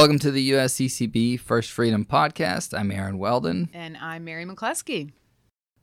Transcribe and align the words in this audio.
Welcome 0.00 0.18
to 0.20 0.30
the 0.30 0.52
USCCB 0.52 1.38
First 1.40 1.70
Freedom 1.70 2.06
Podcast. 2.06 2.72
I'm 2.72 2.90
Aaron 2.90 3.18
Weldon. 3.18 3.68
And 3.74 3.98
I'm 3.98 4.24
Mary 4.24 4.46
McCluskey. 4.46 5.12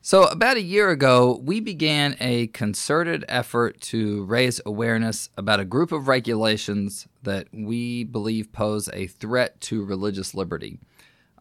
So, 0.02 0.24
about 0.24 0.58
a 0.58 0.62
year 0.64 0.90
ago, 0.90 1.40
we 1.44 1.60
began 1.60 2.18
a 2.20 2.48
concerted 2.48 3.26
effort 3.30 3.80
to 3.82 4.26
raise 4.26 4.60
awareness 4.66 5.30
about 5.38 5.60
a 5.60 5.66
group 5.66 5.92
of 5.92 6.08
regulations 6.08 7.08
that 7.22 7.48
we 7.54 8.06
believe 8.06 8.52
pose 8.52 8.90
a 8.92 9.06
threat 9.06 9.62
to 9.62 9.86
religious 9.86 10.34
liberty. 10.34 10.80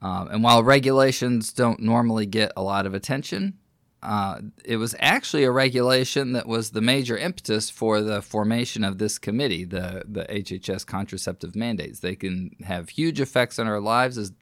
Um, 0.03 0.29
and 0.29 0.43
while 0.43 0.63
regulations 0.63 1.55
don't 1.55 1.81
normally 1.81 2.27
get 2.27 2.53
a 2.59 2.63
lot 2.63 2.85
of 2.85 2.93
attention, 2.93 3.55
uh, 4.03 4.41
it 4.65 4.77
was 4.77 4.95
actually 4.99 5.45
a 5.45 5.51
regulation 5.51 6.33
that 6.33 6.47
was 6.47 6.71
the 6.71 6.81
major 6.81 7.17
impetus 7.17 7.71
for 7.71 8.01
the 8.01 8.23
formation 8.23 8.85
of 8.85 8.99
this 8.99 9.19
committee, 9.19 9.65
the, 9.65 10.05
the 10.07 10.25
HHS 10.25 10.87
contraceptive 10.87 11.57
mandates. 11.57 12.01
They 12.01 12.15
can 12.15 12.55
have 12.65 12.91
huge 12.91 13.21
effects 13.21 13.59
on 13.59 13.67
our 13.67 13.81
lives, 13.81 14.19
as, 14.19 14.33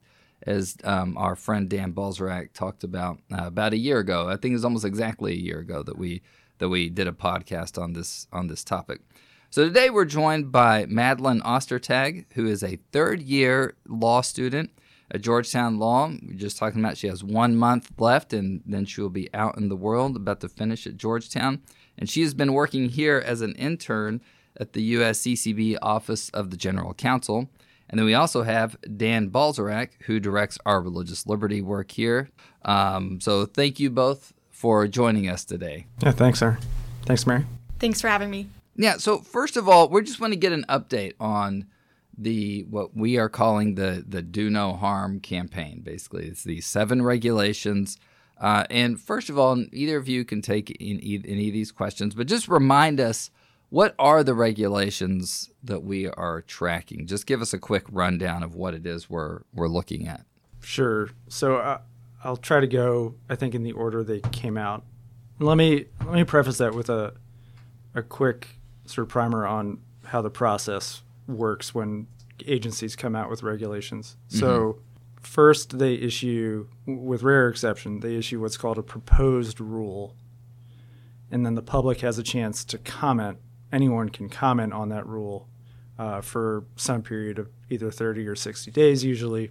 as 0.42 0.76
um, 0.84 1.16
our 1.16 1.36
friend 1.36 1.68
Dan 1.68 1.92
Balserak 1.92 2.52
talked 2.52 2.84
about 2.84 3.18
uh, 3.32 3.46
about 3.46 3.72
a 3.72 3.78
year 3.78 4.00
ago. 4.00 4.28
I 4.28 4.36
think 4.36 4.52
it 4.52 4.56
was 4.56 4.64
almost 4.64 4.84
exactly 4.84 5.32
a 5.32 5.36
year 5.36 5.60
ago 5.60 5.82
that 5.82 5.96
we 5.96 6.23
that 6.59 6.68
we 6.68 6.88
did 6.88 7.09
a 7.09 7.12
podcast 7.12 7.80
on 7.80 7.92
this 7.92 8.26
on 8.32 8.48
this 8.48 8.64
topic. 8.64 9.00
So 9.50 9.64
today 9.64 9.88
we're 9.88 10.04
joined 10.04 10.50
by 10.50 10.84
Madeleine 10.86 11.40
Ostertag, 11.42 12.26
who 12.32 12.46
is 12.46 12.64
a 12.64 12.80
third 12.90 13.23
year 13.23 13.76
law 13.86 14.20
student 14.20 14.73
at 15.14 15.23
Georgetown 15.23 15.78
Law. 15.78 16.09
We 16.09 16.34
are 16.34 16.38
just 16.38 16.59
talking 16.59 16.80
about 16.80 16.98
she 16.98 17.06
has 17.06 17.23
one 17.23 17.56
month 17.56 17.92
left 17.98 18.32
and 18.32 18.60
then 18.66 18.84
she 18.84 19.00
will 19.00 19.10
be 19.10 19.32
out 19.32 19.56
in 19.56 19.68
the 19.68 19.77
world, 19.77 20.16
about 20.16 20.40
to 20.40 20.48
finish 20.48 20.87
at 20.87 20.96
Georgetown. 20.96 21.62
And 21.96 22.10
she 22.10 22.23
has 22.23 22.34
been 22.34 22.52
working 22.52 22.88
here 22.88 23.23
as 23.24 23.40
an 23.40 23.54
intern 23.54 24.20
at 24.60 24.73
the 24.73 24.95
USCCB 24.95 25.78
Office 25.80 26.30
of 26.30 26.50
the 26.50 26.56
General 26.56 26.92
Counsel. 26.95 27.48
And 27.88 27.98
then 27.98 28.07
we 28.07 28.15
also 28.15 28.42
have 28.42 28.76
Dan 28.96 29.30
Balserak, 29.30 29.90
who 30.07 30.18
directs 30.18 30.59
our 30.66 30.80
religious 30.80 31.26
liberty 31.26 31.62
work 31.62 31.92
here. 31.92 32.30
Um, 32.65 33.20
so 33.20 33.46
thank 33.46 33.79
you 33.79 33.90
both 33.90 34.32
for 34.51 34.88
joining 34.88 35.29
us 35.29 35.45
today. 35.45 35.87
Yeah, 36.02 36.10
thanks, 36.10 36.40
sir. 36.40 36.59
Thanks, 37.07 37.24
Mary. 37.24 37.45
Thanks 37.79 38.01
for 38.01 38.09
having 38.09 38.30
me. 38.30 38.48
Yeah, 38.74 38.96
so 38.96 39.18
first 39.18 39.57
of 39.57 39.68
all, 39.68 39.88
we 39.88 40.02
just 40.02 40.20
want 40.20 40.32
to 40.32 40.38
get 40.38 40.52
an 40.52 40.65
update 40.68 41.12
on 41.20 41.66
the 42.16 42.65
what 42.65 42.96
we 42.96 43.18
are 43.18 43.29
calling 43.29 43.74
the 43.74 44.04
the 44.07 44.23
do 44.23 44.51
no 44.51 44.74
harm 44.74 45.20
campaign. 45.20 45.80
Basically, 45.82 46.26
it's 46.26 46.45
the 46.45 46.60
seven 46.60 47.02
regulations. 47.02 47.98
Uh, 48.38 48.65
and 48.68 49.01
first 49.01 49.30
of 49.30 49.38
all, 49.38 49.65
either 49.73 49.96
of 49.96 50.09
you 50.09 50.24
can 50.24 50.42
take 50.42 50.70
in 50.70 51.01
any 51.01 51.48
of 51.48 51.52
these 51.52 51.70
questions, 51.70 52.15
but 52.15 52.26
just 52.26 52.48
remind 52.48 53.01
us 53.01 53.30
what 53.70 53.95
are 53.98 54.23
the 54.23 54.35
regulations 54.35 55.51
that 55.62 55.82
we 55.82 56.09
are 56.09 56.42
tracking. 56.42 57.07
Just 57.07 57.26
give 57.26 57.40
us 57.40 57.52
a 57.52 57.59
quick 57.59 57.85
rundown 57.90 58.42
of 58.42 58.54
what 58.54 58.74
it 58.74 58.87
is 58.87 59.09
we're 59.09 59.42
we're 59.54 59.68
looking 59.68 60.07
at. 60.07 60.24
Sure. 60.60 61.10
So 61.29 61.57
uh, 61.57 61.80
I'll 62.23 62.37
try 62.37 62.60
to 62.60 62.66
go. 62.66 63.15
I 63.29 63.37
think 63.37 63.54
in 63.54 63.62
the 63.62 63.73
order 63.73 64.03
they 64.03 64.20
came 64.20 64.56
out. 64.56 64.84
Let 65.38 65.56
me 65.56 65.87
let 66.04 66.15
me 66.15 66.25
preface 66.25 66.59
that 66.59 66.75
with 66.75 66.88
a 66.88 67.15
a 67.94 68.03
quick 68.03 68.48
sort 68.87 69.06
of 69.06 69.09
primer 69.09 69.47
on 69.47 69.78
how 70.04 70.20
the 70.20 70.31
process 70.31 71.03
works 71.26 71.75
when 71.75 72.06
agencies 72.47 72.97
come 72.97 73.14
out 73.14 73.30
with 73.30 73.42
regulations. 73.42 74.16
Mm-hmm. 74.28 74.38
So, 74.38 74.78
first, 75.20 75.78
they 75.78 75.94
issue, 75.94 76.69
with 76.86 77.22
rare 77.22 77.48
exception, 77.48 78.00
they 78.00 78.16
issue 78.16 78.41
what's 78.41 78.56
called 78.56 78.78
a 78.78 78.82
proposed 78.82 79.60
rule. 79.60 80.16
And 81.30 81.44
then 81.44 81.54
the 81.54 81.62
public 81.62 82.00
has 82.00 82.19
a 82.19 82.22
chance 82.22 82.64
to 82.66 82.78
comment. 82.78 83.38
Anyone 83.72 84.08
can 84.10 84.28
comment 84.28 84.72
on 84.72 84.88
that 84.91 85.06
rule 85.06 85.48
uh, 85.98 86.20
for 86.20 86.64
some 86.76 87.02
period 87.02 87.38
of 87.38 87.48
either 87.70 87.91
30 87.91 88.26
or 88.26 88.36
60 88.36 88.70
days, 88.70 89.04
usually. 89.04 89.50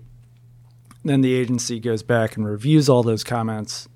Then 1.04 1.22
the 1.22 1.34
agency 1.34 1.80
goes 1.80 2.04
back 2.04 2.38
and 2.38 2.46
reviews 2.46 2.88
all 2.88 3.04
those 3.04 3.24
comments, 3.24 3.90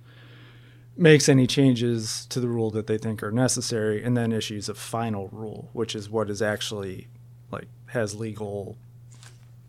makes 0.98 1.30
any 1.30 1.48
changes 1.48 2.26
to 2.28 2.40
the 2.40 2.50
rule 2.50 2.72
that 2.72 2.88
they 2.88 2.98
think 2.98 3.24
are 3.24 3.32
necessary, 3.32 4.04
and 4.04 4.18
then 4.18 4.34
issues 4.34 4.68
a 4.68 4.74
final 4.74 5.30
rule, 5.30 5.70
which 5.72 5.96
is 5.96 6.10
what 6.10 6.30
is 6.30 6.42
actually 6.42 7.08
like 7.52 7.68
has 7.88 8.16
legal 8.16 8.78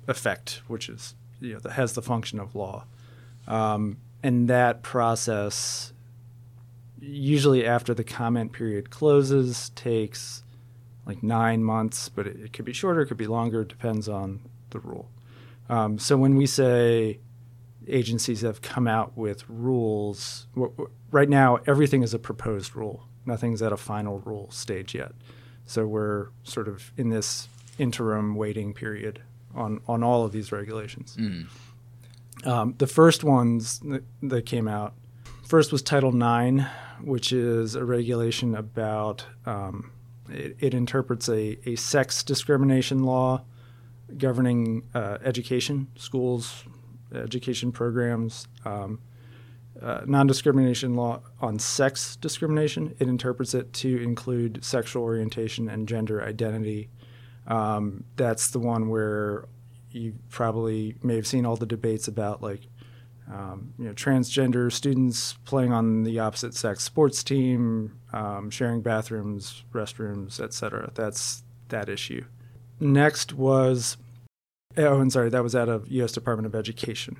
effect, 0.06 0.62
which 0.68 0.88
is 0.88 1.14
you 1.40 1.54
know 1.54 1.60
that 1.60 1.72
has 1.72 1.92
the 1.92 2.02
function 2.02 2.40
of 2.40 2.54
law, 2.54 2.84
um, 3.46 3.98
and 4.22 4.48
that 4.48 4.82
process 4.82 5.92
usually 7.00 7.64
after 7.64 7.94
the 7.94 8.04
comment 8.04 8.52
period 8.52 8.90
closes 8.90 9.70
takes 9.70 10.42
like 11.06 11.22
nine 11.22 11.64
months, 11.64 12.08
but 12.08 12.26
it, 12.26 12.36
it 12.40 12.52
could 12.52 12.64
be 12.64 12.72
shorter, 12.72 13.00
it 13.00 13.06
could 13.06 13.16
be 13.16 13.26
longer, 13.26 13.64
depends 13.64 14.08
on 14.08 14.40
the 14.70 14.78
rule. 14.78 15.08
Um, 15.68 15.98
so 15.98 16.16
when 16.16 16.36
we 16.36 16.46
say 16.46 17.18
agencies 17.86 18.42
have 18.42 18.60
come 18.60 18.86
out 18.86 19.16
with 19.16 19.44
rules, 19.48 20.46
w- 20.54 20.72
w- 20.72 20.90
right 21.10 21.28
now 21.28 21.58
everything 21.66 22.02
is 22.02 22.12
a 22.12 22.18
proposed 22.18 22.76
rule. 22.76 23.04
Nothing's 23.24 23.62
at 23.62 23.72
a 23.72 23.76
final 23.76 24.20
rule 24.20 24.50
stage 24.50 24.94
yet. 24.94 25.12
So 25.66 25.86
we're 25.86 26.28
sort 26.44 26.68
of 26.68 26.92
in 26.96 27.10
this 27.10 27.48
interim 27.78 28.34
waiting 28.34 28.74
period 28.74 29.22
on, 29.54 29.80
on 29.86 30.02
all 30.02 30.24
of 30.24 30.32
these 30.32 30.52
regulations. 30.52 31.16
Mm. 31.18 31.46
Um, 32.44 32.74
the 32.78 32.86
first 32.86 33.24
ones 33.24 33.80
that, 33.80 34.04
that, 34.22 34.46
came 34.46 34.68
out 34.68 34.94
first 35.46 35.72
was 35.72 35.82
Title 35.82 36.14
IX, 36.14 36.64
which 37.02 37.32
is 37.32 37.74
a 37.74 37.84
regulation 37.84 38.54
about 38.54 39.24
um, 39.44 39.90
it, 40.30 40.56
it, 40.60 40.74
interprets 40.74 41.28
a, 41.28 41.58
a 41.68 41.74
sex 41.74 42.22
discrimination 42.22 43.02
law 43.02 43.42
governing 44.16 44.88
uh, 44.94 45.18
education, 45.24 45.88
schools, 45.96 46.64
education 47.12 47.72
programs. 47.72 48.46
Um, 48.64 49.00
uh, 49.80 50.00
non 50.06 50.26
discrimination 50.26 50.96
law 50.96 51.20
on 51.40 51.58
sex 51.58 52.16
discrimination. 52.16 52.96
It 52.98 53.08
interprets 53.08 53.54
it 53.54 53.72
to 53.74 54.02
include 54.02 54.64
sexual 54.64 55.04
orientation 55.04 55.68
and 55.68 55.86
gender 55.86 56.22
identity 56.22 56.88
um, 57.48 58.04
that's 58.16 58.50
the 58.50 58.58
one 58.58 58.88
where 58.88 59.46
you 59.90 60.14
probably 60.28 60.94
may 61.02 61.16
have 61.16 61.26
seen 61.26 61.46
all 61.46 61.56
the 61.56 61.66
debates 61.66 62.06
about 62.06 62.42
like 62.42 62.68
um, 63.32 63.74
you 63.78 63.86
know 63.86 63.92
transgender 63.92 64.70
students 64.70 65.34
playing 65.44 65.72
on 65.72 66.04
the 66.04 66.18
opposite 66.18 66.54
sex 66.54 66.84
sports 66.84 67.24
team, 67.24 67.98
um, 68.12 68.50
sharing 68.50 68.80
bathrooms, 68.80 69.64
restrooms, 69.72 70.40
etc. 70.40 70.92
That's 70.94 71.42
that 71.68 71.88
issue. 71.88 72.24
Next 72.80 73.32
was 73.32 73.96
oh, 74.76 75.00
and 75.00 75.12
sorry, 75.12 75.30
that 75.30 75.42
was 75.42 75.56
out 75.56 75.68
of 75.68 75.88
U.S. 75.88 76.12
Department 76.12 76.46
of 76.46 76.54
Education. 76.54 77.16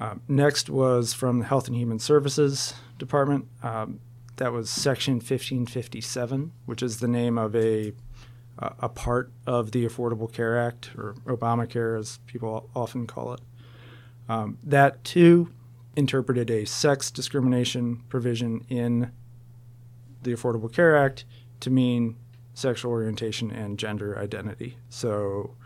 Um, 0.00 0.22
next 0.26 0.68
was 0.68 1.12
from 1.12 1.38
the 1.38 1.44
Health 1.44 1.68
and 1.68 1.76
Human 1.76 1.98
Services 1.98 2.74
Department. 2.98 3.46
Um, 3.62 4.00
that 4.36 4.52
was 4.52 4.68
Section 4.68 5.14
1557, 5.14 6.52
which 6.66 6.82
is 6.82 6.98
the 6.98 7.06
name 7.06 7.38
of 7.38 7.54
a 7.54 7.92
a 8.58 8.88
part 8.88 9.32
of 9.46 9.72
the 9.72 9.86
Affordable 9.86 10.32
Care 10.32 10.58
Act, 10.58 10.90
or 10.96 11.14
Obamacare 11.26 11.98
as 11.98 12.18
people 12.26 12.70
often 12.74 13.06
call 13.06 13.32
it. 13.32 13.40
Um, 14.28 14.58
that 14.62 15.02
too 15.04 15.48
interpreted 15.96 16.50
a 16.50 16.64
sex 16.64 17.10
discrimination 17.10 18.02
provision 18.08 18.64
in 18.68 19.10
the 20.22 20.32
Affordable 20.32 20.72
Care 20.72 20.96
Act 20.96 21.24
to 21.60 21.70
mean 21.70 22.16
sexual 22.54 22.92
orientation 22.92 23.50
and 23.50 23.78
gender 23.78 24.18
identity. 24.18 24.76
So, 24.90 25.56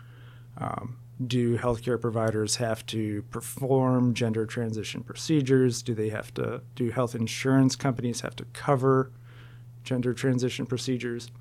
um, 0.57 0.97
do 1.25 1.57
healthcare 1.57 1.99
providers 1.99 2.57
have 2.57 2.85
to 2.87 3.23
perform 3.23 4.13
gender 4.13 4.45
transition 4.45 5.03
procedures? 5.03 5.81
Do 5.81 5.95
they 5.95 6.09
have 6.09 6.33
to? 6.35 6.61
Do 6.75 6.89
health 6.91 7.15
insurance 7.15 7.75
companies 7.75 8.21
have 8.21 8.35
to 8.37 8.45
cover 8.53 9.11
gender 9.83 10.13
transition 10.13 10.65
procedures? 10.65 11.31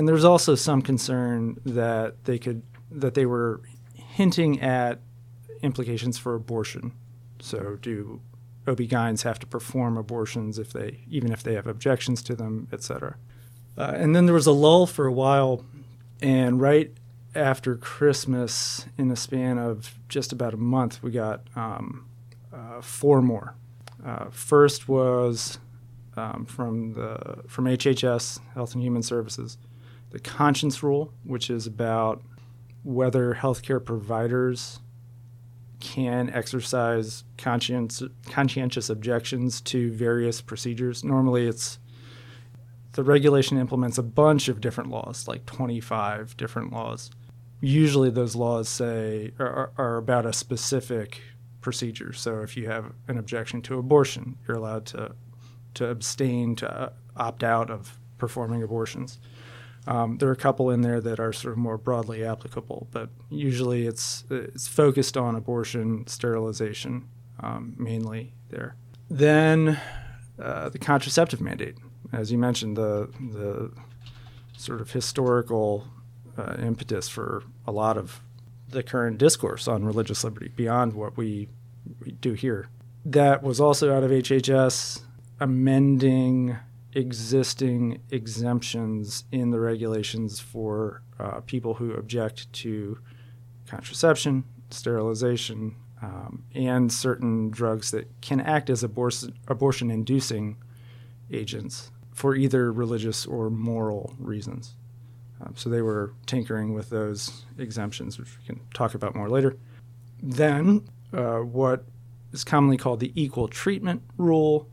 And 0.00 0.08
there's 0.08 0.24
also 0.24 0.54
some 0.54 0.80
concern 0.80 1.60
that 1.62 2.24
they 2.24 2.38
could 2.38 2.62
that 2.90 3.12
they 3.12 3.26
were 3.26 3.60
hinting 3.92 4.58
at 4.62 4.98
implications 5.60 6.16
for 6.16 6.34
abortion. 6.34 6.92
So 7.38 7.76
do 7.82 8.22
OB-GYNs 8.66 9.24
have 9.24 9.38
to 9.40 9.46
perform 9.46 9.98
abortions 9.98 10.58
if 10.58 10.72
they 10.72 11.00
even 11.06 11.32
if 11.32 11.42
they 11.42 11.52
have 11.52 11.66
objections 11.66 12.22
to 12.22 12.34
them, 12.34 12.66
et 12.72 12.82
cetera. 12.82 13.16
Uh, 13.76 13.92
and 13.94 14.16
then 14.16 14.24
there 14.24 14.34
was 14.34 14.46
a 14.46 14.52
lull 14.52 14.86
for 14.86 15.04
a 15.04 15.12
while, 15.12 15.66
and 16.22 16.62
right 16.62 16.90
after 17.34 17.76
Christmas, 17.76 18.86
in 18.96 19.10
a 19.10 19.16
span 19.16 19.58
of 19.58 19.98
just 20.08 20.32
about 20.32 20.54
a 20.54 20.56
month, 20.56 21.02
we 21.02 21.10
got 21.10 21.42
um, 21.54 22.08
uh, 22.50 22.80
four 22.80 23.20
more. 23.20 23.54
Uh, 24.02 24.30
first 24.30 24.88
was 24.88 25.58
um, 26.16 26.46
from 26.46 26.94
the 26.94 27.42
from 27.48 27.66
HHS, 27.66 28.40
Health 28.54 28.72
and 28.72 28.82
Human 28.82 29.02
Services, 29.02 29.58
the 30.10 30.18
conscience 30.18 30.82
rule, 30.82 31.12
which 31.24 31.50
is 31.50 31.66
about 31.66 32.22
whether 32.82 33.34
healthcare 33.34 33.84
providers 33.84 34.80
can 35.80 36.30
exercise 36.30 37.24
conscience, 37.38 38.02
conscientious 38.28 38.90
objections 38.90 39.60
to 39.62 39.90
various 39.92 40.40
procedures. 40.40 41.02
Normally, 41.02 41.46
it's 41.46 41.78
the 42.92 43.02
regulation 43.02 43.56
implements 43.56 43.98
a 43.98 44.02
bunch 44.02 44.48
of 44.48 44.60
different 44.60 44.90
laws, 44.90 45.26
like 45.28 45.46
25 45.46 46.36
different 46.36 46.72
laws. 46.72 47.10
usually 47.60 48.10
those 48.10 48.34
laws 48.34 48.68
say 48.68 49.32
are, 49.38 49.70
are 49.76 49.96
about 49.96 50.26
a 50.26 50.32
specific 50.32 51.20
procedure. 51.60 52.12
So 52.12 52.40
if 52.40 52.56
you 52.56 52.66
have 52.68 52.92
an 53.06 53.18
objection 53.18 53.62
to 53.62 53.78
abortion, 53.78 54.38
you're 54.46 54.56
allowed 54.56 54.86
to 54.86 55.14
to 55.74 55.86
abstain 55.86 56.56
to 56.56 56.68
uh, 56.68 56.90
opt 57.16 57.44
out 57.44 57.70
of 57.70 57.98
performing 58.18 58.62
abortions. 58.62 59.20
Um, 59.86 60.18
there 60.18 60.28
are 60.28 60.32
a 60.32 60.36
couple 60.36 60.70
in 60.70 60.82
there 60.82 61.00
that 61.00 61.18
are 61.18 61.32
sort 61.32 61.52
of 61.52 61.58
more 61.58 61.78
broadly 61.78 62.24
applicable, 62.24 62.88
but 62.90 63.08
usually 63.30 63.86
it's 63.86 64.24
it's 64.30 64.68
focused 64.68 65.16
on 65.16 65.34
abortion, 65.34 66.06
sterilization, 66.06 67.08
um, 67.40 67.74
mainly 67.78 68.34
there. 68.50 68.76
Then 69.08 69.80
uh, 70.40 70.68
the 70.68 70.78
contraceptive 70.78 71.40
mandate, 71.40 71.76
as 72.12 72.30
you 72.30 72.38
mentioned, 72.38 72.76
the 72.76 73.10
the 73.32 73.72
sort 74.56 74.82
of 74.82 74.90
historical 74.90 75.86
uh, 76.36 76.56
impetus 76.60 77.08
for 77.08 77.42
a 77.66 77.72
lot 77.72 77.96
of 77.96 78.20
the 78.68 78.82
current 78.82 79.18
discourse 79.18 79.66
on 79.66 79.84
religious 79.84 80.22
liberty 80.22 80.48
beyond 80.48 80.92
what 80.92 81.16
we, 81.16 81.48
we 82.04 82.12
do 82.12 82.34
here. 82.34 82.68
That 83.04 83.42
was 83.42 83.60
also 83.60 83.94
out 83.94 84.02
of 84.02 84.10
HHS 84.10 85.02
amending 85.40 86.56
existing 86.94 88.00
exemptions 88.10 89.24
in 89.30 89.50
the 89.50 89.60
regulations 89.60 90.40
for 90.40 91.02
uh, 91.18 91.40
people 91.40 91.74
who 91.74 91.92
object 91.94 92.52
to 92.52 92.98
contraception, 93.66 94.44
sterilization, 94.70 95.76
um, 96.02 96.44
and 96.54 96.92
certain 96.92 97.50
drugs 97.50 97.90
that 97.90 98.08
can 98.20 98.40
act 98.40 98.70
as 98.70 98.82
abortion 98.82 99.90
inducing 99.90 100.56
agents 101.30 101.90
for 102.12 102.34
either 102.34 102.72
religious 102.72 103.26
or 103.26 103.50
moral 103.50 104.14
reasons. 104.18 104.74
Um, 105.40 105.54
so 105.56 105.70
they 105.70 105.82
were 105.82 106.12
tinkering 106.26 106.74
with 106.74 106.90
those 106.90 107.44
exemptions, 107.58 108.18
which 108.18 108.28
we 108.38 108.44
can 108.44 108.60
talk 108.74 108.94
about 108.94 109.14
more 109.14 109.28
later. 109.28 109.56
Then, 110.22 110.88
uh, 111.12 111.38
what 111.38 111.84
is 112.32 112.44
commonly 112.44 112.76
called 112.76 113.00
the 113.00 113.12
equal 113.14 113.48
treatment 113.48 114.02
rule 114.18 114.68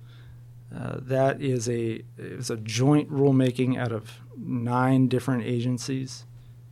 uh, 0.76 0.98
that 1.02 1.42
is 1.42 1.70
a 1.70 2.04
is 2.18 2.50
a 2.50 2.58
joint 2.58 3.10
rulemaking 3.10 3.78
out 3.78 3.92
of 3.92 4.20
nine 4.38 5.08
different 5.08 5.44
agencies. 5.44 6.26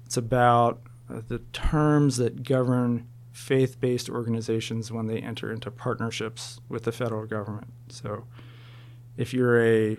It's 0.05 0.17
about 0.17 0.81
uh, 1.09 1.21
the 1.27 1.39
terms 1.53 2.17
that 2.17 2.43
govern 2.43 3.07
faith-based 3.31 4.09
organizations 4.09 4.91
when 4.91 5.07
they 5.07 5.19
enter 5.19 5.51
into 5.51 5.69
partnerships 5.71 6.59
with 6.69 6.83
the 6.83 6.91
federal 6.91 7.25
government. 7.25 7.67
So, 7.89 8.25
if 9.17 9.33
you're 9.33 9.61
a 9.63 9.97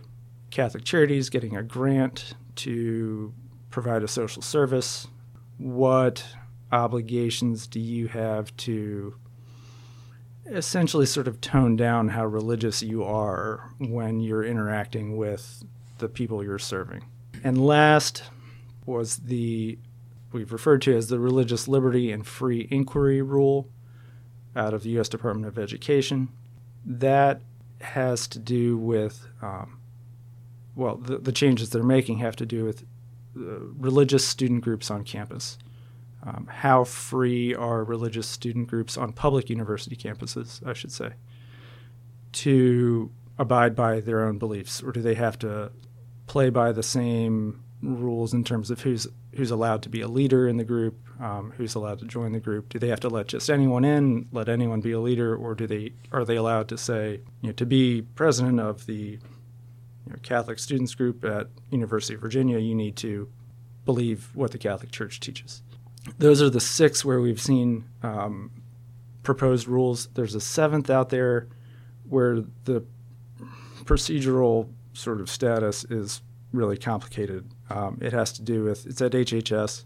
Catholic 0.50 0.84
Charities 0.84 1.28
getting 1.30 1.56
a 1.56 1.62
grant 1.62 2.34
to 2.56 3.32
provide 3.70 4.02
a 4.02 4.08
social 4.08 4.42
service, 4.42 5.06
what 5.58 6.24
obligations 6.72 7.66
do 7.66 7.80
you 7.80 8.08
have 8.08 8.56
to 8.58 9.14
essentially 10.50 11.06
sort 11.06 11.28
of 11.28 11.40
tone 11.40 11.76
down 11.76 12.08
how 12.08 12.24
religious 12.24 12.82
you 12.82 13.02
are 13.04 13.72
when 13.78 14.20
you're 14.20 14.44
interacting 14.44 15.16
with 15.16 15.64
the 15.98 16.08
people 16.08 16.42
you're 16.42 16.58
serving. 16.58 17.04
And 17.42 17.64
last 17.64 18.24
was 18.84 19.16
the 19.16 19.78
we've 20.32 20.52
referred 20.52 20.82
to 20.82 20.96
as 20.96 21.08
the 21.08 21.18
religious 21.18 21.66
liberty 21.66 22.12
and 22.12 22.26
free 22.26 22.68
inquiry 22.70 23.22
rule 23.22 23.68
out 24.54 24.74
of 24.74 24.82
the 24.82 24.90
U.S. 24.90 25.08
Department 25.08 25.46
of 25.46 25.58
Education. 25.58 26.28
That 26.84 27.40
has 27.80 28.26
to 28.28 28.38
do 28.38 28.76
with, 28.76 29.26
um, 29.42 29.80
well, 30.74 30.96
the, 30.96 31.18
the, 31.18 31.32
changes 31.32 31.70
they're 31.70 31.82
making 31.82 32.18
have 32.18 32.36
to 32.36 32.46
do 32.46 32.64
with 32.64 32.84
uh, 33.36 33.60
religious 33.76 34.26
student 34.26 34.62
groups 34.62 34.90
on 34.90 35.04
campus 35.04 35.58
um, 36.26 36.48
how 36.50 36.82
free 36.84 37.54
are 37.54 37.84
religious 37.84 38.26
student 38.26 38.66
groups 38.68 38.96
on 38.96 39.12
public 39.12 39.48
university 39.48 39.94
campuses, 39.94 40.66
I 40.66 40.72
should 40.72 40.90
say, 40.90 41.12
to 42.32 43.10
abide 43.38 43.76
by 43.76 44.00
their 44.00 44.24
own 44.24 44.38
beliefs, 44.38 44.82
or 44.82 44.90
do 44.92 45.00
they 45.00 45.14
have 45.14 45.38
to 45.40 45.70
play 46.26 46.50
by 46.50 46.72
the 46.72 46.82
same 46.82 47.62
rules 47.80 48.34
in 48.34 48.42
terms 48.42 48.70
of 48.70 48.80
who's 48.80 49.06
who's 49.34 49.50
allowed 49.50 49.82
to 49.82 49.88
be 49.90 50.00
a 50.00 50.08
leader 50.08 50.48
in 50.48 50.56
the 50.56 50.64
group, 50.64 50.98
um, 51.20 51.52
who's 51.58 51.74
allowed 51.74 51.98
to 52.00 52.06
join 52.06 52.32
the 52.32 52.40
group? 52.40 52.70
Do 52.70 52.78
they 52.78 52.88
have 52.88 53.00
to 53.00 53.08
let 53.08 53.28
just 53.28 53.48
anyone 53.48 53.84
in, 53.84 54.28
let 54.32 54.48
anyone 54.48 54.80
be 54.80 54.92
a 54.92 55.00
leader, 55.00 55.36
or 55.36 55.54
do 55.54 55.66
they 55.66 55.92
are 56.10 56.24
they 56.24 56.36
allowed 56.36 56.68
to 56.68 56.78
say, 56.78 57.20
you 57.40 57.48
know, 57.48 57.52
to 57.52 57.66
be 57.66 58.02
president 58.02 58.58
of 58.58 58.86
the 58.86 59.18
you 60.06 60.12
know, 60.12 60.16
Catholic 60.22 60.58
students 60.58 60.94
group 60.94 61.24
at 61.24 61.48
University 61.70 62.14
of 62.14 62.20
Virginia, 62.20 62.58
you 62.58 62.74
need 62.74 62.96
to 62.96 63.28
believe 63.84 64.30
what 64.34 64.50
the 64.50 64.58
Catholic 64.58 64.90
Church 64.90 65.20
teaches 65.20 65.62
those 66.18 66.40
are 66.40 66.50
the 66.50 66.60
six 66.60 67.04
where 67.04 67.20
we've 67.20 67.40
seen 67.40 67.84
um, 68.02 68.50
proposed 69.22 69.66
rules. 69.66 70.08
There's 70.14 70.34
a 70.34 70.40
seventh 70.40 70.90
out 70.90 71.10
there 71.10 71.48
where 72.08 72.42
the 72.64 72.84
procedural 73.84 74.68
sort 74.92 75.20
of 75.20 75.28
status 75.28 75.84
is 75.84 76.22
really 76.52 76.76
complicated. 76.76 77.48
Um, 77.68 77.98
it 78.00 78.12
has 78.12 78.32
to 78.34 78.42
do 78.42 78.64
with 78.64 78.86
it's 78.86 79.02
at 79.02 79.12
HHS. 79.12 79.84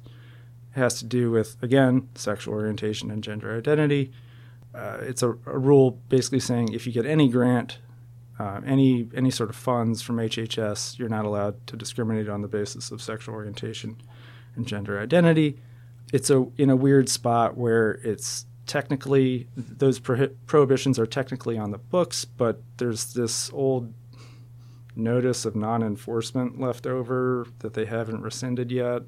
It 0.75 0.79
has 0.79 0.99
to 1.01 1.05
do 1.05 1.31
with 1.31 1.57
again 1.63 2.09
sexual 2.15 2.55
orientation 2.55 3.11
and 3.11 3.25
gender 3.25 3.57
identity. 3.57 4.13
Uh, 4.73 4.99
it's 5.01 5.23
a, 5.23 5.31
a, 5.47 5.59
rule 5.59 5.91
basically 6.09 6.39
saying 6.39 6.73
if 6.73 6.87
you 6.87 6.93
get 6.93 7.05
any 7.05 7.29
grant, 7.29 7.79
uh, 8.39 8.61
any 8.65 9.09
any 9.15 9.31
sort 9.31 9.51
of 9.51 9.57
funds 9.57 10.01
from 10.01 10.19
HHS, 10.19 10.97
you're 10.97 11.09
not 11.09 11.25
allowed 11.25 11.67
to 11.67 11.77
discriminate 11.77 12.29
on 12.29 12.43
the 12.43 12.49
basis 12.49 12.93
of 12.93 13.03
sexual 13.03 13.35
orientation 13.35 13.97
and 14.55 14.67
gender 14.67 15.01
identity 15.01 15.59
it's 16.13 16.31
a 16.31 16.47
in 16.57 16.71
a 16.71 16.77
weird 16.77 17.09
spot 17.09 17.57
where 17.57 17.93
it's 18.05 18.47
technically 18.67 19.49
those 19.57 19.99
prohi- 19.99 20.35
prohibitions 20.47 20.99
are 20.99 21.07
technically 21.07 21.59
on 21.59 21.71
the 21.71 21.79
books, 21.79 22.25
but 22.25 22.63
there's 22.77 23.15
this 23.15 23.51
old 23.53 23.93
notice 24.95 25.45
of 25.45 25.57
non-enforcement 25.57 26.61
left 26.61 26.87
over 26.87 27.47
that 27.61 27.75
they 27.75 27.85
haven't 27.85 28.21
rescinded 28.23 28.71
yet, 28.71 29.03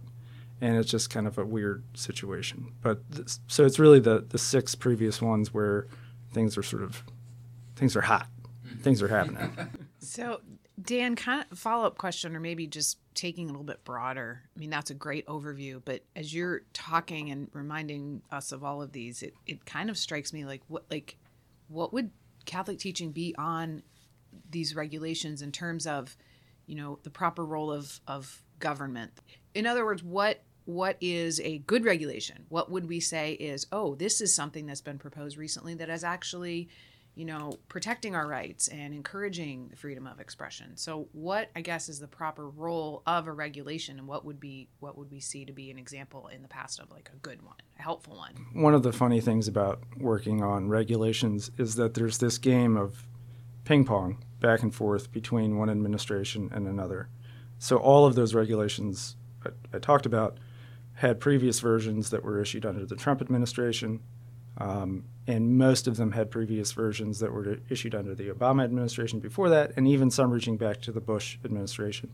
and 0.61 0.77
it's 0.77 0.91
just 0.91 1.11
kind 1.11 1.27
of 1.27 1.39
a 1.39 1.45
weird 1.45 1.85
situation. 1.95 2.73
But 2.83 3.09
this, 3.11 3.41
so 3.47 3.65
it's 3.65 3.79
really 3.79 4.01
the 4.01 4.25
the 4.29 4.39
six 4.39 4.75
previous 4.75 5.23
ones 5.23 5.53
where 5.53 5.87
things 6.33 6.57
are 6.57 6.63
sort 6.63 6.83
of 6.83 7.03
things 7.77 7.97
are 7.97 8.03
hot, 8.03 8.27
mm-hmm. 8.67 8.79
things 8.79 9.03
are 9.03 9.09
happening. 9.09 9.53
So 10.05 10.41
Dan, 10.83 11.17
kind 11.17 11.45
of 11.51 11.59
follow 11.59 11.87
up 11.87 11.99
question, 11.99 12.35
or 12.35 12.41
maybe 12.41 12.67
just 12.67 12.99
taking 13.15 13.49
a 13.49 13.53
little 13.53 13.65
bit 13.65 13.85
broader. 13.85 14.43
I 14.57 14.59
mean, 14.59 14.71
that's 14.71 14.91
a 14.91 14.95
great 14.95 15.27
overview, 15.27 15.83
but 15.85 16.03
as 16.17 16.35
you're 16.35 16.63
talking 16.73 17.31
and 17.31 17.49
reminding 17.53 18.23
us 18.31 18.53
of 18.53 18.65
all 18.65 18.83
of 18.83 18.93
these, 18.93 19.23
it, 19.23 19.35
it 19.47 19.65
kind 19.67 19.91
of 19.91 19.99
strikes 19.99 20.33
me 20.33 20.45
like 20.45 20.63
what 20.69 20.85
like 20.91 21.19
what 21.69 21.93
would 21.93 22.11
Catholic 22.45 22.79
teaching 22.79 23.13
be 23.13 23.35
on 23.37 23.83
these 24.51 24.75
regulations 24.75 25.43
in 25.43 25.53
terms 25.53 25.87
of, 25.87 26.17
you 26.67 26.75
know, 26.75 26.99
the 27.03 27.11
proper 27.11 27.45
role 27.45 27.71
of 27.71 28.01
of 28.07 28.43
government. 28.59 29.13
In 29.55 29.67
other 29.67 29.85
words, 29.85 30.03
what 30.03 30.43
what 30.65 30.97
is 31.01 31.41
a 31.41 31.59
good 31.59 31.85
regulation? 31.85 32.45
What 32.49 32.71
would 32.71 32.89
we 32.89 33.01
say 33.01 33.33
is, 33.33 33.67
oh, 33.73 33.95
this 33.95 34.21
is 34.21 34.35
something 34.35 34.67
that's 34.67 34.81
been 34.81 34.99
proposed 34.99 35.37
recently 35.37 35.75
that 35.75 35.89
has 35.89 36.05
actually 36.05 36.69
you 37.15 37.27
know, 37.27 37.59
protecting 37.69 38.15
our 38.15 38.27
rights 38.27 38.69
and 38.69 38.95
encouraging 38.95 39.69
the 39.69 39.77
freedom 39.77 40.07
of 40.07 40.19
expression. 40.19 40.77
So, 40.77 41.09
what 41.13 41.51
I 41.55 41.61
guess 41.61 41.89
is 41.89 41.99
the 41.99 42.09
proper 42.09 42.49
role 42.49 43.03
of 43.07 43.27
a 43.27 43.33
regulation, 43.33 43.99
and 43.99 44.09
what 44.09 44.25
would 44.25 44.41
be 44.41 44.69
what 44.81 44.97
would 44.97 45.11
we 45.11 45.21
see 45.21 45.45
to 45.45 45.53
be 45.53 45.71
an 45.71 45.79
example 45.79 46.29
in 46.29 46.43
the 46.43 46.49
past 46.49 46.81
of 46.81 46.91
like 46.91 47.11
a 47.13 47.17
good 47.17 47.43
one, 47.43 47.57
a 47.79 47.83
helpful 47.83 48.17
one? 48.17 48.35
One 48.55 48.75
of 48.75 48.83
the 48.83 48.93
funny 48.93 49.21
things 49.21 49.47
about 49.47 49.83
working 49.99 50.43
on 50.43 50.69
regulations 50.69 51.51
is 51.59 51.75
that 51.75 51.95
there's 51.95 52.19
this 52.19 52.39
game 52.39 52.77
of 52.77 53.07
ping 53.65 53.85
pong 53.85 54.25
back 54.41 54.63
and 54.63 54.75
forth 54.75 55.13
between 55.13 55.59
one 55.59 55.69
administration 55.69 56.51
and 56.53 56.67
another. 56.67 57.09
So, 57.59 57.77
all 57.77 58.07
of 58.07 58.15
those 58.15 58.35
regulations 58.35 59.17
I, 59.45 59.51
I 59.77 59.79
talked 59.79 60.07
about 60.07 60.39
had 60.95 61.21
previous 61.21 61.61
versions 61.61 62.11
that 62.11 62.25
were 62.25 62.41
issued 62.41 62.65
under 62.65 62.87
the 62.87 62.97
Trump 62.97 63.21
administration. 63.21 64.01
Um, 64.59 65.05
and 65.27 65.57
most 65.57 65.87
of 65.87 65.97
them 65.97 66.13
had 66.13 66.31
previous 66.31 66.73
versions 66.73 67.21
that 67.21 67.33
were 67.33 67.59
issued 67.69 67.95
under 67.95 68.15
the 68.15 68.29
Obama 68.29 68.65
administration 68.65 69.21
before 69.21 69.49
that, 69.51 69.73
and 69.77 69.87
even 69.87 70.11
some 70.11 70.31
reaching 70.31 70.57
back 70.57 70.81
to 70.83 70.93
the 70.93 71.01
Bush 71.01 71.39
administration. 71.45 72.11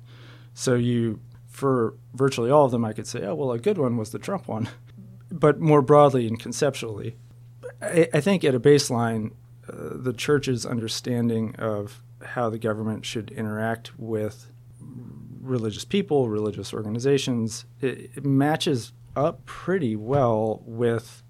So 0.55 0.75
you, 0.75 1.21
for 1.47 1.95
virtually 2.15 2.51
all 2.51 2.67
of 2.67 2.71
them, 2.71 2.85
I 2.85 2.93
could 2.93 3.07
say, 3.07 3.25
oh 3.25 3.35
well, 3.35 3.53
a 3.53 3.59
good 3.59 3.79
one 3.79 3.97
was 3.97 4.11
the 4.11 4.19
Trump 4.19 4.47
one, 4.47 4.69
but 5.31 5.59
more 5.61 5.83
broadly 5.83 6.27
and 6.27 6.39
conceptually, 6.39 7.17
I, 7.81 8.09
I 8.13 8.21
think 8.21 8.45
at 8.45 8.55
a 8.55 8.61
baseline, 8.61 9.33
uh, 9.69 9.91
the 9.93 10.13
church's 10.13 10.67
understanding 10.67 11.55
of 11.57 12.03
how 12.23 12.51
the 12.51 12.59
government 12.59 13.07
should 13.07 13.31
interact 13.31 13.99
with 13.99 14.51
religious 15.41 15.85
people, 15.85 16.29
religious 16.29 16.75
organizations, 16.75 17.65
it, 17.81 18.11
it 18.17 18.25
matches 18.25 18.93
up 19.17 19.45
pretty 19.47 19.97
well 19.97 20.63
with 20.65 21.23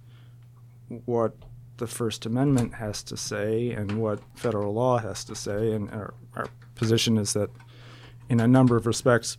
what 1.05 1.35
the 1.77 1.87
First 1.87 2.27
Amendment 2.27 2.75
has 2.75 3.03
to 3.05 3.17
say 3.17 3.71
and 3.71 4.01
what 4.01 4.21
federal 4.35 4.75
law 4.75 4.99
has 4.99 5.25
to 5.25 5.35
say. 5.35 5.73
And 5.73 5.91
our, 5.91 6.15
our 6.35 6.49
position 6.75 7.19
is 7.19 7.33
that, 7.35 7.51
in 8.29 8.41
a 8.41 8.49
number 8.49 8.77
of 8.77 8.87
respects, 8.87 9.39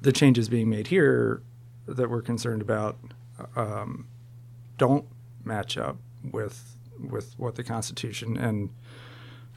the 0.00 0.12
changes 0.12 0.48
being 0.48 0.68
made 0.68 0.88
here 0.88 1.42
that 1.86 2.10
we're 2.10 2.22
concerned 2.22 2.62
about 2.62 2.98
um, 3.56 4.06
don't 4.78 5.06
match 5.44 5.76
up 5.76 5.96
with 6.30 6.76
with 6.98 7.34
what 7.36 7.54
the 7.56 7.64
Constitution 7.64 8.36
and 8.36 8.70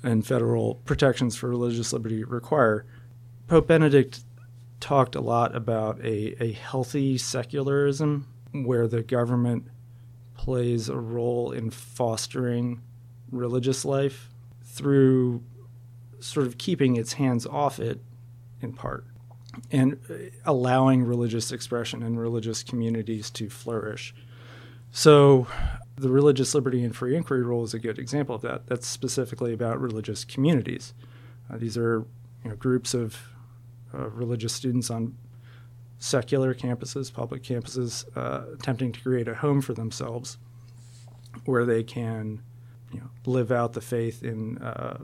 and 0.04 0.26
federal 0.26 0.76
protections 0.76 1.36
for 1.36 1.50
religious 1.50 1.92
liberty 1.94 2.24
require. 2.24 2.86
Pope 3.48 3.68
Benedict 3.68 4.24
talked 4.80 5.16
a 5.16 5.22
lot 5.22 5.56
about 5.56 6.00
a, 6.02 6.36
a 6.44 6.52
healthy 6.52 7.18
secularism 7.18 8.28
where 8.52 8.88
the 8.88 9.02
government 9.02 9.68
plays 10.48 10.88
a 10.88 10.96
role 10.96 11.52
in 11.52 11.70
fostering 11.70 12.82
religious 13.32 13.84
life 13.84 14.30
through 14.64 15.44
sort 16.22 16.48
of 16.48 16.58
keeping 16.58 16.96
its 16.96 17.12
hands 17.12 17.46
off 17.46 17.82
it 17.82 18.00
in 18.62 18.72
part 18.72 19.04
and 19.74 20.00
allowing 20.46 21.04
religious 21.04 21.52
expression 21.52 22.02
and 22.02 22.18
religious 22.18 22.64
communities 22.64 23.30
to 23.30 23.50
flourish. 23.50 24.16
So, 24.90 25.48
the 25.98 26.10
Religious 26.10 26.56
Liberty 26.56 26.82
and 26.82 26.96
Free 26.96 27.14
Inquiry 27.14 27.44
Rule 27.44 27.66
is 27.66 27.74
a 27.74 27.80
good 27.80 28.00
example 28.00 28.34
of 28.34 28.42
that. 28.44 28.68
That's 28.68 28.88
specifically 28.88 29.52
about 29.52 29.82
religious 29.82 30.24
communities. 30.24 30.94
Uh, 31.52 31.58
these 31.58 31.78
are 31.78 32.06
you 32.46 32.52
know, 32.52 32.56
groups 32.56 32.94
of 32.94 33.18
uh, 33.94 34.08
religious 34.12 34.54
students 34.54 34.90
on 34.90 35.18
secular 36.00 36.54
campuses, 36.54 37.14
public 37.14 37.44
campuses, 37.44 38.06
uh, 38.16 38.54
attempting 38.54 38.92
to 38.92 39.00
create 39.00 39.28
a 39.28 39.36
home 39.36 39.62
for 39.62 39.74
themselves 39.74 40.38
where 41.46 41.66
they 41.66 41.84
can 41.84 42.42
you 42.92 43.00
know, 43.00 43.10
live 43.26 43.52
out 43.52 43.74
the 43.74 43.82
faith 43.82 44.24
in 44.24 44.58
uh, 44.60 45.00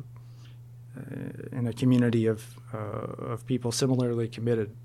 in 1.52 1.68
a 1.68 1.74
community 1.74 2.28
of 2.28 2.60
uh, 2.74 2.78
of 2.78 3.46
people 3.48 3.72
similarly 3.72 4.28
committed 4.28 4.76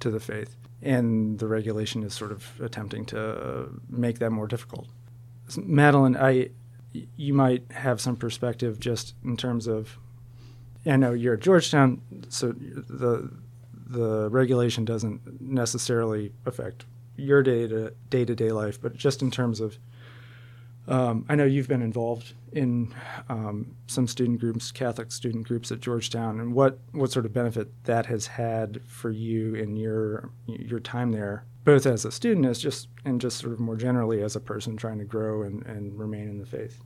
to 0.00 0.10
the 0.10 0.20
faith, 0.20 0.56
and 0.82 1.38
the 1.38 1.46
regulation 1.46 2.02
is 2.02 2.14
sort 2.14 2.32
of 2.32 2.44
attempting 2.60 3.04
to 3.04 3.80
make 3.88 4.18
that 4.18 4.30
more 4.30 4.46
difficult. 4.46 4.88
Madeleine, 5.56 6.16
I 6.16 6.50
you 6.92 7.34
might 7.34 7.70
have 7.72 8.00
some 8.00 8.16
perspective 8.16 8.80
just 8.80 9.14
in 9.24 9.36
terms 9.36 9.66
of. 9.66 9.98
I 10.86 10.96
know 10.96 11.12
you're 11.12 11.34
at 11.34 11.40
Georgetown, 11.40 12.00
so 12.30 12.52
the 12.52 13.30
the 13.88 14.28
regulation 14.30 14.84
doesn't 14.84 15.40
necessarily 15.40 16.32
affect 16.46 16.84
your 17.16 17.42
day 17.42 17.66
to 17.66 17.92
day 18.10 18.24
to 18.24 18.34
day 18.34 18.52
life, 18.52 18.80
but 18.80 18.96
just 18.96 19.22
in 19.22 19.30
terms 19.30 19.60
of 19.60 19.78
um, 20.88 21.26
I 21.28 21.34
know 21.34 21.44
you've 21.44 21.68
been 21.68 21.82
involved 21.82 22.32
in 22.52 22.94
um, 23.28 23.76
some 23.86 24.06
student 24.06 24.40
groups, 24.40 24.72
Catholic 24.72 25.12
student 25.12 25.46
groups 25.46 25.70
at 25.70 25.80
Georgetown, 25.80 26.40
and 26.40 26.54
what, 26.54 26.78
what 26.92 27.12
sort 27.12 27.26
of 27.26 27.32
benefit 27.34 27.68
that 27.84 28.06
has 28.06 28.26
had 28.26 28.80
for 28.86 29.10
you 29.10 29.54
in 29.54 29.76
your 29.76 30.30
your 30.46 30.80
time 30.80 31.12
there, 31.12 31.44
both 31.64 31.84
as 31.84 32.06
a 32.06 32.10
student, 32.10 32.46
as 32.46 32.58
just 32.58 32.88
and 33.04 33.20
just 33.20 33.36
sort 33.38 33.52
of 33.52 33.60
more 33.60 33.76
generally 33.76 34.22
as 34.22 34.34
a 34.34 34.40
person 34.40 34.76
trying 34.76 34.98
to 34.98 35.04
grow 35.04 35.42
and, 35.42 35.64
and 35.66 35.98
remain 35.98 36.28
in 36.28 36.38
the 36.38 36.46
faith. 36.46 36.80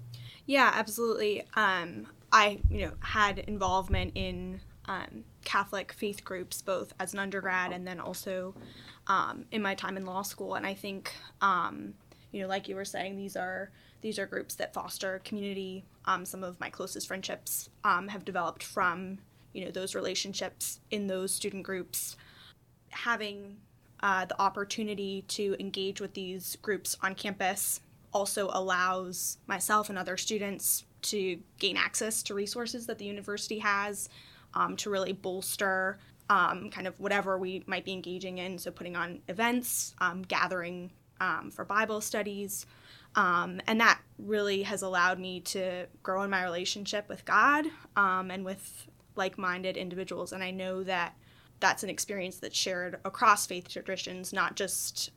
Yeah, 0.47 0.73
absolutely. 0.75 1.47
Um, 1.55 2.09
I 2.33 2.59
you 2.69 2.87
know 2.87 2.93
had 3.01 3.39
involvement 3.39 4.13
in 4.17 4.61
um, 4.87 5.25
Catholic 5.45 5.93
faith 5.93 6.25
groups 6.25 6.63
both 6.63 6.93
as 6.99 7.13
an 7.13 7.19
undergrad 7.19 7.73
and 7.73 7.87
then 7.87 8.01
also 8.01 8.55
um, 9.07 9.45
in 9.51 9.63
my 9.63 9.75
time 9.75 9.97
in 9.97 10.07
law 10.07 10.23
school, 10.23 10.55
and 10.55 10.67
I 10.67 10.75
think 10.75 11.13
um, 11.41 11.95
you 12.31 12.43
know 12.43 12.49
like 12.49 12.69
you 12.69 12.77
were 12.77 12.85
saying 12.85 13.17
these 13.17 13.37
are 13.37 13.71
these 14.01 14.19
are 14.19 14.27
groups 14.27 14.55
that 14.57 14.75
foster 14.75 15.21
community. 15.25 15.85
Um, 16.05 16.25
some 16.25 16.43
of 16.43 16.59
my 16.59 16.71
closest 16.71 17.07
friendships 17.07 17.69
um, 17.85 18.09
have 18.09 18.25
developed 18.25 18.63
from 18.63 19.19
you 19.53 19.65
know 19.65 19.71
those 19.71 19.95
relationships 19.95 20.81
in 20.91 21.07
those 21.07 21.33
student 21.33 21.63
groups. 21.63 22.17
Having 22.91 23.57
uh, 24.03 24.25
the 24.27 24.41
opportunity 24.41 25.25
to 25.29 25.57
engage 25.59 26.01
with 26.01 26.15
these 26.15 26.57
groups 26.57 26.97
on 27.03 27.15
campus 27.15 27.81
also 28.13 28.51
allows 28.53 29.39
myself 29.47 29.89
and 29.89 29.99
other 29.99 30.17
students 30.17 30.85
to 31.03 31.39
gain 31.59 31.77
access 31.77 32.23
to 32.23 32.35
resources 32.35 32.87
that 32.87 32.99
the 32.99 33.05
university 33.05 33.59
has 33.59 34.09
um, 34.55 34.77
to 34.77 34.91
really 34.91 35.13
bolster 35.13 35.99
um, 36.31 36.71
kind 36.71 36.87
of 36.87 36.99
whatever 36.99 37.39
we 37.39 37.63
might 37.67 37.85
be 37.85 37.93
engaging 37.93 38.39
in. 38.39 38.59
So, 38.59 38.71
putting 38.71 38.97
on 38.97 39.21
events, 39.29 39.95
um, 39.99 40.23
gathering 40.23 40.91
um, 41.21 41.51
for 41.51 41.65
Bible 41.65 42.01
studies, 42.01 42.67
um, 43.15 43.61
and 43.67 43.81
that 43.81 44.01
really 44.19 44.63
has 44.63 44.83
allowed 44.83 45.19
me 45.19 45.41
to 45.41 45.87
grow 46.03 46.23
in 46.23 46.31
my 46.31 46.45
relationship 46.45 47.09
with 47.09 47.25
God 47.25 47.67
um, 47.97 48.31
and 48.31 48.45
with 48.45 48.87
like 49.17 49.37
minded 49.37 49.77
individuals. 49.77 50.33
And 50.33 50.43
I 50.43 50.51
know 50.51 50.83
that 50.85 51.15
that's 51.61 51.83
an 51.83 51.91
experience 51.91 52.39
that's 52.39 52.57
shared 52.57 52.99
across 53.05 53.47
faith 53.47 53.69
traditions, 53.69 54.33
not 54.33 54.57
just 54.57 55.11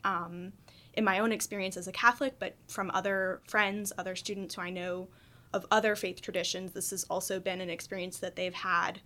in 0.96 1.04
my 1.04 1.20
own 1.20 1.32
experience 1.32 1.77
as 1.77 1.88
a 1.88 1.92
Catholic, 1.92 2.39
but 2.39 2.56
from 2.68 2.92
other 2.94 3.42
friends, 3.48 3.92
other 3.98 4.15
students 4.15 4.56
who 4.56 4.62
I 4.62 4.70
know 4.70 5.08
of 5.54 5.65
other 5.72 5.96
faith 5.96 6.22
traditions. 6.22 6.72
This 6.72 6.92
has 6.92 7.06
also 7.06 7.39
been 7.39 7.62
an 7.62 7.70
experience 7.70 8.18
that 8.20 8.36
they've 8.36 8.54
had 8.54 9.00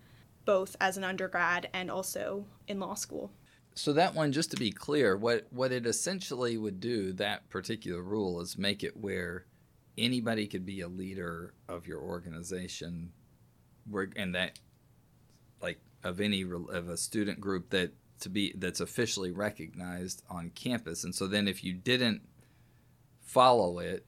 both 0.44 0.76
as 0.80 0.96
an 0.96 1.04
undergrad 1.04 1.68
and 1.72 1.90
also 1.90 2.44
in 2.66 2.80
law 2.80 2.94
school 2.94 3.30
so 3.74 3.92
that 3.92 4.14
one, 4.14 4.32
just 4.32 4.50
to 4.50 4.56
be 4.56 4.70
clear, 4.70 5.16
what 5.16 5.46
what 5.50 5.72
it 5.72 5.86
essentially 5.86 6.56
would 6.56 6.80
do, 6.80 7.12
that 7.14 7.48
particular 7.50 8.02
rule, 8.02 8.40
is 8.40 8.58
make 8.58 8.82
it 8.82 8.96
where 8.96 9.46
anybody 9.96 10.46
could 10.46 10.66
be 10.66 10.80
a 10.80 10.88
leader 10.88 11.54
of 11.68 11.86
your 11.86 12.00
organization, 12.00 13.12
and 14.16 14.34
that, 14.34 14.58
like, 15.62 15.80
of 16.02 16.20
any 16.20 16.42
of 16.42 16.88
a 16.88 16.96
student 16.96 17.40
group 17.40 17.70
that 17.70 17.92
to 18.20 18.28
be 18.28 18.52
that's 18.56 18.80
officially 18.80 19.30
recognized 19.30 20.22
on 20.28 20.50
campus. 20.50 21.04
And 21.04 21.14
so 21.14 21.26
then, 21.26 21.46
if 21.46 21.62
you 21.62 21.72
didn't 21.72 22.22
follow 23.22 23.78
it, 23.78 24.04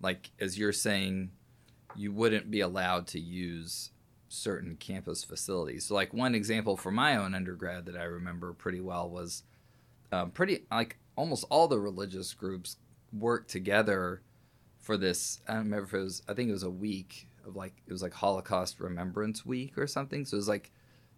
like 0.00 0.30
as 0.40 0.58
you're 0.58 0.72
saying, 0.72 1.30
you 1.94 2.10
wouldn't 2.10 2.50
be 2.50 2.60
allowed 2.60 3.06
to 3.08 3.20
use 3.20 3.90
certain 4.34 4.76
campus 4.76 5.24
facilities. 5.24 5.86
So, 5.86 5.94
like 5.94 6.12
one 6.12 6.34
example 6.34 6.76
for 6.76 6.90
my 6.90 7.16
own 7.16 7.34
undergrad 7.34 7.86
that 7.86 7.96
I 7.96 8.04
remember 8.04 8.52
pretty 8.52 8.80
well 8.80 9.08
was 9.08 9.42
um, 10.12 10.30
pretty 10.30 10.64
like 10.70 10.98
almost 11.16 11.44
all 11.50 11.68
the 11.68 11.78
religious 11.78 12.34
groups 12.34 12.76
worked 13.12 13.50
together 13.50 14.22
for 14.78 14.96
this. 14.96 15.40
I 15.48 15.54
don't 15.54 15.64
remember 15.64 15.86
if 15.86 15.94
it 15.94 16.04
was. 16.04 16.22
I 16.28 16.34
think 16.34 16.48
it 16.48 16.52
was 16.52 16.62
a 16.62 16.70
week 16.70 17.28
of 17.46 17.56
like 17.56 17.74
it 17.86 17.92
was 17.92 18.02
like 18.02 18.14
Holocaust 18.14 18.80
Remembrance 18.80 19.44
Week 19.46 19.78
or 19.78 19.86
something. 19.86 20.24
So 20.24 20.36
it 20.36 20.38
was 20.38 20.48
like 20.48 20.70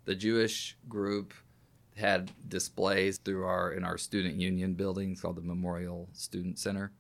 the 0.05 0.15
Jewish 0.15 0.77
group 0.89 1.35
had 1.97 2.31
displays 2.49 3.19
through 3.19 3.45
our 3.45 3.73
in 3.73 3.85
our 3.85 3.99
student 3.99 4.37
union 4.37 4.75
building 4.75 5.17
called 5.17 5.37
the 5.37 5.43
Memorial 5.43 6.09
Student 6.13 6.59
Center. 6.59 6.93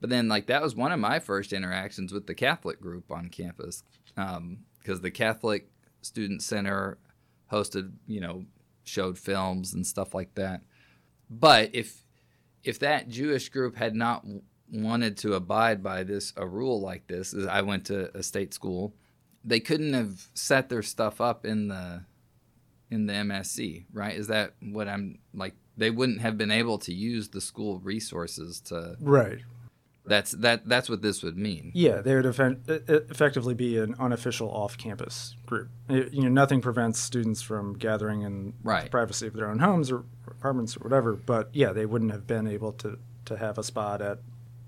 But 0.00 0.10
then 0.10 0.28
like 0.28 0.46
that 0.46 0.62
was 0.62 0.76
one 0.76 0.92
of 0.92 1.00
my 1.00 1.18
first 1.18 1.52
interactions 1.52 2.12
with 2.12 2.26
the 2.26 2.34
Catholic 2.34 2.80
group 2.80 3.10
on 3.10 3.28
campus. 3.28 3.82
Um, 4.16 4.60
because 4.88 5.02
the 5.02 5.10
Catholic 5.10 5.68
Student 6.00 6.42
Center 6.42 6.96
hosted, 7.52 7.92
you 8.06 8.20
know, 8.20 8.46
showed 8.84 9.18
films 9.18 9.74
and 9.74 9.86
stuff 9.86 10.14
like 10.14 10.34
that. 10.36 10.62
But 11.28 11.74
if 11.74 12.06
if 12.64 12.78
that 12.78 13.08
Jewish 13.08 13.50
group 13.50 13.76
had 13.76 13.94
not 13.94 14.24
wanted 14.72 15.18
to 15.18 15.34
abide 15.34 15.82
by 15.82 16.04
this 16.04 16.32
a 16.38 16.46
rule 16.46 16.80
like 16.80 17.06
this, 17.06 17.34
I 17.34 17.60
went 17.60 17.84
to 17.86 18.16
a 18.16 18.22
state 18.22 18.54
school, 18.54 18.94
they 19.44 19.60
couldn't 19.60 19.92
have 19.92 20.28
set 20.32 20.70
their 20.70 20.82
stuff 20.82 21.20
up 21.20 21.44
in 21.44 21.68
the 21.68 22.04
in 22.90 23.04
the 23.04 23.12
MSC, 23.12 23.84
right? 23.92 24.16
Is 24.16 24.28
that 24.28 24.54
what 24.62 24.88
I'm 24.88 25.18
like? 25.34 25.54
They 25.76 25.90
wouldn't 25.90 26.22
have 26.22 26.38
been 26.38 26.50
able 26.50 26.78
to 26.78 26.94
use 26.94 27.28
the 27.28 27.42
school 27.42 27.78
resources 27.80 28.58
to 28.62 28.96
right, 29.02 29.40
that's 30.08 30.32
that. 30.32 30.68
That's 30.68 30.88
what 30.88 31.02
this 31.02 31.22
would 31.22 31.36
mean. 31.36 31.70
Yeah, 31.74 32.00
they 32.00 32.14
would 32.14 32.26
effectively 32.26 33.54
be 33.54 33.78
an 33.78 33.94
unofficial 33.98 34.50
off-campus 34.50 35.36
group. 35.46 35.70
You 35.88 36.22
know, 36.22 36.28
nothing 36.28 36.60
prevents 36.60 36.98
students 36.98 37.42
from 37.42 37.74
gathering 37.74 38.22
in 38.22 38.54
right. 38.62 38.84
the 38.84 38.90
privacy 38.90 39.26
of 39.26 39.34
their 39.34 39.48
own 39.48 39.58
homes 39.58 39.90
or 39.90 40.04
apartments 40.26 40.76
or 40.76 40.80
whatever. 40.80 41.14
But 41.14 41.50
yeah, 41.52 41.72
they 41.72 41.86
wouldn't 41.86 42.12
have 42.12 42.26
been 42.26 42.46
able 42.46 42.72
to 42.74 42.98
to 43.26 43.36
have 43.36 43.58
a 43.58 43.62
spot 43.62 44.00
at 44.00 44.18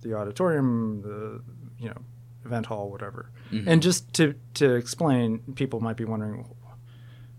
the 0.02 0.14
auditorium, 0.14 1.02
the 1.02 1.42
you 1.82 1.88
know 1.88 2.02
event 2.44 2.66
hall, 2.66 2.90
whatever. 2.90 3.30
Mm-hmm. 3.50 3.68
And 3.68 3.82
just 3.82 4.12
to 4.14 4.34
to 4.54 4.74
explain, 4.74 5.40
people 5.54 5.80
might 5.80 5.96
be 5.96 6.04
wondering 6.04 6.46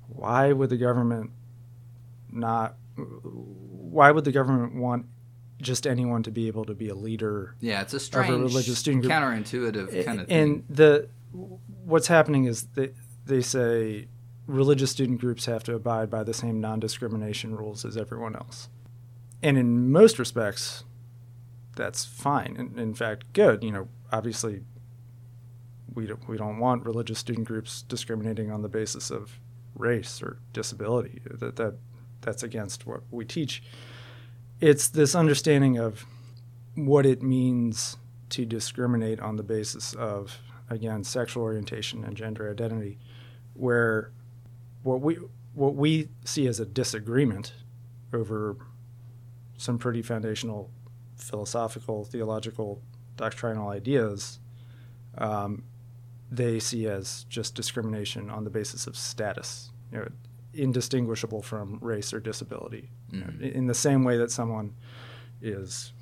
why 0.08 0.52
would 0.52 0.70
the 0.70 0.78
government 0.78 1.32
not? 2.32 2.76
Why 2.96 4.12
would 4.12 4.26
the 4.26 4.32
government 4.32 4.76
want 4.76 5.06
just 5.62 5.88
anyone 5.88 6.24
to 6.24 6.32
be 6.32 6.48
able 6.48 6.66
to 6.66 6.74
be 6.74 6.90
a 6.90 6.96
leader. 6.96 7.56
Yeah, 7.60 7.82
it's 7.82 7.94
a 7.94 8.00
strange, 8.00 8.30
of 8.30 8.42
a 8.42 8.44
religious 8.44 8.80
student 8.80 9.04
group. 9.04 9.14
counterintuitive 9.14 10.06
kind 10.06 10.22
of 10.22 10.28
thing. 10.28 10.38
And 10.38 10.64
the 10.70 11.08
what's 11.86 12.08
happening 12.08 12.46
is 12.46 12.64
they 12.76 12.92
they 13.26 13.42
say 13.42 14.08
religious 14.48 14.92
student 14.92 15.20
groups 15.22 15.46
have 15.46 15.64
to 15.64 15.76
abide 15.76 16.10
by 16.10 16.24
the 16.24 16.34
same 16.34 16.60
non-discrimination 16.60 17.56
rules 17.56 17.86
as 17.86 17.96
everyone 17.96 18.36
else, 18.36 18.70
and 19.42 19.58
in 19.58 19.92
most 19.92 20.20
respects, 20.20 20.84
that's 21.76 22.06
fine. 22.06 22.56
In, 22.58 22.80
in 22.80 22.94
fact, 22.94 23.32
good. 23.34 23.64
You 23.64 23.72
know, 23.72 23.88
obviously, 24.12 24.64
we 25.94 26.08
don't, 26.08 26.28
we 26.28 26.38
don't 26.38 26.58
want 26.58 26.86
religious 26.86 27.20
student 27.20 27.48
groups 27.48 27.84
discriminating 27.84 28.52
on 28.52 28.62
the 28.62 28.70
basis 28.70 29.10
of 29.12 29.40
race 29.76 30.22
or 30.22 30.40
disability. 30.54 31.22
That 31.26 31.56
that 31.56 31.76
that's 32.22 32.44
against 32.44 32.86
what 32.86 33.02
we 33.12 33.26
teach 33.26 33.64
it's 34.62 34.88
this 34.88 35.16
understanding 35.16 35.78
of 35.78 36.06
what 36.76 37.06
it 37.06 37.22
means 37.22 37.98
to 38.30 38.46
discriminate 38.46 39.20
on 39.20 39.36
the 39.36 39.44
basis 39.44 39.94
of 39.94 40.38
again 40.70 41.04
sexual 41.04 41.44
orientation 41.44 42.06
and 42.06 42.16
gender 42.16 42.50
identity 42.50 42.98
where 43.56 44.12
what 44.84 45.02
we 45.02 45.18
what 45.54 45.76
we 45.76 46.08
see 46.24 46.48
as 46.48 46.60
a 46.60 46.66
disagreement 46.66 47.54
over 48.14 48.56
some 49.58 49.78
pretty 49.78 50.02
foundational 50.02 50.72
philosophical 51.18 52.06
theological 52.06 52.82
doctrinal 53.18 53.70
ideas 53.70 54.40
um, 55.18 55.64
they 56.32 56.60
see 56.60 56.88
as 56.88 57.26
just 57.26 57.56
discrimination 57.56 58.30
on 58.30 58.46
the 58.46 58.50
basis 58.50 58.88
of 58.88 58.96
status. 58.96 59.72
You 59.92 60.00
know 60.00 60.08
indistinguishable 60.54 61.42
from 61.42 61.78
race 61.82 62.14
or 62.14 62.20
disability 62.20 62.90
Mhm. 63.12 63.42
in 63.42 63.68
the 63.68 63.74
same 63.74 64.04
way 64.04 64.18
that 64.18 64.32
someone 64.32 64.74
is 65.42 65.94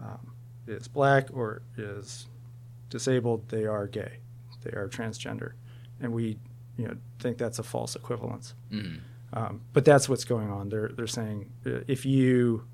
um, 0.00 0.32
is 0.66 0.86
black 0.88 1.28
or 1.32 1.62
is 1.78 2.26
disabled, 2.90 3.48
they 3.48 3.64
are 3.66 3.86
gay, 3.86 4.18
they 4.62 4.70
are 4.72 4.88
transgender, 4.88 5.52
and 6.00 6.12
we 6.12 6.38
you 6.76 6.86
know 6.88 6.96
think 7.18 7.38
that's 7.38 7.58
a 7.58 7.62
false 7.62 7.94
equivalence. 7.96 8.54
Mhm. 8.70 8.98
Um, 9.32 9.60
but 9.72 9.84
that's 9.84 10.08
what's 10.08 10.24
going 10.24 10.50
on. 10.50 10.68
They're 10.68 10.88
they're 10.88 11.06
saying 11.06 11.50
uh, 11.66 11.80
if 11.86 12.04
you 12.04 12.64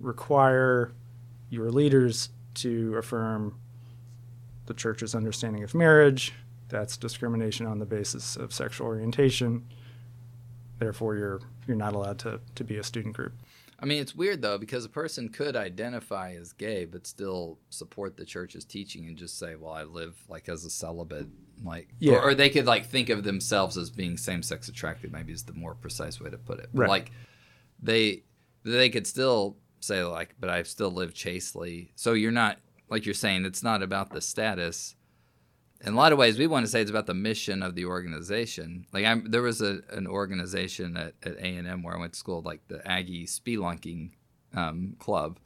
require 0.00 0.92
your 1.50 1.70
leaders 1.70 2.30
to 2.54 2.96
affirm 2.96 3.54
the 4.66 4.74
church's 4.74 5.14
understanding 5.14 5.62
of 5.62 5.74
marriage, 5.74 6.32
that's 6.68 6.96
discrimination 6.96 7.66
on 7.66 7.78
the 7.78 7.86
basis 7.86 8.36
of 8.36 8.52
sexual 8.52 8.86
orientation. 8.86 9.64
Therefore, 10.80 11.14
you're 11.14 11.40
you're 11.68 11.76
not 11.76 11.94
allowed 11.94 12.18
to, 12.20 12.40
to 12.56 12.64
be 12.64 12.78
a 12.78 12.82
student 12.82 13.14
group. 13.14 13.34
I 13.78 13.86
mean, 13.86 14.00
it's 14.02 14.14
weird 14.14 14.42
though 14.42 14.58
because 14.58 14.84
a 14.84 14.88
person 14.90 15.28
could 15.28 15.56
identify 15.56 16.32
as 16.32 16.52
gay 16.52 16.84
but 16.84 17.06
still 17.06 17.58
support 17.70 18.16
the 18.16 18.24
church's 18.24 18.64
teaching 18.64 19.06
and 19.06 19.16
just 19.16 19.38
say, 19.38 19.54
"Well, 19.56 19.72
I 19.72 19.84
live 19.84 20.16
like 20.28 20.48
as 20.48 20.64
a 20.64 20.70
celibate." 20.70 21.28
Like, 21.62 21.88
Yeah. 21.98 22.14
or, 22.14 22.30
or 22.30 22.34
they 22.34 22.48
could 22.48 22.64
like 22.66 22.86
think 22.86 23.10
of 23.10 23.22
themselves 23.22 23.76
as 23.76 23.90
being 23.90 24.16
same-sex 24.16 24.68
attracted. 24.68 25.12
Maybe 25.12 25.32
is 25.34 25.42
the 25.44 25.52
more 25.52 25.74
precise 25.74 26.18
way 26.18 26.30
to 26.30 26.38
put 26.38 26.58
it. 26.58 26.70
Right. 26.72 26.88
like, 26.88 27.12
they 27.82 28.24
they 28.64 28.88
could 28.90 29.06
still 29.06 29.56
say 29.80 30.02
like, 30.04 30.34
"But 30.40 30.48
I 30.50 30.62
still 30.62 30.90
live 30.90 31.12
chastely." 31.14 31.92
So 31.96 32.14
you're 32.14 32.32
not 32.32 32.58
like 32.88 33.04
you're 33.06 33.14
saying 33.14 33.44
it's 33.44 33.62
not 33.62 33.82
about 33.82 34.10
the 34.10 34.20
status. 34.22 34.94
In 35.82 35.94
a 35.94 35.96
lot 35.96 36.12
of 36.12 36.18
ways, 36.18 36.38
we 36.38 36.46
want 36.46 36.66
to 36.66 36.70
say 36.70 36.82
it's 36.82 36.90
about 36.90 37.06
the 37.06 37.14
mission 37.14 37.62
of 37.62 37.74
the 37.74 37.86
organization. 37.86 38.86
Like, 38.92 39.06
I'm, 39.06 39.30
there 39.30 39.40
was 39.40 39.62
a, 39.62 39.80
an 39.90 40.06
organization 40.06 40.96
at, 40.96 41.14
at 41.22 41.38
A 41.38 41.56
and 41.56 41.66
M 41.66 41.82
where 41.82 41.96
I 41.96 41.98
went 41.98 42.12
to 42.12 42.18
school, 42.18 42.42
like 42.42 42.60
the 42.68 42.86
Aggie 42.86 43.26
Spelunking 43.26 44.10
um, 44.54 44.96
Club. 44.98 45.38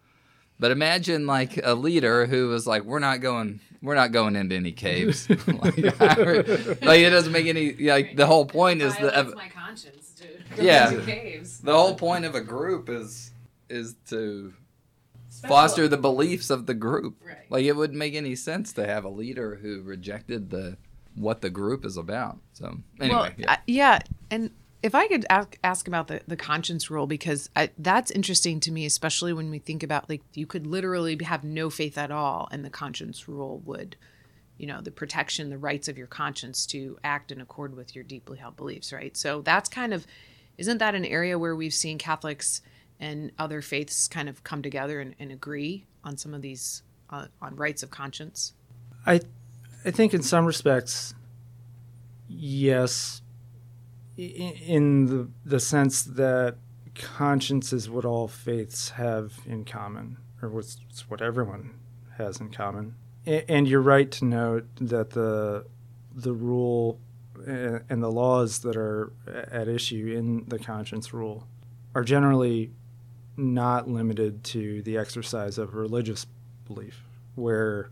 But 0.58 0.70
imagine 0.70 1.26
like 1.26 1.60
a 1.62 1.74
leader 1.74 2.26
who 2.26 2.48
was 2.48 2.66
like, 2.66 2.84
"We're 2.84 3.00
not 3.00 3.20
going, 3.20 3.60
we're 3.82 3.96
not 3.96 4.12
going 4.12 4.36
into 4.36 4.54
any 4.54 4.72
caves." 4.72 5.28
like, 5.46 5.76
like, 5.76 7.00
it 7.00 7.10
doesn't 7.10 7.32
make 7.32 7.46
any. 7.46 7.72
Like 7.74 8.16
the 8.16 8.26
whole 8.26 8.46
point 8.46 8.80
is 8.80 8.94
the 8.96 9.10
Violates 9.10 9.34
my 9.34 9.48
conscience, 9.48 10.10
dude. 10.10 10.64
Yeah. 10.64 10.92
Going 10.92 11.06
caves. 11.06 11.58
the 11.58 11.72
whole 11.72 11.94
point 11.94 12.24
of 12.24 12.34
a 12.34 12.40
group 12.40 12.88
is 12.88 13.32
is 13.68 13.96
to 14.08 14.52
foster 15.48 15.88
the 15.88 15.96
beliefs 15.96 16.50
of 16.50 16.66
the 16.66 16.74
group. 16.74 17.16
Right. 17.24 17.36
Like 17.50 17.64
it 17.64 17.76
wouldn't 17.76 17.98
make 17.98 18.14
any 18.14 18.34
sense 18.36 18.72
to 18.74 18.86
have 18.86 19.04
a 19.04 19.08
leader 19.08 19.56
who 19.56 19.82
rejected 19.82 20.50
the 20.50 20.76
what 21.14 21.40
the 21.40 21.50
group 21.50 21.84
is 21.84 21.96
about. 21.96 22.38
So 22.54 22.78
anyway, 23.00 23.16
well, 23.16 23.30
yeah. 23.36 23.52
I- 23.52 23.58
yeah, 23.66 23.98
and 24.30 24.50
if 24.82 24.94
I 24.94 25.08
could 25.08 25.24
ask, 25.30 25.56
ask 25.64 25.88
about 25.88 26.08
the, 26.08 26.20
the 26.26 26.36
conscience 26.36 26.90
rule 26.90 27.06
because 27.06 27.48
I, 27.56 27.70
that's 27.78 28.10
interesting 28.10 28.60
to 28.60 28.70
me, 28.70 28.84
especially 28.84 29.32
when 29.32 29.48
we 29.48 29.58
think 29.58 29.82
about 29.82 30.10
like 30.10 30.20
you 30.34 30.46
could 30.46 30.66
literally 30.66 31.18
have 31.24 31.42
no 31.42 31.70
faith 31.70 31.96
at 31.96 32.10
all, 32.10 32.48
and 32.50 32.64
the 32.64 32.70
conscience 32.70 33.26
rule 33.26 33.62
would, 33.64 33.96
you 34.58 34.66
know, 34.66 34.82
the 34.82 34.90
protection, 34.90 35.48
the 35.48 35.56
rights 35.56 35.88
of 35.88 35.96
your 35.96 36.06
conscience 36.06 36.66
to 36.66 36.98
act 37.02 37.32
in 37.32 37.40
accord 37.40 37.74
with 37.74 37.94
your 37.94 38.04
deeply 38.04 38.36
held 38.36 38.56
beliefs, 38.56 38.92
right? 38.92 39.16
So 39.16 39.40
that's 39.40 39.70
kind 39.70 39.94
of, 39.94 40.06
isn't 40.58 40.78
that 40.78 40.94
an 40.94 41.06
area 41.06 41.38
where 41.38 41.56
we've 41.56 41.72
seen 41.72 41.96
Catholics 41.96 42.60
and 43.04 43.30
other 43.38 43.60
faiths 43.60 44.08
kind 44.08 44.30
of 44.30 44.42
come 44.44 44.62
together 44.62 44.98
and, 44.98 45.14
and 45.18 45.30
agree 45.30 45.84
on 46.04 46.16
some 46.16 46.32
of 46.32 46.40
these 46.40 46.82
uh, 47.10 47.26
on 47.42 47.54
rights 47.54 47.82
of 47.82 47.90
conscience? 47.90 48.54
I, 49.04 49.20
I 49.84 49.90
think 49.90 50.14
in 50.14 50.22
some 50.22 50.46
respects, 50.46 51.14
yes, 52.26 53.20
in 54.16 55.06
the 55.06 55.28
the 55.44 55.60
sense 55.60 56.02
that 56.02 56.56
conscience 56.94 57.72
is 57.74 57.90
what 57.90 58.06
all 58.06 58.26
faiths 58.26 58.90
have 58.90 59.34
in 59.44 59.66
common, 59.66 60.16
or 60.40 60.48
what's 60.48 60.78
what 61.08 61.20
everyone 61.20 61.74
has 62.16 62.40
in 62.40 62.48
common. 62.48 62.94
And 63.26 63.68
you're 63.68 63.82
right 63.82 64.10
to 64.12 64.24
note 64.24 64.66
that 64.80 65.10
the 65.10 65.66
the 66.14 66.32
rule 66.32 67.00
and 67.46 68.02
the 68.02 68.10
laws 68.10 68.60
that 68.60 68.76
are 68.76 69.12
at 69.26 69.68
issue 69.68 70.14
in 70.16 70.48
the 70.48 70.58
conscience 70.58 71.12
rule 71.12 71.46
are 71.94 72.04
generally 72.04 72.70
not 73.36 73.88
limited 73.88 74.44
to 74.44 74.82
the 74.82 74.96
exercise 74.96 75.58
of 75.58 75.74
religious 75.74 76.26
belief, 76.66 77.02
where 77.34 77.90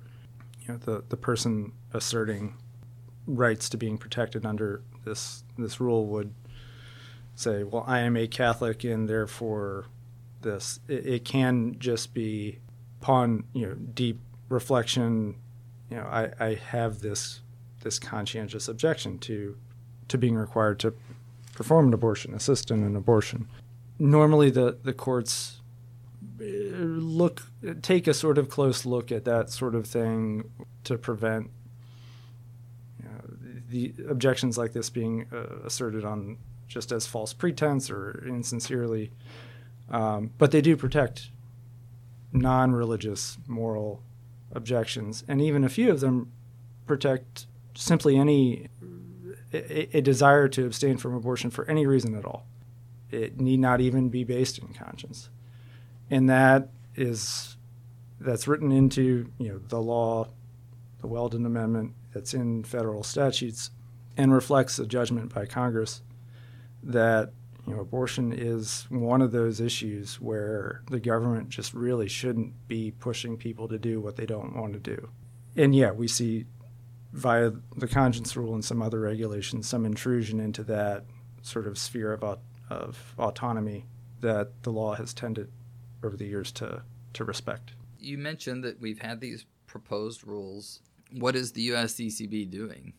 you 0.60 0.68
know 0.68 0.78
the 0.78 1.04
the 1.08 1.16
person 1.16 1.72
asserting 1.92 2.54
rights 3.26 3.68
to 3.68 3.76
being 3.76 3.98
protected 3.98 4.44
under 4.44 4.82
this 5.04 5.44
this 5.58 5.80
rule 5.80 6.06
would 6.06 6.34
say, 7.34 7.62
well, 7.64 7.84
I 7.86 8.00
am 8.00 8.16
a 8.16 8.26
Catholic 8.26 8.84
and 8.84 9.08
therefore 9.08 9.86
this. 10.42 10.80
It, 10.88 11.06
it 11.06 11.24
can 11.24 11.76
just 11.78 12.14
be 12.14 12.58
upon 13.00 13.44
you 13.52 13.66
know 13.66 13.74
deep 13.74 14.20
reflection. 14.48 15.36
You 15.90 15.98
know, 15.98 16.04
I, 16.04 16.30
I 16.40 16.54
have 16.54 17.00
this 17.00 17.40
this 17.82 17.98
conscientious 17.98 18.68
objection 18.68 19.18
to 19.20 19.56
to 20.08 20.18
being 20.18 20.36
required 20.36 20.78
to 20.80 20.94
perform 21.54 21.88
an 21.88 21.94
abortion, 21.94 22.34
assist 22.34 22.70
in 22.70 22.82
an 22.82 22.96
abortion. 22.96 23.48
Normally, 24.02 24.50
the 24.50 24.76
the 24.82 24.92
courts 24.92 25.60
uh, 26.40 26.44
look 26.44 27.42
take 27.82 28.08
a 28.08 28.14
sort 28.14 28.36
of 28.36 28.48
close 28.48 28.84
look 28.84 29.12
at 29.12 29.24
that 29.26 29.48
sort 29.48 29.76
of 29.76 29.86
thing 29.86 30.50
to 30.82 30.98
prevent 30.98 31.52
you 32.98 33.04
know, 33.04 33.20
the 33.68 33.94
objections 34.08 34.58
like 34.58 34.72
this 34.72 34.90
being 34.90 35.26
uh, 35.32 35.64
asserted 35.64 36.04
on 36.04 36.38
just 36.66 36.90
as 36.90 37.06
false 37.06 37.32
pretense 37.32 37.92
or 37.92 38.24
insincerely. 38.26 39.12
Um, 39.88 40.32
but 40.36 40.50
they 40.50 40.60
do 40.60 40.76
protect 40.76 41.30
non-religious 42.32 43.38
moral 43.46 44.02
objections, 44.50 45.22
and 45.28 45.40
even 45.40 45.62
a 45.62 45.68
few 45.68 45.92
of 45.92 46.00
them 46.00 46.32
protect 46.88 47.46
simply 47.76 48.16
any 48.16 48.66
a, 49.52 49.98
a 49.98 50.00
desire 50.00 50.48
to 50.48 50.66
abstain 50.66 50.96
from 50.96 51.14
abortion 51.14 51.50
for 51.52 51.64
any 51.70 51.86
reason 51.86 52.16
at 52.16 52.24
all. 52.24 52.48
It 53.12 53.40
need 53.40 53.60
not 53.60 53.80
even 53.80 54.08
be 54.08 54.24
based 54.24 54.58
in 54.58 54.68
conscience, 54.68 55.28
and 56.10 56.28
that 56.28 56.70
is 56.94 57.56
that's 58.20 58.48
written 58.48 58.72
into 58.72 59.30
you 59.38 59.48
know 59.48 59.58
the 59.68 59.80
law, 59.80 60.28
the 61.00 61.06
Weldon 61.06 61.46
Amendment 61.46 61.94
that's 62.12 62.34
in 62.34 62.64
federal 62.64 63.02
statutes, 63.02 63.70
and 64.16 64.32
reflects 64.32 64.78
a 64.78 64.86
judgment 64.86 65.34
by 65.34 65.46
Congress 65.46 66.02
that 66.82 67.32
you 67.66 67.74
know 67.74 67.80
abortion 67.80 68.32
is 68.32 68.86
one 68.88 69.22
of 69.22 69.32
those 69.32 69.60
issues 69.60 70.20
where 70.20 70.82
the 70.90 71.00
government 71.00 71.48
just 71.48 71.74
really 71.74 72.08
shouldn't 72.08 72.66
be 72.68 72.90
pushing 72.90 73.36
people 73.36 73.68
to 73.68 73.78
do 73.78 74.00
what 74.00 74.16
they 74.16 74.26
don't 74.26 74.56
want 74.56 74.72
to 74.72 74.78
do. 74.78 75.10
And 75.56 75.74
yeah, 75.74 75.90
we 75.90 76.08
see 76.08 76.46
via 77.12 77.50
the 77.76 77.86
conscience 77.86 78.36
rule 78.36 78.54
and 78.54 78.64
some 78.64 78.80
other 78.80 79.00
regulations 79.00 79.68
some 79.68 79.84
intrusion 79.84 80.40
into 80.40 80.64
that 80.64 81.04
sort 81.42 81.66
of 81.66 81.76
sphere 81.76 82.12
of, 82.12 82.40
of 82.70 83.14
autonomy 83.18 83.86
that 84.20 84.62
the 84.62 84.70
law 84.70 84.94
has 84.94 85.12
tended 85.12 85.50
over 86.04 86.16
the 86.16 86.26
years 86.26 86.52
to, 86.52 86.82
to 87.12 87.24
respect. 87.24 87.72
you 87.98 88.18
mentioned 88.18 88.64
that 88.64 88.80
we've 88.80 89.00
had 89.00 89.20
these 89.20 89.46
proposed 89.66 90.26
rules. 90.26 90.80
What 91.12 91.36
is 91.36 91.52
the 91.52 91.70
USCCB 91.70 92.50
doing? 92.50 92.94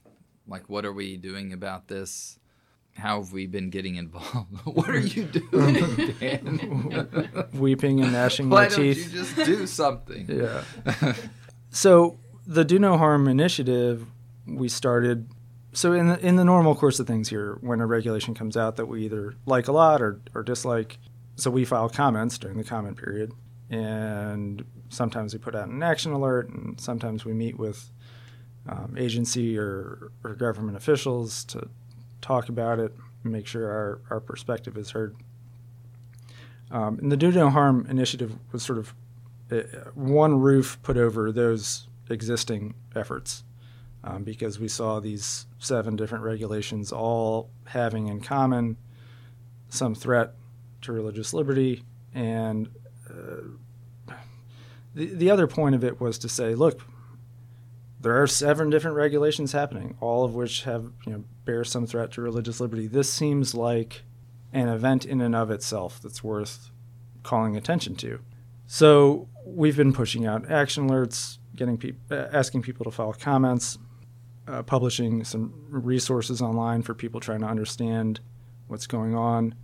Like, 0.47 0.69
what 0.69 0.85
are 0.85 0.93
we 0.93 1.17
doing 1.17 1.53
about 1.53 1.87
this? 1.87 2.39
How 2.95 3.21
have 3.21 3.33
we 3.33 3.47
been 3.47 3.69
getting 3.69 3.95
involved? 3.95 4.47
what 4.65 4.89
are 4.89 4.99
you 4.99 5.23
doing, 5.23 6.15
Dan? 6.19 7.47
Weeping 7.53 8.01
and 8.01 8.11
gnashing 8.11 8.49
Why 8.49 8.63
my 8.63 8.69
don't 8.69 8.85
you 8.85 8.95
just 8.95 9.35
do 9.35 9.65
something? 9.65 10.25
Yeah. 10.27 11.13
so 11.69 12.17
the 12.45 12.63
Do 12.63 12.77
No 12.79 12.97
Harm 12.97 13.27
initiative 13.27 14.05
we 14.45 14.69
started. 14.69 15.27
So 15.73 15.93
in 15.93 16.07
the, 16.07 16.19
in 16.25 16.35
the 16.35 16.45
normal 16.45 16.75
course 16.75 16.99
of 16.99 17.07
things 17.07 17.29
here, 17.29 17.57
when 17.61 17.81
a 17.81 17.87
regulation 17.87 18.35
comes 18.35 18.55
out 18.55 18.75
that 18.75 18.85
we 18.85 19.05
either 19.05 19.33
like 19.47 19.67
a 19.67 19.71
lot 19.71 20.03
or, 20.03 20.21
or 20.35 20.43
dislike, 20.43 20.99
so 21.35 21.49
we 21.49 21.65
file 21.65 21.89
comments 21.89 22.37
during 22.37 22.57
the 22.57 22.63
comment 22.63 22.95
period, 22.95 23.31
and 23.71 24.63
sometimes 24.89 25.33
we 25.33 25.39
put 25.39 25.55
out 25.55 25.67
an 25.67 25.81
action 25.81 26.11
alert, 26.11 26.47
and 26.49 26.79
sometimes 26.79 27.25
we 27.25 27.33
meet 27.33 27.57
with 27.57 27.89
um, 28.69 28.95
agency 28.99 29.57
or, 29.57 30.11
or 30.23 30.35
government 30.35 30.77
officials 30.77 31.43
to 31.45 31.67
talk 32.21 32.49
about 32.49 32.77
it, 32.77 32.95
make 33.23 33.47
sure 33.47 33.69
our, 33.69 34.01
our 34.11 34.19
perspective 34.19 34.77
is 34.77 34.91
heard. 34.91 35.15
Um, 36.69 36.99
and 36.99 37.11
the 37.11 37.17
Do 37.17 37.31
No 37.31 37.49
Harm 37.49 37.87
initiative 37.89 38.37
was 38.51 38.61
sort 38.61 38.77
of 38.77 38.93
uh, 39.51 39.61
one 39.95 40.39
roof 40.39 40.77
put 40.83 40.97
over 40.97 41.31
those 41.31 41.87
existing 42.09 42.75
efforts 42.95 43.43
um, 44.03 44.23
because 44.23 44.59
we 44.59 44.67
saw 44.67 44.99
these 44.99 45.45
seven 45.59 45.95
different 45.95 46.23
regulations 46.23 46.91
all 46.91 47.49
having 47.65 48.07
in 48.07 48.19
common 48.19 48.77
some 49.69 49.95
threat 49.95 50.33
to 50.81 50.91
religious 50.91 51.33
liberty. 51.33 51.83
And 52.13 52.69
uh, 53.09 54.13
the, 54.93 55.05
the 55.05 55.31
other 55.31 55.47
point 55.47 55.75
of 55.75 55.83
it 55.83 55.99
was 55.99 56.17
to 56.19 56.29
say, 56.29 56.53
look, 56.53 56.81
there 57.99 58.21
are 58.21 58.27
seven 58.27 58.69
different 58.69 58.97
regulations 58.97 59.53
happening, 59.53 59.95
all 60.01 60.25
of 60.25 60.35
which 60.35 60.63
have 60.63 60.91
you 61.05 61.13
know 61.13 61.23
bear 61.45 61.63
some 61.63 61.87
threat 61.87 62.11
to 62.11 62.21
religious 62.21 62.59
liberty. 62.59 62.85
This 62.85 63.11
seems 63.11 63.55
like 63.55 64.03
an 64.51 64.67
event 64.67 65.05
in 65.05 65.21
and 65.21 65.33
of 65.33 65.49
itself 65.49 66.01
that's 66.01 66.21
worth 66.21 66.69
calling 67.23 67.55
attention 67.55 67.95
to. 67.95 68.19
So 68.67 69.29
we've 69.45 69.77
been 69.77 69.93
pushing 69.93 70.25
out 70.25 70.51
action 70.51 70.89
alerts, 70.89 71.37
getting 71.55 71.77
pe- 71.77 71.93
asking 72.11 72.61
people 72.61 72.83
to 72.83 72.91
file 72.91 73.13
comments, 73.13 73.77
uh, 74.47 74.63
publishing 74.63 75.23
some 75.23 75.53
resources 75.69 76.41
online 76.41 76.81
for 76.81 76.93
people 76.93 77.19
trying 77.19 77.41
to 77.41 77.47
understand 77.47 78.19
what's 78.67 78.87
going 78.87 79.15
on. 79.15 79.55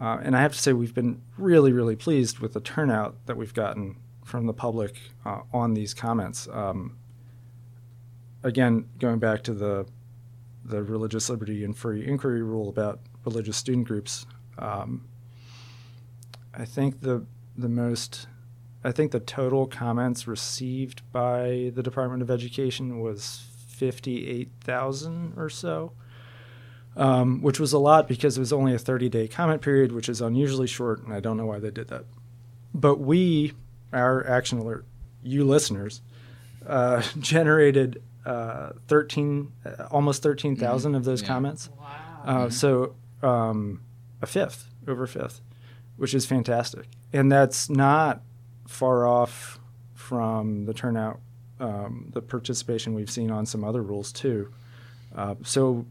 Uh, 0.00 0.18
and 0.22 0.36
I 0.36 0.40
have 0.40 0.52
to 0.52 0.58
say, 0.58 0.72
we've 0.72 0.94
been 0.94 1.20
really, 1.36 1.72
really 1.72 1.96
pleased 1.96 2.38
with 2.38 2.54
the 2.54 2.60
turnout 2.60 3.16
that 3.26 3.36
we've 3.36 3.52
gotten 3.52 3.96
from 4.24 4.46
the 4.46 4.54
public 4.54 4.98
uh, 5.26 5.40
on 5.52 5.74
these 5.74 5.92
comments. 5.92 6.48
Um, 6.52 6.96
again, 8.42 8.88
going 8.98 9.18
back 9.18 9.42
to 9.44 9.54
the 9.54 9.86
the 10.62 10.82
religious 10.82 11.28
liberty 11.30 11.64
and 11.64 11.76
free 11.76 12.06
inquiry 12.06 12.42
rule 12.42 12.68
about 12.68 13.00
religious 13.24 13.56
student 13.56 13.88
groups, 13.88 14.26
um, 14.58 15.08
I 16.54 16.64
think 16.64 17.00
the 17.00 17.26
the 17.56 17.68
most 17.68 18.26
I 18.82 18.92
think 18.92 19.12
the 19.12 19.20
total 19.20 19.66
comments 19.66 20.26
received 20.26 21.02
by 21.12 21.70
the 21.74 21.82
Department 21.82 22.22
of 22.22 22.30
Education 22.30 23.00
was 23.00 23.49
58,000 23.80 25.34
or 25.36 25.48
so, 25.48 25.92
um, 26.96 27.40
which 27.42 27.60
was 27.60 27.72
a 27.72 27.78
lot 27.78 28.08
because 28.08 28.36
it 28.36 28.40
was 28.40 28.52
only 28.52 28.74
a 28.74 28.78
30 28.78 29.08
day 29.08 29.28
comment 29.28 29.62
period, 29.62 29.92
which 29.92 30.08
is 30.08 30.20
unusually 30.20 30.66
short, 30.66 31.02
and 31.04 31.12
I 31.12 31.20
don't 31.20 31.36
know 31.36 31.46
why 31.46 31.58
they 31.58 31.70
did 31.70 31.88
that. 31.88 32.04
But 32.74 32.96
we, 33.00 33.52
our 33.92 34.26
Action 34.26 34.58
Alert, 34.58 34.84
you 35.22 35.44
listeners, 35.44 36.02
uh, 36.66 37.02
generated 37.20 38.02
uh, 38.26 38.70
13, 38.88 39.50
uh, 39.64 39.84
almost 39.90 40.22
13,000 40.22 40.94
of 40.94 41.04
those 41.04 41.22
Yeah. 41.22 41.28
comments. 41.28 41.70
Wow. 41.78 41.86
Uh, 42.24 42.50
So 42.50 42.94
um, 43.22 43.80
a 44.22 44.26
fifth, 44.26 44.68
over 44.86 45.04
a 45.04 45.08
fifth, 45.08 45.40
which 45.96 46.14
is 46.14 46.26
fantastic. 46.26 46.86
And 47.12 47.30
that's 47.32 47.68
not 47.70 48.20
far 48.66 49.06
off 49.06 49.58
from 49.94 50.64
the 50.66 50.74
turnout, 50.74 51.20
um, 51.60 52.10
the 52.12 52.22
participation 52.22 52.94
we've 52.94 53.10
seen 53.10 53.30
on 53.30 53.46
some 53.46 53.64
other 53.64 53.82
rules 53.82 54.12
too. 54.12 54.52
Uh, 55.14 55.34
so 55.42 55.86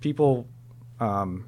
people, 0.00 0.46
um, 1.00 1.46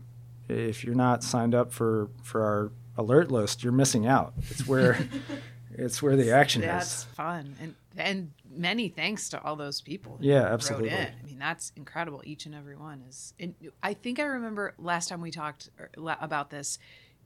if 0.49 0.85
you're 0.85 0.95
not 0.95 1.23
signed 1.23 1.55
up 1.55 1.73
for, 1.73 2.09
for 2.23 2.43
our 2.43 2.71
alert 2.97 3.31
list, 3.31 3.63
you're 3.63 3.73
missing 3.73 4.07
out. 4.07 4.35
It's 4.51 4.67
where 4.67 4.99
it's 5.75 6.03
where 6.03 6.17
the 6.17 6.33
action 6.33 6.63
That's 6.63 6.87
is. 6.87 7.05
That's 7.05 7.15
fun, 7.15 7.57
and 7.61 7.75
and 7.97 8.33
many 8.51 8.89
thanks 8.89 9.29
to 9.31 9.43
all 9.43 9.57
those 9.57 9.81
people. 9.81 10.19
Yeah, 10.21 10.43
absolutely. 10.43 10.91
I 10.91 11.11
mean, 11.25 11.39
that's 11.39 11.73
incredible. 11.77 12.23
Each 12.25 12.47
and 12.47 12.55
every 12.55 12.77
one 12.77 13.03
is. 13.09 13.35
And 13.39 13.55
I 13.83 13.95
think 13.95 14.19
I 14.19 14.25
remember 14.25 14.75
last 14.79 15.09
time 15.09 15.21
we 15.21 15.31
talked 15.31 15.71
er, 15.79 15.91
about 15.97 16.51
this. 16.51 16.79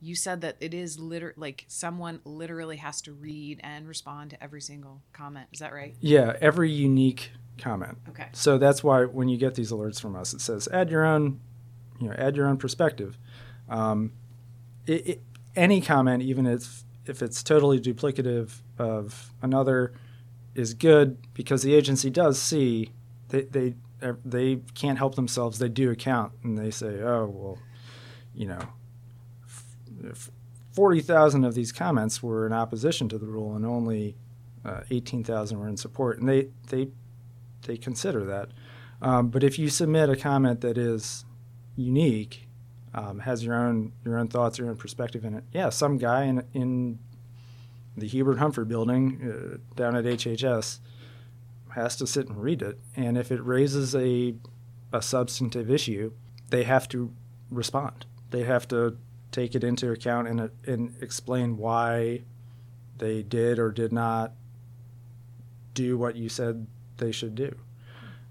You 0.04 0.16
said 0.16 0.40
that 0.40 0.56
it 0.58 0.74
is 0.74 0.98
liter 0.98 1.32
like 1.36 1.64
someone 1.68 2.18
literally 2.24 2.78
has 2.78 3.00
to 3.02 3.12
read 3.12 3.60
and 3.62 3.86
respond 3.86 4.30
to 4.30 4.42
every 4.42 4.60
single 4.60 5.00
comment. 5.12 5.46
Is 5.52 5.60
that 5.60 5.72
right? 5.72 5.94
Yeah, 6.00 6.36
every 6.40 6.72
unique 6.72 7.30
comment. 7.56 7.98
Okay. 8.08 8.26
So 8.32 8.58
that's 8.58 8.82
why 8.82 9.04
when 9.04 9.28
you 9.28 9.38
get 9.38 9.54
these 9.54 9.70
alerts 9.70 10.00
from 10.00 10.16
us, 10.16 10.34
it 10.34 10.40
says 10.40 10.68
add 10.72 10.90
your 10.90 11.04
own, 11.04 11.40
you 12.00 12.08
know, 12.08 12.14
add 12.18 12.34
your 12.36 12.48
own 12.48 12.56
perspective. 12.56 13.16
Um, 13.68 14.12
it, 14.88 15.06
it, 15.06 15.22
any 15.54 15.80
comment, 15.80 16.24
even 16.24 16.46
if 16.46 16.82
if 17.06 17.22
it's 17.22 17.44
totally 17.44 17.78
duplicative 17.78 18.60
of 18.78 19.32
another, 19.40 19.92
is 20.56 20.74
good 20.74 21.16
because 21.32 21.62
the 21.62 21.74
agency 21.74 22.10
does 22.10 22.42
see 22.42 22.90
they 23.28 23.42
they 23.42 23.74
they 24.24 24.56
can't 24.74 24.98
help 24.98 25.14
themselves. 25.14 25.60
They 25.60 25.68
do 25.68 25.92
account 25.92 26.32
and 26.42 26.58
they 26.58 26.72
say, 26.72 27.00
oh 27.02 27.26
well, 27.32 27.58
you 28.34 28.46
know, 28.46 28.66
f- 30.10 30.30
forty 30.72 31.00
thousand 31.00 31.44
of 31.44 31.54
these 31.54 31.72
comments 31.72 32.22
were 32.22 32.46
in 32.46 32.52
opposition 32.52 33.08
to 33.08 33.18
the 33.18 33.26
rule 33.26 33.54
and 33.54 33.64
only 33.64 34.16
uh, 34.64 34.80
eighteen 34.90 35.24
thousand 35.24 35.58
were 35.58 35.68
in 35.68 35.76
support, 35.76 36.18
and 36.18 36.28
they 36.28 36.48
they 36.68 36.88
they 37.66 37.76
consider 37.76 38.24
that. 38.24 38.48
Um, 39.00 39.28
but 39.28 39.42
if 39.42 39.58
you 39.58 39.68
submit 39.68 40.08
a 40.08 40.16
comment 40.16 40.60
that 40.60 40.78
is 40.78 41.24
unique, 41.76 42.48
um, 42.94 43.20
has 43.20 43.44
your 43.44 43.54
own 43.54 43.92
your 44.04 44.18
own 44.18 44.28
thoughts, 44.28 44.58
your 44.58 44.68
own 44.68 44.76
perspective 44.76 45.24
in 45.24 45.34
it, 45.34 45.44
yeah, 45.52 45.68
some 45.70 45.98
guy 45.98 46.24
in 46.24 46.44
in 46.52 46.98
the 47.96 48.06
Hubert 48.06 48.38
Humphrey 48.38 48.64
building 48.64 49.20
uh, 49.22 49.74
down 49.76 49.96
at 49.96 50.04
HHS 50.04 50.78
has 51.74 51.96
to 51.96 52.06
sit 52.06 52.28
and 52.28 52.42
read 52.42 52.62
it, 52.62 52.78
and 52.96 53.18
if 53.18 53.32
it 53.32 53.42
raises 53.44 53.94
a 53.94 54.34
a 54.92 55.02
substantive 55.02 55.70
issue, 55.70 56.12
they 56.50 56.64
have 56.64 56.88
to 56.88 57.12
respond. 57.50 58.04
They 58.30 58.44
have 58.44 58.68
to 58.68 58.98
take 59.33 59.55
it 59.55 59.64
into 59.64 59.90
account 59.90 60.29
and, 60.29 60.40
uh, 60.40 60.49
and 60.66 60.95
explain 61.01 61.57
why 61.57 62.23
they 62.99 63.23
did 63.23 63.59
or 63.59 63.73
did 63.73 63.92
not 63.92 64.33
do 65.75 65.99
what 65.99 66.14
you 66.14 66.29
said 66.29 66.66
they 66.99 67.11
should 67.11 67.35
do. 67.35 67.55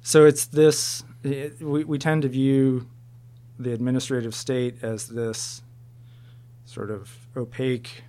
So 0.02 0.26
it's 0.26 0.46
this, 0.46 1.04
it, 1.24 1.62
we, 1.62 1.84
we 1.84 1.98
tend 1.98 2.22
to 2.22 2.30
view 2.30 2.88
the 3.60 3.74
administrative 3.74 4.34
state 4.34 4.84
as 4.84 5.08
this 5.08 5.62
sort 6.66 6.90
of 6.90 7.12
opaque 7.36 8.04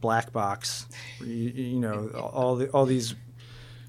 black 0.00 0.32
box. 0.32 0.86
You, 1.20 1.26
you 1.26 1.80
know, 1.80 2.08
all, 2.34 2.56
the, 2.56 2.68
all 2.70 2.86
these 2.86 3.14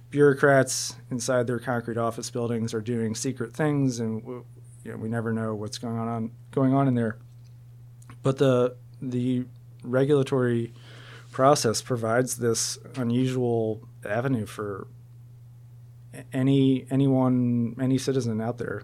bureaucrats 0.09 0.95
inside 1.09 1.47
their 1.47 1.59
concrete 1.59 1.97
office 1.97 2.29
buildings 2.29 2.73
are 2.73 2.81
doing 2.81 3.15
secret 3.15 3.53
things, 3.53 3.99
and 3.99 4.43
you 4.83 4.91
know, 4.91 4.97
we 4.97 5.09
never 5.09 5.31
know 5.31 5.55
what's 5.55 5.77
going 5.77 5.97
on 5.97 6.31
going 6.51 6.73
on 6.73 6.87
in 6.87 6.95
there. 6.95 7.17
But 8.23 8.37
the 8.37 8.75
the 9.01 9.45
regulatory 9.83 10.73
process 11.31 11.81
provides 11.81 12.37
this 12.37 12.77
unusual 12.95 13.87
avenue 14.05 14.45
for 14.45 14.87
any 16.33 16.85
anyone 16.89 17.75
any 17.79 17.97
citizen 17.97 18.41
out 18.41 18.57
there 18.57 18.83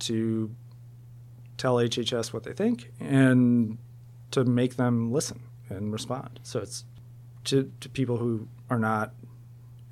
to 0.00 0.54
tell 1.56 1.76
HHS 1.76 2.32
what 2.32 2.42
they 2.42 2.52
think 2.52 2.90
and 3.00 3.78
to 4.32 4.44
make 4.44 4.76
them 4.76 5.12
listen 5.12 5.40
and 5.68 5.92
respond. 5.92 6.40
So 6.42 6.60
it's 6.60 6.84
to, 7.44 7.70
to 7.80 7.88
people 7.88 8.16
who 8.16 8.48
are 8.68 8.78
not 8.78 9.12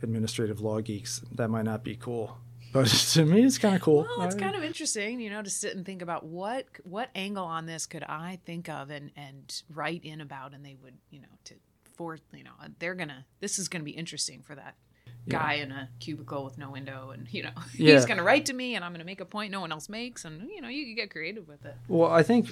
administrative 0.02 0.60
law 0.60 0.80
geeks, 0.80 1.22
that 1.32 1.48
might 1.48 1.62
not 1.62 1.84
be 1.84 1.94
cool. 1.96 2.38
But 2.72 2.86
to 3.12 3.24
me, 3.24 3.44
it's 3.44 3.58
kind 3.58 3.74
of 3.76 3.82
cool. 3.82 4.06
Well, 4.16 4.26
it's 4.26 4.34
I- 4.36 4.38
kind 4.40 4.56
of 4.56 4.62
interesting, 4.64 5.20
you 5.20 5.30
know, 5.30 5.42
to 5.42 5.50
sit 5.50 5.76
and 5.76 5.84
think 5.84 6.02
about 6.02 6.24
what 6.24 6.66
what 6.84 7.10
angle 7.14 7.44
on 7.44 7.66
this 7.66 7.86
could 7.86 8.02
I 8.04 8.38
think 8.46 8.68
of 8.68 8.90
and 8.90 9.10
and 9.16 9.62
write 9.72 10.04
in 10.04 10.20
about, 10.20 10.54
and 10.54 10.64
they 10.64 10.76
would, 10.82 10.94
you 11.10 11.20
know, 11.20 11.28
to 11.44 11.54
for 11.94 12.18
you 12.32 12.44
know, 12.44 12.52
uh, 12.62 12.68
they're 12.78 12.94
gonna 12.94 13.26
this 13.40 13.58
is 13.58 13.68
gonna 13.68 13.84
be 13.84 13.90
interesting 13.90 14.42
for 14.42 14.54
that 14.54 14.74
guy 15.28 15.54
in 15.54 15.70
a 15.70 15.88
cubicle 16.00 16.44
with 16.44 16.58
no 16.58 16.70
window, 16.70 17.10
and 17.10 17.32
you 17.32 17.42
know, 17.42 17.50
Yeah. 17.74 17.94
he's 17.94 18.06
gonna 18.06 18.24
write 18.24 18.46
to 18.46 18.54
me, 18.54 18.74
and 18.74 18.84
I'm 18.84 18.92
gonna 18.92 19.04
make 19.04 19.20
a 19.20 19.24
point 19.26 19.52
no 19.52 19.60
one 19.60 19.70
else 19.70 19.88
makes, 19.88 20.24
and 20.24 20.48
you 20.50 20.60
know, 20.60 20.68
you 20.68 20.84
can 20.86 20.94
get 20.94 21.10
creative 21.10 21.46
with 21.46 21.64
it. 21.64 21.76
Well, 21.88 22.10
I 22.10 22.22
think, 22.22 22.50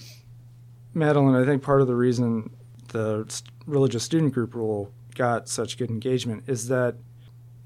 Madeleine, 0.94 1.34
I 1.34 1.44
think 1.46 1.62
part 1.62 1.80
of 1.80 1.86
the 1.86 1.94
reason 1.96 2.50
the 2.88 3.24
religious 3.66 4.02
student 4.04 4.34
group 4.34 4.54
rule 4.54 4.92
got 5.14 5.48
such 5.48 5.78
good 5.78 5.90
engagement 5.90 6.44
is 6.46 6.68
that 6.68 6.96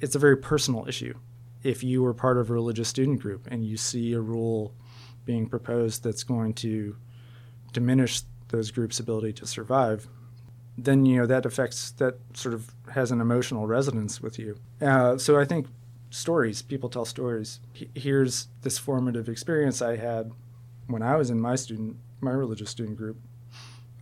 it's 0.01 0.15
a 0.15 0.19
very 0.19 0.37
personal 0.37 0.87
issue. 0.89 1.15
If 1.65 1.83
you 1.83 2.03
were 2.03 2.15
part 2.15 2.39
of 2.39 2.51
a 2.51 2.53
religious 2.53 2.89
student 2.89 3.21
group 3.21 3.49
and 3.51 3.65
you 3.65 3.77
see 3.77 4.13
a 4.13 4.21
rule 4.21 4.73
being 5.25 5.49
proposed 5.49 6.05
that's 6.05 6.23
going 6.23 6.55
to 6.55 6.97
diminish 7.73 8.23
those 8.49 8.71
groups' 8.71 9.01
ability 9.01 9.33
to 9.33 9.47
survive, 9.47 10.07
then 10.77 11.07
you 11.07 11.17
know 11.19 11.27
that 11.27 11.47
affects 11.47 11.91
that 11.93 12.19
sort 12.35 12.55
of 12.55 12.73
has 12.93 13.11
an 13.11 13.21
emotional 13.21 13.67
resonance 13.67 14.21
with 14.21 14.39
you. 14.39 14.57
Uh, 14.81 15.17
so 15.17 15.39
I 15.39 15.45
think 15.45 15.67
stories, 16.11 16.63
people 16.63 16.89
tell 16.89 17.05
stories. 17.05 17.61
He- 17.73 17.91
Here's 17.95 18.49
this 18.63 18.79
formative 18.79 19.29
experience 19.29 19.81
I 19.81 19.97
had 19.97 20.31
when 20.87 21.03
I 21.03 21.17
was 21.17 21.31
in 21.31 21.41
my 21.41 21.57
student, 21.57 21.97
my 22.21 22.33
religious 22.33 22.71
student 22.71 22.99
group, 22.99 23.17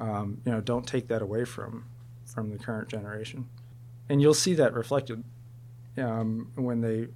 um, 0.01 0.41
you 0.45 0.51
know, 0.53 0.61
don't 0.61 0.87
take 0.87 1.07
that 1.09 1.23
away 1.23 1.45
from 1.45 1.85
from 2.27 2.51
the 2.51 2.59
current 2.59 2.89
generation, 2.89 3.47
and 4.09 4.21
you'll 4.21 4.35
see 4.35 4.55
that 4.55 4.73
reflected 4.75 5.23
um, 5.99 6.51
when 6.57 6.81
they 6.81 7.09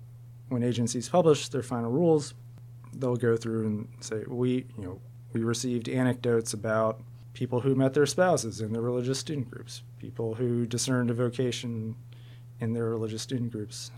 when 0.49 0.63
agencies 0.63 1.09
publish 1.09 1.49
their 1.49 1.63
final 1.63 1.91
rules. 1.91 2.35
They'll 2.95 3.17
go 3.17 3.37
through 3.37 3.67
and 3.67 3.89
say 4.01 4.25
we, 4.27 4.67
you 4.79 4.85
know, 4.85 5.01
we 5.33 5.43
received 5.43 5.89
anecdotes 5.89 6.55
about 6.55 7.01
people 7.35 7.61
who 7.61 7.75
met 7.75 7.93
their 7.93 8.07
spouses 8.07 8.61
in 8.61 8.73
their 8.73 8.83
religious 8.83 9.19
student 9.19 9.51
groups, 9.51 9.83
people 9.99 10.35
who 10.35 10.67
discerned 10.67 11.11
a 11.11 11.15
vocation 11.15 11.95
in 12.61 12.73
their 12.73 12.87
religious 12.87 13.23
student 13.23 13.53
groups. 13.53 13.91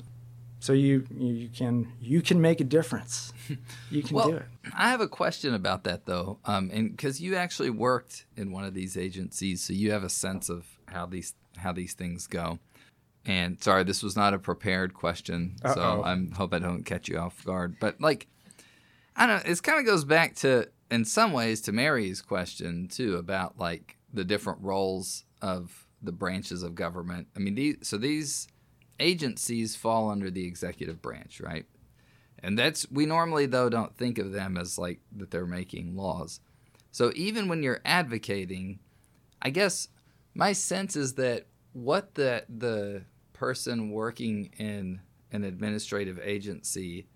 So 0.60 0.72
you 0.72 1.06
you 1.16 1.48
can 1.48 1.92
you 2.00 2.20
can 2.20 2.40
make 2.40 2.60
a 2.60 2.64
difference. 2.64 3.32
You 3.90 4.02
can 4.02 4.16
well, 4.16 4.30
do 4.30 4.36
it. 4.36 4.46
I 4.76 4.90
have 4.90 5.00
a 5.00 5.08
question 5.08 5.54
about 5.54 5.84
that 5.84 6.04
though, 6.04 6.38
um, 6.44 6.70
and 6.70 6.90
because 6.90 7.22
you 7.22 7.36
actually 7.36 7.70
worked 7.70 8.26
in 8.36 8.52
one 8.52 8.64
of 8.64 8.74
these 8.74 8.98
agencies, 8.98 9.62
so 9.62 9.72
you 9.72 9.92
have 9.92 10.04
a 10.04 10.10
sense 10.10 10.50
of 10.50 10.66
how 10.86 11.06
these 11.06 11.34
how 11.56 11.72
these 11.72 11.94
things 11.94 12.26
go. 12.26 12.58
And 13.26 13.62
sorry, 13.62 13.84
this 13.84 14.02
was 14.02 14.16
not 14.16 14.32
a 14.32 14.38
prepared 14.38 14.94
question, 14.94 15.56
Uh-oh. 15.62 15.74
so 15.74 16.02
I 16.04 16.16
hope 16.34 16.54
I 16.54 16.58
don't 16.58 16.84
catch 16.84 17.08
you 17.08 17.18
off 17.18 17.44
guard. 17.44 17.76
But 17.78 18.00
like, 18.00 18.26
I 19.14 19.26
don't 19.26 19.44
know. 19.44 19.52
It 19.52 19.62
kind 19.62 19.78
of 19.78 19.84
goes 19.84 20.04
back 20.04 20.34
to, 20.36 20.68
in 20.90 21.04
some 21.04 21.32
ways, 21.32 21.60
to 21.62 21.72
Mary's 21.72 22.22
question 22.22 22.88
too 22.88 23.16
about 23.16 23.58
like 23.58 23.98
the 24.14 24.24
different 24.24 24.60
roles 24.62 25.24
of 25.42 25.86
the 26.02 26.12
branches 26.12 26.62
of 26.62 26.74
government. 26.74 27.26
I 27.36 27.40
mean, 27.40 27.54
these, 27.54 27.76
so 27.82 27.98
these 27.98 28.48
agencies 29.00 29.76
fall 29.76 30.10
under 30.10 30.30
the 30.30 30.46
executive 30.46 31.02
branch, 31.02 31.40
right? 31.40 31.66
And 32.40 32.58
that's 32.58 32.90
we 32.90 33.04
normally 33.04 33.46
though 33.46 33.68
don't 33.68 33.96
think 33.96 34.18
of 34.18 34.32
them 34.32 34.56
as 34.56 34.78
like 34.78 35.00
that 35.16 35.30
they're 35.30 35.46
making 35.46 35.96
laws. 35.96 36.40
So 36.92 37.12
even 37.14 37.48
when 37.48 37.62
you're 37.62 37.80
advocating, 37.84 38.78
I 39.42 39.50
guess 39.50 39.88
my 40.34 40.52
sense 40.52 40.96
is 40.96 41.14
that 41.14 41.46
what 41.84 42.14
the 42.14 42.44
the 42.48 43.02
person 43.32 43.90
working 43.90 44.50
in 44.58 45.00
an 45.30 45.44
administrative 45.44 46.18
agency 46.22 47.06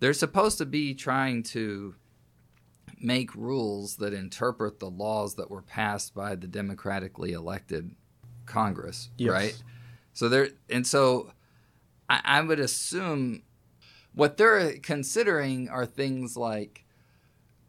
they're 0.00 0.12
supposed 0.12 0.58
to 0.58 0.66
be 0.66 0.92
trying 0.94 1.42
to 1.42 1.94
make 3.00 3.34
rules 3.34 3.96
that 3.96 4.12
interpret 4.12 4.78
the 4.80 4.90
laws 4.90 5.36
that 5.36 5.50
were 5.50 5.62
passed 5.62 6.14
by 6.14 6.34
the 6.34 6.46
democratically 6.46 7.32
elected 7.32 7.94
Congress, 8.46 9.10
Yes. 9.18 9.30
right? 9.32 9.62
So 10.12 10.28
there, 10.28 10.48
and 10.70 10.86
so 10.86 11.32
I, 12.08 12.20
I 12.24 12.40
would 12.42 12.60
assume 12.60 13.42
what 14.14 14.36
they're 14.36 14.78
considering 14.78 15.68
are 15.68 15.86
things 15.86 16.36
like 16.36 16.84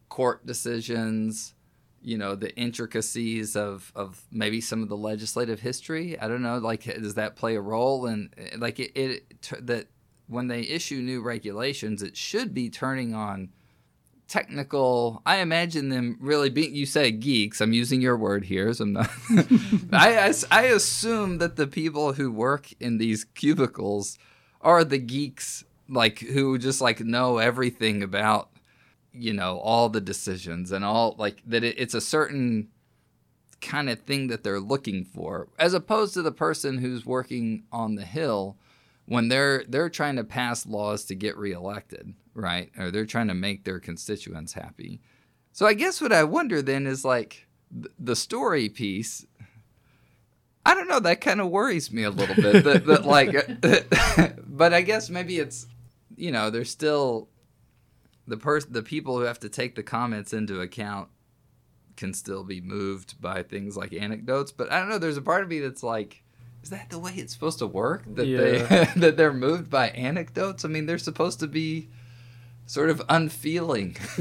court 0.09 0.45
decisions, 0.45 1.53
you 2.01 2.17
know, 2.17 2.35
the 2.35 2.55
intricacies 2.55 3.55
of, 3.55 3.91
of 3.95 4.25
maybe 4.31 4.61
some 4.61 4.81
of 4.81 4.89
the 4.89 4.97
legislative 4.97 5.59
history. 5.59 6.19
I 6.19 6.27
don't 6.27 6.41
know, 6.41 6.57
like, 6.57 6.83
does 6.83 7.15
that 7.15 7.35
play 7.35 7.55
a 7.55 7.61
role? 7.61 8.05
And 8.05 8.33
eh, 8.37 8.55
like, 8.57 8.79
it, 8.79 8.91
it 8.95 9.41
t- 9.41 9.57
that 9.61 9.87
when 10.27 10.47
they 10.47 10.61
issue 10.61 10.97
new 10.97 11.21
regulations, 11.21 12.01
it 12.01 12.15
should 12.15 12.53
be 12.53 12.69
turning 12.69 13.13
on 13.13 13.49
technical. 14.27 15.21
I 15.25 15.37
imagine 15.37 15.89
them 15.89 16.17
really 16.19 16.49
being. 16.49 16.75
You 16.75 16.85
say 16.85 17.11
geeks. 17.11 17.61
I'm 17.61 17.73
using 17.73 18.01
your 18.01 18.17
word 18.17 18.45
here, 18.45 18.73
so 18.73 18.83
I'm 18.83 18.93
not. 18.93 19.09
I, 19.91 20.29
I 20.29 20.33
I 20.51 20.61
assume 20.63 21.37
that 21.39 21.55
the 21.55 21.67
people 21.67 22.13
who 22.13 22.31
work 22.31 22.69
in 22.79 22.97
these 22.97 23.23
cubicles 23.23 24.17
are 24.61 24.83
the 24.83 24.97
geeks, 24.97 25.63
like 25.87 26.19
who 26.19 26.57
just 26.57 26.81
like 26.81 26.99
know 26.99 27.37
everything 27.37 28.03
about, 28.03 28.49
you 29.17 29.33
know, 29.33 29.59
all 29.59 29.89
the 29.89 30.01
decisions 30.01 30.71
and 30.71 30.85
all 30.85 31.15
like 31.17 31.41
that. 31.45 31.63
It, 31.63 31.75
it's 31.77 31.93
a 31.93 32.01
certain 32.01 32.69
kind 33.61 33.89
of 33.89 34.01
thing 34.01 34.27
that 34.27 34.43
they're 34.43 34.59
looking 34.59 35.03
for, 35.03 35.47
as 35.57 35.73
opposed 35.73 36.13
to 36.13 36.21
the 36.21 36.31
person 36.31 36.77
who's 36.77 37.05
working 37.05 37.63
on 37.71 37.95
the 37.95 38.05
hill 38.05 38.57
when 39.05 39.29
they're 39.29 39.63
they're 39.67 39.89
trying 39.89 40.17
to 40.17 40.23
pass 40.23 40.65
laws 40.65 41.05
to 41.05 41.15
get 41.15 41.37
reelected, 41.37 42.13
right? 42.33 42.71
Or 42.77 42.91
they're 42.91 43.05
trying 43.05 43.29
to 43.29 43.33
make 43.33 43.63
their 43.63 43.79
constituents 43.79 44.53
happy. 44.53 45.01
So 45.53 45.65
I 45.65 45.73
guess 45.73 46.01
what 46.01 46.11
I 46.13 46.23
wonder 46.23 46.61
then 46.61 46.85
is 46.85 47.03
like 47.03 47.47
th- 47.73 47.93
the 47.97 48.15
story 48.15 48.69
piece. 48.69 49.25
I 50.65 50.73
don't 50.75 50.89
know. 50.89 50.99
That 50.99 51.21
kind 51.21 51.39
of 51.39 51.49
worries 51.49 51.93
me 51.93 52.03
a 52.03 52.09
little 52.09 52.35
bit. 52.35 52.65
that, 52.65 52.85
that 52.85 53.05
like, 53.05 53.33
but 54.47 54.73
I 54.73 54.81
guess 54.81 55.09
maybe 55.09 55.39
it's 55.39 55.65
you 56.15 56.31
know 56.31 56.49
there's 56.49 56.69
still 56.69 57.29
the 58.27 58.37
person 58.37 58.73
the 58.73 58.83
people 58.83 59.17
who 59.17 59.23
have 59.23 59.39
to 59.39 59.49
take 59.49 59.75
the 59.75 59.83
comments 59.83 60.33
into 60.33 60.59
account 60.61 61.09
can 61.95 62.13
still 62.13 62.43
be 62.43 62.61
moved 62.61 63.19
by 63.21 63.41
things 63.41 63.75
like 63.77 63.93
anecdotes. 63.93 64.51
But 64.51 64.71
I 64.71 64.79
don't 64.79 64.89
know. 64.89 64.97
There's 64.99 65.17
a 65.17 65.21
part 65.21 65.41
of 65.43 65.49
me 65.49 65.59
that's 65.59 65.81
like 65.83 66.23
is 66.63 66.69
that 66.71 66.89
the 66.89 66.99
way 66.99 67.13
it's 67.15 67.31
supposed 67.33 67.59
to 67.59 67.67
work? 67.67 68.03
That 68.15 68.25
Yeah. 68.27 68.37
they 68.37 68.85
that 68.99 69.17
they're 69.17 69.33
moved 69.33 69.69
by 69.69 69.89
anecdotes? 69.89 70.65
I 70.65 70.67
mean, 70.67 70.85
they're 70.85 70.97
supposed 70.97 71.39
to 71.39 71.47
be 71.47 71.87
sort 72.65 72.89
of 72.89 73.01
unfeeling. 73.07 73.95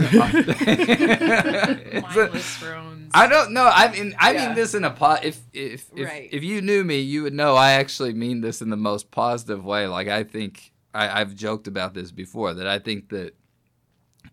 Mindless 1.57 2.59
drones. 2.61 3.11
I 3.15 3.27
don't 3.29 3.53
know. 3.53 3.65
I 3.73 3.91
mean, 3.91 4.15
I 4.19 4.33
Yeah. 4.33 4.47
mean 4.47 4.55
this 4.55 4.75
in 4.75 4.85
a 4.85 4.91
po- 4.91 5.19
if 5.23 5.41
if 5.53 5.87
if, 5.97 6.07
Right. 6.07 6.29
if 6.33 6.45
you 6.45 6.61
knew 6.63 6.85
me, 6.85 7.01
you 7.01 7.23
would 7.25 7.35
know 7.35 7.57
I 7.57 7.73
actually 7.73 8.13
mean 8.13 8.41
this 8.41 8.61
in 8.63 8.71
the 8.71 8.77
most 8.77 9.11
positive 9.11 9.65
way. 9.65 9.87
Like 9.87 10.09
I 10.09 10.23
think 10.25 10.73
I, 10.95 11.21
I've 11.21 11.35
joked 11.35 11.67
about 11.67 11.95
this 11.95 12.13
before 12.13 12.55
that 12.55 12.67
I 12.67 12.79
think 12.79 13.09
that 13.11 13.35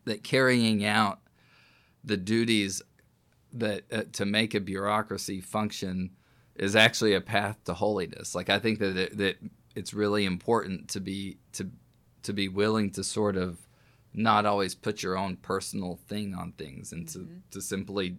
that 0.06 0.24
carrying 0.24 0.86
out 0.86 1.20
the 2.04 2.18
duties 2.18 2.82
that 3.54 3.84
uh, 3.92 4.04
to 4.14 4.26
make 4.26 4.54
a 4.54 4.60
bureaucracy 4.60 5.40
function 5.40 6.12
is 6.56 6.76
actually 6.76 7.14
a 7.14 7.22
path 7.22 7.64
to 7.66 7.74
holiness. 7.74 8.36
Like 8.36 8.50
I 8.50 8.60
think 8.60 8.80
that 8.80 8.98
it, 8.98 9.18
that 9.18 9.38
it's 9.76 9.94
really 9.94 10.26
important 10.26 10.90
to 10.90 11.00
be 11.00 11.38
to 11.54 11.70
to 12.24 12.34
be 12.34 12.48
willing 12.48 12.92
to 12.92 13.04
sort 13.04 13.36
of 13.36 13.68
not 14.14 14.46
always 14.46 14.76
put 14.76 15.02
your 15.02 15.18
own 15.18 15.36
personal 15.38 16.00
thing 16.08 16.36
on 16.36 16.52
things 16.54 16.92
and 16.92 17.08
to, 17.10 17.28
to 17.52 17.60
simply 17.60 18.18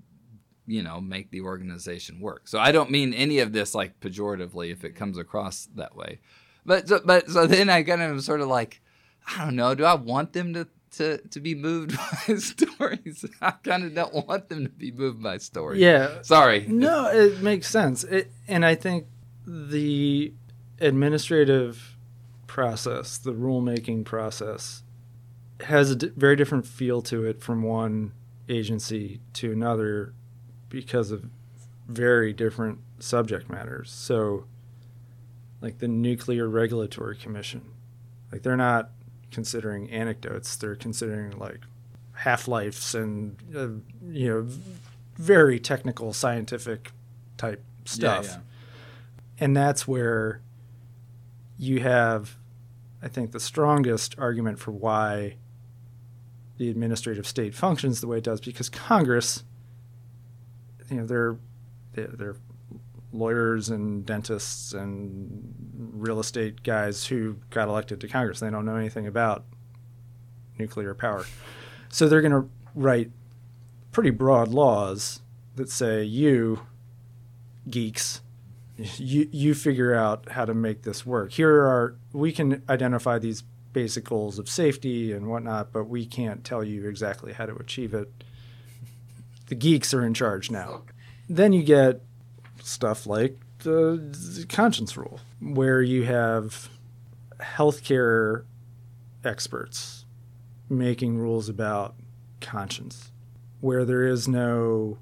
you 0.67 0.83
know 0.83 1.01
make 1.01 1.31
the 1.31 1.41
organization 1.41 2.21
work. 2.21 2.49
So 2.49 2.59
i 2.59 2.73
don't 2.73 2.91
mean 2.91 3.13
any 3.13 3.39
of 3.41 3.53
this 3.53 3.75
like 3.75 4.01
pejoratively 4.01 4.73
if 4.73 4.85
it 4.85 4.97
comes 4.97 5.19
across 5.19 5.69
that 5.75 5.95
way. 5.95 6.21
But 6.67 6.89
so, 6.89 7.01
but 7.05 7.29
so 7.29 7.47
then 7.47 7.69
i 7.69 7.83
kind 7.83 8.03
of 8.03 8.11
am 8.11 8.21
sort 8.21 8.41
of 8.41 8.49
like 8.49 8.81
i 9.27 9.45
don't 9.45 9.57
know 9.57 9.75
do 9.75 9.85
i 9.85 9.95
want 9.95 10.33
them 10.33 10.55
to 10.55 10.67
to, 10.97 11.19
to 11.29 11.41
be 11.41 11.55
moved 11.55 11.97
by 12.29 12.35
stories 12.37 13.25
i 13.41 13.51
kind 13.51 13.85
of 13.85 13.95
don't 13.95 14.27
want 14.27 14.49
them 14.49 14.65
to 14.65 14.71
be 14.71 14.91
moved 14.93 15.23
by 15.23 15.37
stories 15.39 15.81
Yeah. 15.81 16.23
sorry 16.23 16.67
No, 16.69 17.07
it 17.09 17.41
makes 17.43 17.67
sense. 17.69 18.05
It, 18.05 18.31
and 18.49 18.65
I 18.65 18.75
think 18.75 19.07
the 19.47 20.33
administrative 20.81 21.97
process, 22.47 23.19
the 23.19 23.33
rulemaking 23.33 24.05
process, 24.05 24.83
has 25.61 25.91
a 25.91 25.97
d- 25.97 26.11
very 26.17 26.37
different 26.37 26.67
feel 26.67 27.03
to 27.03 27.25
it 27.25 27.43
from 27.43 27.63
one 27.63 28.13
agency 28.49 29.21
to 29.35 29.53
another 29.53 30.15
because 30.69 31.11
of 31.11 31.25
very 31.89 32.33
different 32.33 32.79
subject 32.99 33.51
matters. 33.51 33.91
So, 33.91 34.47
like 35.61 35.79
the 35.79 35.89
Nuclear 35.89 36.49
Regulatory 36.49 37.17
Commission, 37.17 37.63
like 38.33 38.43
they're 38.43 38.57
not 38.57 38.91
considering 39.35 39.91
anecdotes; 39.91 40.57
they're 40.57 40.77
considering 40.77 41.39
like 41.39 41.61
half 42.15 42.47
lives 42.49 42.95
and 42.95 43.37
uh, 43.55 43.69
you 44.11 44.29
know 44.29 44.47
very 45.17 45.59
technical 45.59 46.13
scientific 46.13 46.93
type 47.37 47.63
stuff 47.85 48.27
yeah. 48.27 48.39
and 49.39 49.57
that's 49.57 49.87
where 49.87 50.41
you 51.59 51.81
have 51.81 52.37
i 53.03 53.09
think 53.09 53.33
the 53.33 53.41
strongest 53.41 54.15
argument 54.19 54.59
for 54.59 54.71
why 54.71 55.37
the 56.57 56.71
administrative 56.71 57.27
state 57.27 57.55
functions 57.55 58.01
the 58.01 58.07
way 58.07 58.19
it 58.19 58.25
does 58.25 58.41
because 58.41 58.69
congress 58.69 59.43
you 60.89 60.97
know 60.97 61.07
they're, 61.07 61.37
they're 61.93 62.37
lawyers 63.15 63.71
and 63.71 64.05
dentists 64.05 64.73
and 64.73 65.55
real 65.93 66.21
estate 66.21 66.63
guys 66.63 67.07
who 67.07 67.37
got 67.51 67.69
elected 67.69 68.01
to 68.01 68.09
congress. 68.09 68.41
They 68.41 68.51
don't 68.51 68.67
know 68.67 68.77
anything 68.77 69.07
about 69.07 69.45
nuclear 70.59 70.95
power. 70.95 71.25
So 71.89 72.09
they're 72.09 72.21
going 72.21 72.33
to 72.33 72.49
write 72.75 73.11
pretty 73.93 74.11
broad 74.11 74.49
laws 74.49 75.21
that 75.55 75.71
say 75.71 76.03
you 76.03 76.61
geeks 77.71 78.21
you 78.97 79.29
you 79.31 79.55
figure 79.55 79.95
out 79.95 80.31
how 80.31 80.45
to 80.45 80.53
make 80.53 80.83
this 80.83 81.07
work. 81.07 81.33
Here 81.33 81.63
are 81.63 81.97
we 82.13 82.33
can 82.33 82.63
identify 82.69 83.19
these 83.19 83.45
basic 83.73 84.05
goals 84.05 84.39
of 84.39 84.49
safety 84.49 85.13
and 85.13 85.29
whatnot 85.29 85.73
but 85.73 85.85
we 85.85 86.05
can't 86.07 86.45
tell 86.45 86.65
you 86.65 86.89
exactly 86.89 87.33
how 87.33 87.47
to 87.47 87.55
achieve 87.55 87.95
it. 87.95 88.11
The 89.47 89.55
geeks 89.55 89.95
are 89.95 90.05
in 90.05 90.15
charge 90.15 90.51
now. 90.51 90.83
Then 91.29 91.53
you 91.53 91.63
get 91.63 92.03
stuff 92.65 93.07
like 93.07 93.39
the, 93.59 94.47
conscience 94.49 94.97
rule 94.97 95.21
where 95.41 95.83
you 95.83 96.05
have 96.05 96.69
healthcare 97.41 98.45
experts 99.25 100.05
making 100.69 101.19
rules 101.19 101.49
about 101.49 101.95
conscience 102.41 103.11
where 103.61 103.85
there 103.85 104.07
is 104.07 104.29
no 104.29 104.99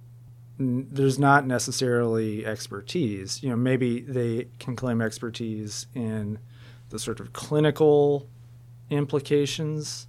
there's 0.58 1.18
not 1.18 1.44
necessarily 1.44 2.46
expertise. 2.46 3.42
You 3.42 3.50
know 3.50 3.56
maybe 3.56 4.00
they 4.00 4.48
can 4.58 4.76
claim 4.76 5.00
expertise 5.00 5.86
in 5.94 6.38
the 6.90 6.98
sort 6.98 7.20
of 7.20 7.32
clinical 7.32 8.28
implications 8.90 10.06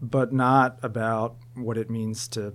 but 0.00 0.32
not 0.32 0.78
about 0.82 1.36
what 1.54 1.76
it 1.78 1.90
means 1.90 2.28
to 2.28 2.54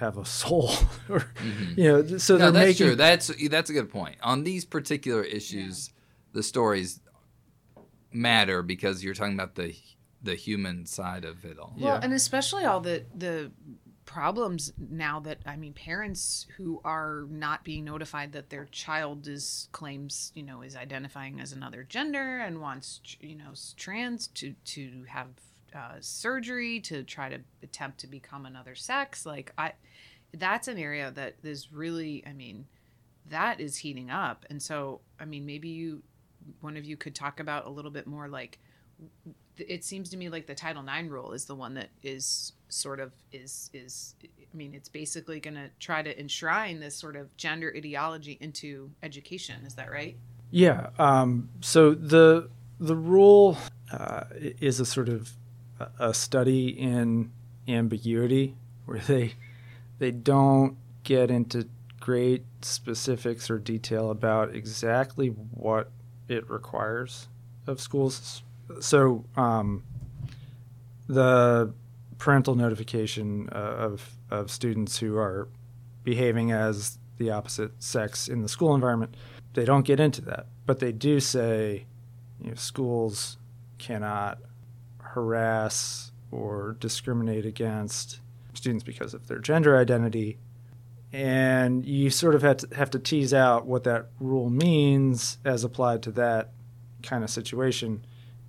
have 0.00 0.18
a 0.18 0.24
soul, 0.24 0.70
or 1.08 1.20
mm-hmm. 1.20 1.80
you 1.80 1.84
know. 1.84 2.18
So 2.18 2.36
No, 2.36 2.50
they're 2.50 2.52
that's 2.52 2.66
making 2.66 2.86
true. 2.86 2.96
That's 2.96 3.48
that's 3.48 3.70
a 3.70 3.72
good 3.72 3.90
point. 3.90 4.16
On 4.22 4.44
these 4.44 4.64
particular 4.64 5.22
issues, 5.22 5.90
the 6.32 6.42
stories 6.42 7.00
matter 8.12 8.62
because 8.62 9.04
you're 9.04 9.14
talking 9.14 9.34
about 9.34 9.54
the 9.54 9.74
the 10.22 10.34
human 10.34 10.84
side 10.86 11.24
of 11.24 11.44
it 11.44 11.58
all. 11.58 11.74
Well, 11.78 11.94
Yeah. 11.94 12.00
and 12.02 12.12
especially 12.12 12.64
all 12.64 12.80
the 12.80 13.04
the 13.14 13.52
problems 14.04 14.72
now 14.76 15.20
that 15.20 15.38
I 15.46 15.54
mean 15.56 15.72
parents 15.72 16.46
who 16.56 16.80
are 16.84 17.26
not 17.30 17.62
being 17.62 17.84
notified 17.84 18.32
that 18.32 18.50
their 18.50 18.64
child 18.66 19.28
is 19.28 19.68
claims, 19.70 20.32
you 20.34 20.42
know, 20.42 20.62
is 20.62 20.74
identifying 20.74 21.40
as 21.40 21.52
another 21.52 21.84
gender 21.84 22.40
and 22.40 22.60
wants, 22.60 23.00
you 23.20 23.36
know, 23.36 23.52
trans 23.76 24.26
to 24.28 24.54
to 24.64 25.04
have 25.08 25.28
uh, 25.74 25.96
surgery 26.00 26.80
to 26.80 27.02
try 27.02 27.28
to 27.28 27.38
attempt 27.62 27.98
to 28.00 28.06
become 28.06 28.46
another 28.46 28.74
sex. 28.74 29.26
Like 29.26 29.52
I 29.58 29.72
that's 30.32 30.68
an 30.68 30.78
area 30.78 31.10
that 31.14 31.34
is 31.42 31.72
really, 31.72 32.24
I 32.26 32.32
mean, 32.32 32.66
that 33.28 33.60
is 33.60 33.76
heating 33.78 34.10
up. 34.10 34.46
And 34.48 34.62
so, 34.62 35.00
I 35.18 35.24
mean, 35.24 35.44
maybe 35.44 35.68
you 35.68 36.02
one 36.60 36.76
of 36.76 36.84
you 36.84 36.96
could 36.96 37.14
talk 37.14 37.40
about 37.40 37.66
a 37.66 37.70
little 37.70 37.90
bit 37.90 38.06
more 38.06 38.28
like 38.28 38.58
it 39.58 39.84
seems 39.84 40.08
to 40.08 40.16
me 40.16 40.30
like 40.30 40.46
the 40.46 40.54
title 40.54 40.82
ix 40.88 41.08
rule 41.08 41.32
is 41.32 41.44
the 41.44 41.54
one 41.54 41.74
that 41.74 41.90
is 42.02 42.52
sort 42.68 42.98
of 42.98 43.12
is 43.30 43.70
is 43.74 44.14
i 44.24 44.56
mean 44.56 44.74
it's 44.74 44.88
basically 44.88 45.38
going 45.38 45.54
to 45.54 45.68
try 45.78 46.02
to 46.02 46.18
enshrine 46.18 46.80
this 46.80 46.96
sort 46.96 47.14
of 47.14 47.36
gender 47.36 47.72
ideology 47.76 48.38
into 48.40 48.90
education 49.02 49.56
is 49.66 49.74
that 49.74 49.90
right 49.90 50.16
Yeah. 50.50 50.90
Um, 50.98 51.50
so 51.60 51.94
the 51.94 52.50
the 52.78 52.96
rule 52.96 53.56
uh, 53.92 54.24
is 54.32 54.80
a 54.80 54.86
sort 54.86 55.08
of 55.08 55.30
a- 55.98 56.14
study 56.14 56.68
in 56.68 57.30
ambiguity, 57.68 58.56
where 58.84 59.00
they 59.00 59.34
they 59.98 60.10
don't 60.10 60.76
get 61.04 61.30
into 61.30 61.68
great 61.98 62.44
specifics 62.62 63.50
or 63.50 63.58
detail 63.58 64.10
about 64.10 64.54
exactly 64.54 65.28
what 65.28 65.90
it 66.28 66.48
requires 66.48 67.28
of 67.66 67.80
schools. 67.80 68.42
So 68.80 69.24
um, 69.36 69.84
the 71.06 71.72
parental 72.18 72.54
notification 72.54 73.48
uh, 73.52 73.58
of 73.58 74.16
of 74.30 74.50
students 74.50 74.98
who 74.98 75.16
are 75.16 75.48
behaving 76.04 76.52
as 76.52 76.98
the 77.18 77.30
opposite 77.30 77.82
sex 77.82 78.28
in 78.28 78.40
the 78.42 78.48
school 78.48 78.74
environment 78.74 79.14
they 79.54 79.64
don't 79.64 79.84
get 79.84 80.00
into 80.00 80.20
that, 80.22 80.46
but 80.66 80.78
they 80.78 80.92
do 80.92 81.20
say, 81.20 81.86
you 82.40 82.50
know, 82.50 82.54
schools 82.54 83.36
cannot 83.78 84.38
harass 85.14 86.12
or 86.30 86.76
discriminate 86.80 87.46
against 87.46 88.20
students 88.54 88.84
because 88.84 89.14
of 89.14 89.28
their 89.28 89.38
gender 89.38 89.76
identity. 89.78 90.38
And 91.12 91.84
you 91.84 92.10
sort 92.10 92.34
of 92.34 92.42
have 92.42 92.58
to, 92.58 92.76
have 92.76 92.90
to 92.90 92.98
tease 92.98 93.34
out 93.34 93.66
what 93.66 93.84
that 93.84 94.06
rule 94.20 94.48
means 94.48 95.38
as 95.44 95.64
applied 95.64 96.02
to 96.04 96.12
that 96.12 96.52
kind 97.02 97.24
of 97.24 97.30
situation. 97.30 98.04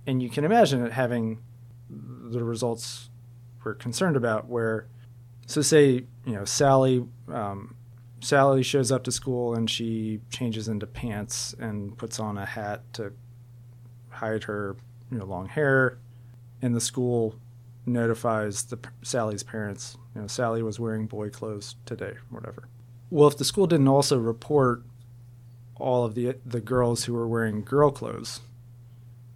And 0.06 0.22
you 0.22 0.30
can 0.30 0.44
imagine 0.44 0.84
it 0.84 0.92
having 0.92 1.42
the 1.90 2.44
results 2.44 3.10
we're 3.64 3.74
concerned 3.74 4.16
about, 4.16 4.48
where, 4.48 4.86
so 5.46 5.62
say, 5.62 6.04
you 6.24 6.32
know, 6.32 6.44
Sally 6.44 7.04
um, 7.28 7.74
Sally 8.22 8.62
shows 8.62 8.92
up 8.92 9.02
to 9.04 9.12
school 9.12 9.54
and 9.54 9.68
she 9.68 10.20
changes 10.30 10.68
into 10.68 10.86
pants 10.86 11.54
and 11.58 11.98
puts 11.98 12.20
on 12.20 12.38
a 12.38 12.46
hat 12.46 12.82
to 12.94 13.12
hide 14.10 14.44
her 14.44 14.76
you 15.10 15.18
know, 15.18 15.24
long 15.24 15.48
hair. 15.48 15.98
And 16.62 16.74
the 16.74 16.80
school 16.80 17.34
notifies 17.84 18.62
the 18.64 18.78
Sally's 19.02 19.42
parents. 19.42 19.98
You 20.14 20.22
know, 20.22 20.26
Sally 20.28 20.62
was 20.62 20.78
wearing 20.78 21.06
boy 21.06 21.28
clothes 21.30 21.74
today, 21.84 22.14
whatever. 22.30 22.68
Well, 23.10 23.28
if 23.28 23.36
the 23.36 23.44
school 23.44 23.66
didn't 23.66 23.88
also 23.88 24.18
report 24.18 24.84
all 25.76 26.04
of 26.04 26.14
the 26.14 26.36
the 26.46 26.60
girls 26.60 27.04
who 27.04 27.12
were 27.14 27.26
wearing 27.26 27.64
girl 27.64 27.90
clothes, 27.90 28.40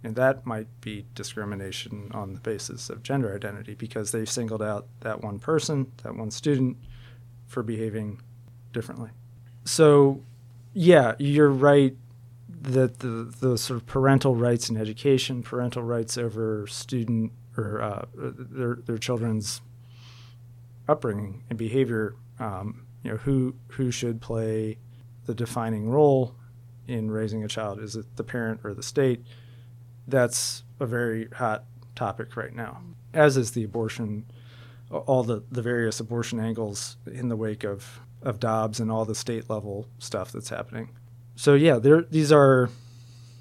and 0.03 0.15
that 0.15 0.45
might 0.45 0.67
be 0.81 1.05
discrimination 1.13 2.09
on 2.13 2.33
the 2.33 2.39
basis 2.39 2.89
of 2.89 3.03
gender 3.03 3.35
identity 3.35 3.73
because 3.73 4.11
they 4.11 4.25
singled 4.25 4.61
out 4.61 4.87
that 5.01 5.21
one 5.21 5.39
person, 5.39 5.91
that 6.03 6.15
one 6.15 6.31
student, 6.31 6.77
for 7.45 7.63
behaving 7.63 8.21
differently. 8.71 9.09
So, 9.65 10.21
yeah, 10.73 11.15
you're 11.19 11.49
right 11.49 11.95
that 12.61 12.99
the 12.99 13.33
the 13.39 13.57
sort 13.57 13.79
of 13.79 13.85
parental 13.85 14.35
rights 14.35 14.69
in 14.69 14.77
education, 14.77 15.43
parental 15.43 15.83
rights 15.83 16.17
over 16.17 16.67
student 16.67 17.31
or 17.57 17.81
uh, 17.81 18.05
their 18.15 18.75
their 18.85 18.97
children's 18.97 19.61
upbringing 20.87 21.43
and 21.49 21.57
behavior. 21.57 22.15
Um, 22.39 22.85
you 23.03 23.11
know, 23.11 23.17
who 23.17 23.55
who 23.69 23.91
should 23.91 24.21
play 24.21 24.77
the 25.25 25.35
defining 25.35 25.89
role 25.89 26.35
in 26.87 27.11
raising 27.11 27.43
a 27.43 27.47
child? 27.47 27.79
Is 27.79 27.95
it 27.95 28.15
the 28.15 28.23
parent 28.23 28.61
or 28.63 28.73
the 28.73 28.83
state? 28.83 29.23
That's 30.07 30.63
a 30.79 30.85
very 30.85 31.27
hot 31.33 31.65
topic 31.95 32.37
right 32.37 32.53
now, 32.53 32.81
as 33.13 33.35
is 33.35 33.51
the 33.51 33.63
abortion, 33.63 34.25
all 34.89 35.23
the, 35.23 35.43
the 35.51 35.61
various 35.61 35.99
abortion 35.99 36.39
angles 36.39 36.95
in 37.05 37.27
the 37.27 37.35
wake 37.35 37.65
of, 37.65 37.99
of 38.21 38.39
Dobbs 38.39 38.79
and 38.79 38.89
all 38.89 39.03
the 39.03 39.15
state 39.15 39.49
level 39.49 39.87
stuff 39.99 40.31
that's 40.31 40.49
happening. 40.49 40.89
So, 41.37 41.53
yeah, 41.53 41.77
there, 41.77 42.01
these 42.01 42.31
are 42.31 42.71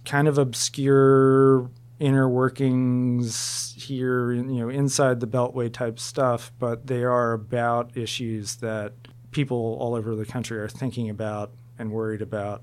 kind 0.05 0.29
of 0.29 0.37
obscure 0.37 1.71
inner 1.99 2.29
workings 2.29 3.75
here, 3.75 4.33
you 4.33 4.43
know, 4.43 4.69
inside 4.69 5.21
the 5.21 5.27
Beltway 5.27 5.73
type 5.73 5.99
stuff, 5.99 6.53
but 6.59 6.89
they 6.89 7.05
are 7.05 7.33
about 7.33 7.97
issues 7.97 8.57
that 8.57 8.93
people 9.31 9.79
all 9.81 9.95
over 9.95 10.15
the 10.15 10.27
country 10.27 10.59
are 10.59 10.69
thinking 10.69 11.09
about 11.09 11.53
and 11.79 11.91
worried 11.91 12.21
about. 12.21 12.63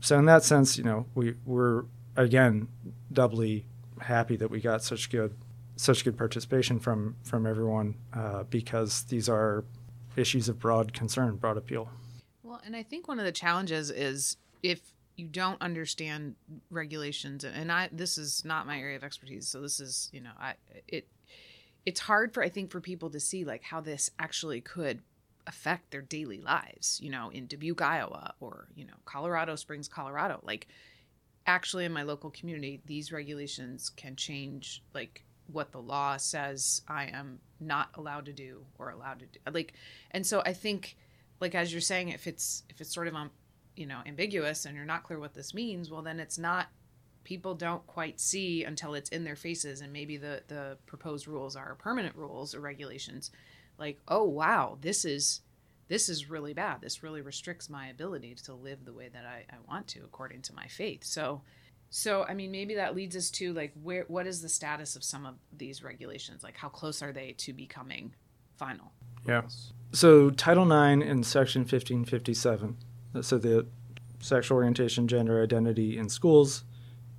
So, 0.00 0.18
in 0.18 0.24
that 0.24 0.44
sense, 0.44 0.78
you 0.78 0.84
know, 0.84 1.04
we, 1.14 1.34
we're 1.44 1.84
again 2.16 2.68
doubly 3.12 3.66
happy 4.00 4.36
that 4.36 4.50
we 4.50 4.60
got 4.60 4.82
such 4.82 5.10
good 5.10 5.36
such 5.76 6.04
good 6.04 6.16
participation 6.16 6.78
from 6.78 7.16
from 7.22 7.46
everyone 7.46 7.96
uh, 8.14 8.44
because 8.44 9.02
these 9.04 9.28
are 9.28 9.64
issues 10.16 10.48
of 10.48 10.58
broad 10.58 10.94
concern, 10.94 11.36
broad 11.36 11.58
appeal. 11.58 11.90
Well, 12.42 12.62
and 12.64 12.74
I 12.74 12.82
think 12.82 13.08
one 13.08 13.18
of 13.18 13.26
the 13.26 13.32
challenges 13.32 13.90
is 13.90 14.38
if 14.64 14.80
you 15.16 15.28
don't 15.28 15.60
understand 15.60 16.34
regulations, 16.70 17.44
and 17.44 17.70
I 17.70 17.90
this 17.92 18.18
is 18.18 18.44
not 18.44 18.66
my 18.66 18.78
area 18.78 18.96
of 18.96 19.04
expertise, 19.04 19.46
so 19.46 19.60
this 19.60 19.78
is 19.78 20.08
you 20.12 20.22
know 20.22 20.32
I 20.40 20.54
it 20.88 21.06
it's 21.86 22.00
hard 22.00 22.32
for 22.32 22.42
I 22.42 22.48
think 22.48 22.70
for 22.70 22.80
people 22.80 23.10
to 23.10 23.20
see 23.20 23.44
like 23.44 23.62
how 23.62 23.80
this 23.80 24.10
actually 24.18 24.62
could 24.62 25.02
affect 25.46 25.90
their 25.90 26.00
daily 26.00 26.40
lives, 26.40 26.98
you 27.02 27.10
know, 27.10 27.28
in 27.28 27.46
Dubuque, 27.46 27.82
Iowa, 27.82 28.34
or 28.40 28.68
you 28.74 28.86
know 28.86 28.94
Colorado 29.04 29.54
Springs, 29.54 29.86
Colorado, 29.86 30.40
like 30.42 30.66
actually 31.46 31.84
in 31.84 31.92
my 31.92 32.02
local 32.02 32.30
community 32.30 32.80
these 32.86 33.12
regulations 33.12 33.90
can 33.90 34.16
change 34.16 34.82
like 34.94 35.24
what 35.46 35.72
the 35.72 35.80
law 35.80 36.16
says 36.16 36.80
i 36.88 37.04
am 37.04 37.38
not 37.60 37.90
allowed 37.96 38.24
to 38.24 38.32
do 38.32 38.64
or 38.78 38.88
allowed 38.88 39.18
to 39.18 39.26
do 39.26 39.38
like 39.52 39.74
and 40.12 40.26
so 40.26 40.42
i 40.46 40.54
think 40.54 40.96
like 41.40 41.54
as 41.54 41.70
you're 41.70 41.82
saying 41.82 42.08
if 42.08 42.26
it's 42.26 42.62
if 42.70 42.80
it's 42.80 42.94
sort 42.94 43.06
of 43.06 43.14
um 43.14 43.30
you 43.76 43.86
know 43.86 44.00
ambiguous 44.06 44.64
and 44.64 44.76
you're 44.76 44.84
not 44.84 45.02
clear 45.02 45.18
what 45.18 45.34
this 45.34 45.54
means 45.54 45.90
well 45.90 46.02
then 46.02 46.20
it's 46.20 46.38
not 46.38 46.68
people 47.24 47.54
don't 47.54 47.86
quite 47.86 48.20
see 48.20 48.64
until 48.64 48.94
it's 48.94 49.10
in 49.10 49.24
their 49.24 49.36
faces 49.36 49.80
and 49.80 49.92
maybe 49.92 50.16
the 50.16 50.42
the 50.48 50.76
proposed 50.86 51.26
rules 51.26 51.56
are 51.56 51.74
permanent 51.76 52.14
rules 52.14 52.54
or 52.54 52.60
regulations 52.60 53.30
like 53.78 53.98
oh 54.08 54.24
wow 54.24 54.76
this 54.80 55.04
is 55.04 55.40
this 55.88 56.08
is 56.08 56.30
really 56.30 56.54
bad. 56.54 56.80
This 56.80 57.02
really 57.02 57.20
restricts 57.20 57.68
my 57.68 57.88
ability 57.88 58.34
to 58.44 58.54
live 58.54 58.84
the 58.84 58.92
way 58.92 59.08
that 59.12 59.24
I, 59.26 59.44
I 59.50 59.56
want 59.68 59.86
to 59.88 60.00
according 60.00 60.42
to 60.42 60.54
my 60.54 60.66
faith. 60.66 61.04
So 61.04 61.42
so 61.90 62.24
I 62.24 62.34
mean 62.34 62.50
maybe 62.50 62.74
that 62.74 62.96
leads 62.96 63.16
us 63.16 63.30
to 63.32 63.52
like 63.52 63.72
where 63.82 64.04
what 64.08 64.26
is 64.26 64.40
the 64.40 64.48
status 64.48 64.96
of 64.96 65.04
some 65.04 65.26
of 65.26 65.34
these 65.56 65.82
regulations? 65.82 66.42
Like 66.42 66.56
how 66.56 66.68
close 66.68 67.02
are 67.02 67.12
they 67.12 67.32
to 67.38 67.52
becoming 67.52 68.14
final? 68.56 68.92
Yeah. 69.26 69.42
So 69.92 70.30
Title 70.30 70.64
IX 70.64 71.02
in 71.02 71.22
Section 71.22 71.60
1557, 71.60 72.76
so 73.22 73.38
the 73.38 73.66
sexual 74.20 74.56
orientation, 74.56 75.06
gender 75.06 75.42
identity 75.42 75.98
in 75.98 76.08
schools, 76.08 76.64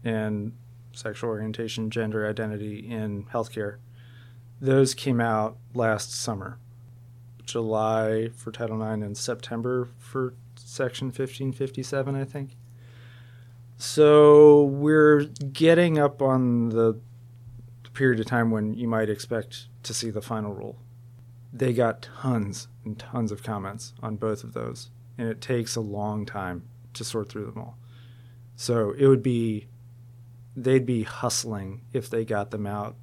and 0.03 0.53
sexual 0.93 1.29
orientation, 1.29 1.89
gender 1.89 2.27
identity 2.27 2.79
in 2.79 3.25
healthcare, 3.25 3.77
those 4.61 4.93
came 4.93 5.19
out 5.19 5.57
last 5.73 6.13
summer. 6.13 6.57
July 7.45 8.29
for 8.35 8.51
Title 8.51 8.81
IX 8.81 9.03
and 9.03 9.17
September 9.17 9.89
for 9.99 10.33
Section 10.55 11.07
1557, 11.07 12.15
I 12.15 12.23
think. 12.23 12.55
So 13.77 14.63
we're 14.63 15.25
getting 15.25 15.99
up 15.99 16.21
on 16.21 16.69
the 16.69 16.99
period 17.93 18.19
of 18.19 18.25
time 18.25 18.51
when 18.51 18.73
you 18.73 18.87
might 18.87 19.09
expect 19.09 19.67
to 19.83 19.93
see 19.93 20.09
the 20.09 20.21
final 20.21 20.53
rule. 20.53 20.77
They 21.53 21.73
got 21.73 22.09
tons 22.21 22.67
and 22.83 22.99
tons 22.99 23.31
of 23.31 23.43
comments 23.43 23.93
on 24.03 24.17
both 24.17 24.43
of 24.43 24.53
those, 24.53 24.89
and 25.17 25.27
it 25.29 25.41
takes 25.41 25.75
a 25.75 25.81
long 25.81 26.25
time 26.25 26.63
to 26.93 27.03
sort 27.03 27.29
through 27.29 27.45
them 27.45 27.57
all. 27.59 27.77
So 28.55 28.91
it 28.97 29.07
would 29.07 29.23
be, 29.23 29.67
they'd 30.55 30.85
be 30.85 31.03
hustling 31.03 31.81
if 31.93 32.09
they 32.09 32.23
got 32.25 32.51
them 32.51 32.65
out 32.65 32.95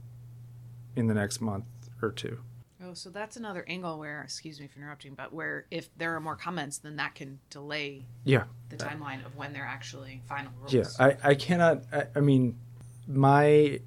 in 0.96 1.06
the 1.06 1.14
next 1.14 1.40
month 1.40 1.64
or 2.00 2.10
two. 2.12 2.38
Oh, 2.84 2.94
so 2.94 3.10
that's 3.10 3.36
another 3.36 3.64
angle 3.68 3.98
where, 3.98 4.22
excuse 4.22 4.60
me 4.60 4.66
for 4.66 4.78
interrupting, 4.80 5.14
but 5.14 5.32
where 5.32 5.66
if 5.70 5.88
there 5.96 6.14
are 6.16 6.20
more 6.20 6.36
comments, 6.36 6.78
then 6.78 6.96
that 6.96 7.14
can 7.14 7.38
delay 7.48 8.06
Yeah. 8.24 8.44
the 8.70 8.76
timeline 8.76 9.24
of 9.24 9.36
when 9.36 9.52
they're 9.52 9.64
actually 9.64 10.20
final 10.26 10.52
rules. 10.58 10.72
Yeah, 10.74 10.84
I, 10.98 11.16
I 11.30 11.34
cannot. 11.34 11.84
I, 11.92 12.06
I 12.16 12.20
mean, 12.20 12.58
my 13.06 13.80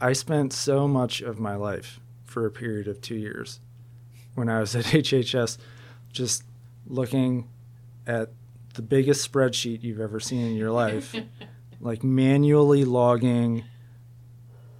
I 0.00 0.12
spent 0.12 0.52
so 0.52 0.86
much 0.88 1.20
of 1.20 1.38
my 1.38 1.56
life 1.56 2.00
for 2.24 2.46
a 2.46 2.50
period 2.50 2.86
of 2.88 3.00
two 3.00 3.16
years 3.16 3.60
when 4.34 4.48
I 4.48 4.60
was 4.60 4.74
at 4.76 4.84
HHS, 4.86 5.58
just 6.12 6.44
looking 6.90 7.48
at 8.06 8.30
the 8.74 8.82
biggest 8.82 9.30
spreadsheet 9.30 9.82
you've 9.82 10.00
ever 10.00 10.20
seen 10.20 10.46
in 10.46 10.54
your 10.54 10.70
life, 10.70 11.14
like 11.80 12.04
manually 12.04 12.84
logging 12.84 13.64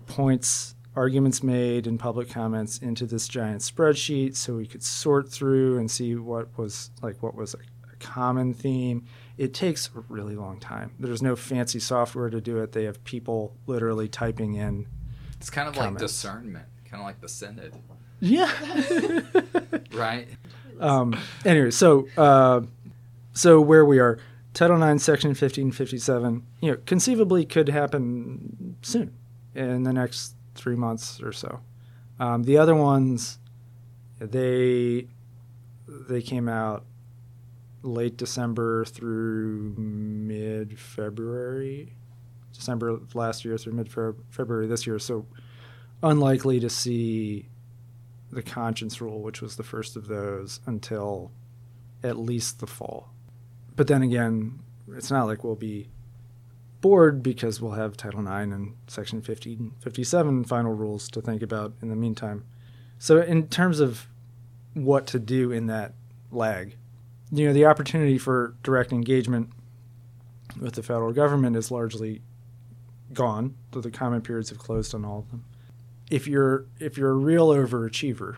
points, 0.06 0.74
arguments 0.94 1.42
made, 1.42 1.86
and 1.86 1.98
public 1.98 2.28
comments 2.28 2.78
into 2.78 3.06
this 3.06 3.28
giant 3.28 3.62
spreadsheet, 3.62 4.36
so 4.36 4.56
we 4.56 4.66
could 4.66 4.82
sort 4.82 5.30
through 5.30 5.78
and 5.78 5.90
see 5.90 6.14
what 6.16 6.56
was 6.58 6.90
like 7.02 7.22
what 7.22 7.34
was 7.34 7.54
a, 7.54 7.58
a 7.92 7.96
common 7.98 8.52
theme 8.52 9.06
it 9.40 9.54
takes 9.54 9.88
a 9.96 10.00
really 10.10 10.36
long 10.36 10.60
time. 10.60 10.92
There's 10.98 11.22
no 11.22 11.34
fancy 11.34 11.80
software 11.80 12.28
to 12.28 12.42
do 12.42 12.58
it. 12.58 12.72
They 12.72 12.84
have 12.84 13.02
people 13.04 13.56
literally 13.66 14.06
typing 14.06 14.52
in. 14.52 14.86
It's 15.38 15.48
kind 15.48 15.66
of 15.66 15.78
like 15.78 15.96
discernment, 15.96 16.66
kind 16.84 17.00
of 17.00 17.06
like 17.06 17.22
the 17.22 17.28
synod, 17.30 17.72
Yeah. 18.20 18.52
right? 19.94 20.28
Um, 20.80 21.16
anyway, 21.44 21.70
so 21.70 22.08
uh, 22.16 22.62
so 23.32 23.60
where 23.60 23.84
we 23.84 23.98
are, 23.98 24.18
Title 24.54 24.82
IX, 24.82 25.02
Section 25.02 25.30
1557, 25.30 26.46
you 26.60 26.72
know, 26.72 26.78
conceivably 26.86 27.44
could 27.44 27.68
happen 27.68 28.76
soon, 28.82 29.14
in 29.54 29.84
the 29.84 29.92
next 29.92 30.34
three 30.54 30.76
months 30.76 31.20
or 31.22 31.32
so. 31.32 31.60
Um, 32.18 32.42
the 32.42 32.58
other 32.58 32.74
ones, 32.74 33.38
they 34.18 35.06
they 35.86 36.22
came 36.22 36.48
out 36.48 36.84
late 37.82 38.16
December 38.16 38.84
through 38.84 39.74
mid 39.76 40.78
February, 40.78 41.94
December 42.52 43.00
last 43.14 43.44
year 43.44 43.56
through 43.56 43.74
mid 43.74 43.90
February 44.30 44.66
this 44.66 44.86
year. 44.86 44.98
So 44.98 45.26
unlikely 46.02 46.60
to 46.60 46.70
see 46.70 47.48
the 48.30 48.42
conscience 48.42 49.00
rule, 49.00 49.20
which 49.20 49.42
was 49.42 49.56
the 49.56 49.62
first 49.62 49.96
of 49.96 50.08
those, 50.08 50.60
until 50.66 51.32
at 52.02 52.18
least 52.18 52.60
the 52.60 52.66
fall. 52.66 53.10
But 53.74 53.86
then 53.86 54.02
again, 54.02 54.60
it's 54.88 55.10
not 55.10 55.26
like 55.26 55.44
we'll 55.44 55.56
be 55.56 55.88
bored 56.80 57.22
because 57.22 57.60
we'll 57.60 57.72
have 57.72 57.96
Title 57.96 58.20
IX 58.20 58.52
and 58.52 58.76
Section 58.86 59.20
15, 59.20 59.74
57 59.80 60.44
final 60.44 60.72
rules 60.72 61.08
to 61.10 61.20
think 61.20 61.42
about 61.42 61.74
in 61.82 61.88
the 61.88 61.96
meantime. 61.96 62.44
So, 62.98 63.20
in 63.20 63.48
terms 63.48 63.80
of 63.80 64.06
what 64.74 65.06
to 65.08 65.18
do 65.18 65.50
in 65.50 65.66
that 65.66 65.94
lag, 66.30 66.76
you 67.30 67.46
know, 67.46 67.52
the 67.52 67.66
opportunity 67.66 68.18
for 68.18 68.54
direct 68.62 68.92
engagement 68.92 69.50
with 70.60 70.74
the 70.74 70.82
federal 70.82 71.12
government 71.12 71.56
is 71.56 71.70
largely 71.70 72.22
gone. 73.12 73.56
So 73.72 73.80
the 73.80 73.90
comment 73.90 74.24
periods 74.24 74.50
have 74.50 74.58
closed 74.58 74.94
on 74.94 75.04
all 75.04 75.20
of 75.20 75.30
them. 75.30 75.44
If 76.10 76.26
you're 76.26 76.66
if 76.78 76.98
you're 76.98 77.10
a 77.10 77.14
real 77.14 77.48
overachiever, 77.48 78.36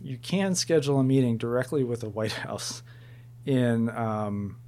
you 0.00 0.18
can 0.18 0.54
schedule 0.54 0.98
a 0.98 1.04
meeting 1.04 1.38
directly 1.38 1.84
with 1.84 2.00
the 2.00 2.08
White 2.08 2.32
House 2.44 2.82
in 3.44 3.88
um, 3.90 4.58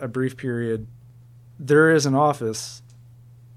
a 0.00 0.08
brief 0.08 0.36
period. 0.36 0.86
There 1.58 1.90
is 1.90 2.06
an 2.06 2.14
office 2.14 2.82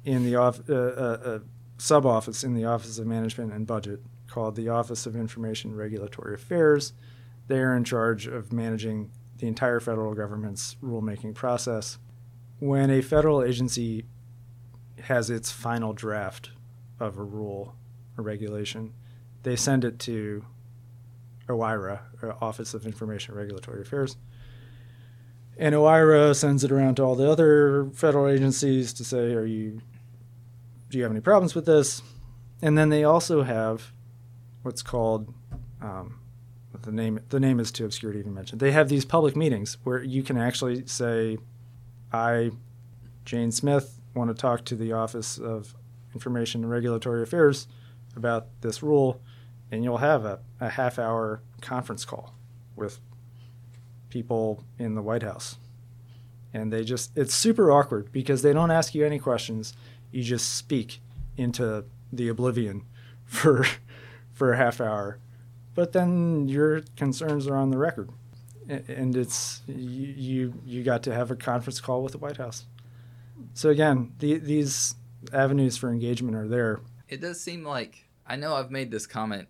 in 0.04 0.26
the 0.26 0.36
off, 0.36 0.62
uh, 0.70 0.74
uh, 0.74 1.20
uh, 1.24 1.40
sub 1.78 2.06
office 2.06 2.44
in 2.44 2.54
the 2.54 2.66
Office 2.66 3.00
of 3.00 3.08
Management 3.08 3.54
and 3.54 3.66
Budget 3.66 4.02
called 4.28 4.56
the 4.56 4.70
Office 4.70 5.06
of 5.06 5.16
Information 5.16 5.76
Regulatory 5.76 6.36
Affairs 6.36 6.94
they 7.48 7.60
are 7.60 7.76
in 7.76 7.84
charge 7.84 8.28
of 8.28 8.52
managing 8.52 9.12
the 9.38 9.48
entire 9.48 9.80
federal 9.80 10.14
government's 10.14 10.76
rulemaking 10.84 11.36
process. 11.36 11.98
When 12.60 12.90
a 12.90 13.02
federal 13.02 13.44
agency 13.44 14.06
has 15.04 15.30
its 15.30 15.52
final 15.52 15.94
draft 15.94 16.52
of 17.00 17.18
a 17.18 17.24
rule 17.24 17.76
or 18.18 18.24
regulation, 18.24 18.94
they 19.44 19.56
send 19.56 19.84
it 19.84 20.00
to 20.00 20.46
OIRA, 21.48 22.00
or 22.22 22.36
Office 22.42 22.74
of 22.74 22.86
Information 22.86 23.36
Regulatory 23.36 23.82
Affairs. 23.82 24.18
And 25.58 25.76
OIRA 25.76 26.36
sends 26.36 26.64
it 26.64 26.72
around 26.72 26.96
to 26.96 27.04
all 27.04 27.16
the 27.16 27.30
other 27.30 27.90
federal 27.94 28.28
agencies 28.28 28.92
to 28.94 29.06
say, 29.06 29.34
"Are 29.34 29.46
you? 29.46 29.82
Do 30.90 30.98
you 30.98 31.04
have 31.04 31.12
any 31.12 31.22
problems 31.22 31.56
with 31.56 31.66
this?" 31.66 32.02
And 32.62 32.78
then 32.78 32.90
they 32.90 33.04
also 33.04 33.44
have 33.44 33.94
what's 34.64 34.82
called 34.82 35.34
um, 35.82 36.20
the 36.82 36.92
name 36.92 37.20
the 37.30 37.40
name 37.40 37.60
is 37.60 37.72
too 37.72 37.86
obscure 37.86 38.12
to 38.14 38.20
even 38.20 38.34
mention. 38.34 38.58
They 38.58 38.72
have 38.72 38.90
these 38.90 39.06
public 39.06 39.36
meetings 39.36 39.78
where 39.84 40.04
you 40.04 40.24
can 40.24 40.38
actually 40.38 40.86
say, 40.88 41.38
"I, 42.12 42.52
Jane 43.24 43.52
Smith, 43.52 44.00
want 44.14 44.30
to 44.30 44.34
talk 44.34 44.66
to 44.66 44.76
the 44.76 44.92
Office 44.94 45.38
of 45.38 45.76
Information 46.16 46.64
and 46.64 46.72
Regulatory 46.72 47.22
Affairs 47.22 47.68
about 48.16 48.48
this 48.62 48.82
rule," 48.82 49.22
and 49.72 49.84
you'll 49.84 49.98
have 49.98 50.26
a, 50.26 50.40
a 50.60 50.70
half 50.70 50.98
hour 50.98 51.42
conference 51.62 52.06
call 52.06 52.34
with 52.76 53.00
people 54.10 54.64
in 54.80 54.96
the 54.96 55.02
White 55.02 55.24
House, 55.24 55.58
and 56.54 56.74
they 56.74 56.84
just 56.84 57.16
it's 57.16 57.36
super 57.36 57.72
awkward 57.72 58.12
because 58.12 58.42
they 58.42 58.54
don't 58.54 58.72
ask 58.72 58.96
you 58.96 59.06
any 59.06 59.20
questions. 59.20 59.74
You 60.12 60.24
just 60.24 60.56
speak 60.56 61.02
into 61.38 61.86
the 62.12 62.30
oblivion 62.30 62.86
for 63.26 63.66
for 64.34 64.54
a 64.54 64.58
half 64.58 64.82
hour. 64.82 65.20
But 65.74 65.92
then 65.92 66.48
your 66.48 66.82
concerns 66.96 67.48
are 67.48 67.58
on 67.58 67.70
the 67.70 67.78
record. 67.78 68.10
And 68.68 69.16
it's 69.16 69.62
you 69.68 70.54
you, 70.66 70.84
got 70.84 71.04
to 71.04 71.14
have 71.14 71.30
a 71.30 71.36
conference 71.36 71.80
call 71.80 72.02
with 72.02 72.14
the 72.14 72.18
white 72.18 72.38
house. 72.38 72.66
So 73.54 73.70
again 73.70 74.14
the, 74.20 74.38
these 74.38 74.96
avenues 75.34 75.78
for 75.78 75.92
engagement 75.92 76.36
are 76.36 76.48
there 76.48 76.80
It 77.10 77.22
does 77.22 77.40
seem 77.42 77.64
like 77.64 78.06
I 78.28 78.36
know 78.36 78.56
I've 78.56 78.72
made 78.72 78.92
this 78.92 79.06
comment 79.06 79.48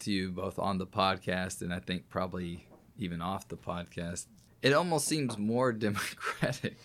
to 0.00 0.12
you 0.12 0.30
both 0.30 0.58
on 0.58 0.78
the 0.78 0.86
podcast 0.86 1.62
and 1.62 1.72
I 1.72 1.78
think 1.78 2.08
probably 2.08 2.66
even 2.98 3.22
off 3.22 3.48
the 3.48 3.56
podcast. 3.56 4.26
It 4.62 4.72
almost 4.72 5.06
seems 5.06 5.38
more 5.38 5.72
democratic 5.88 6.76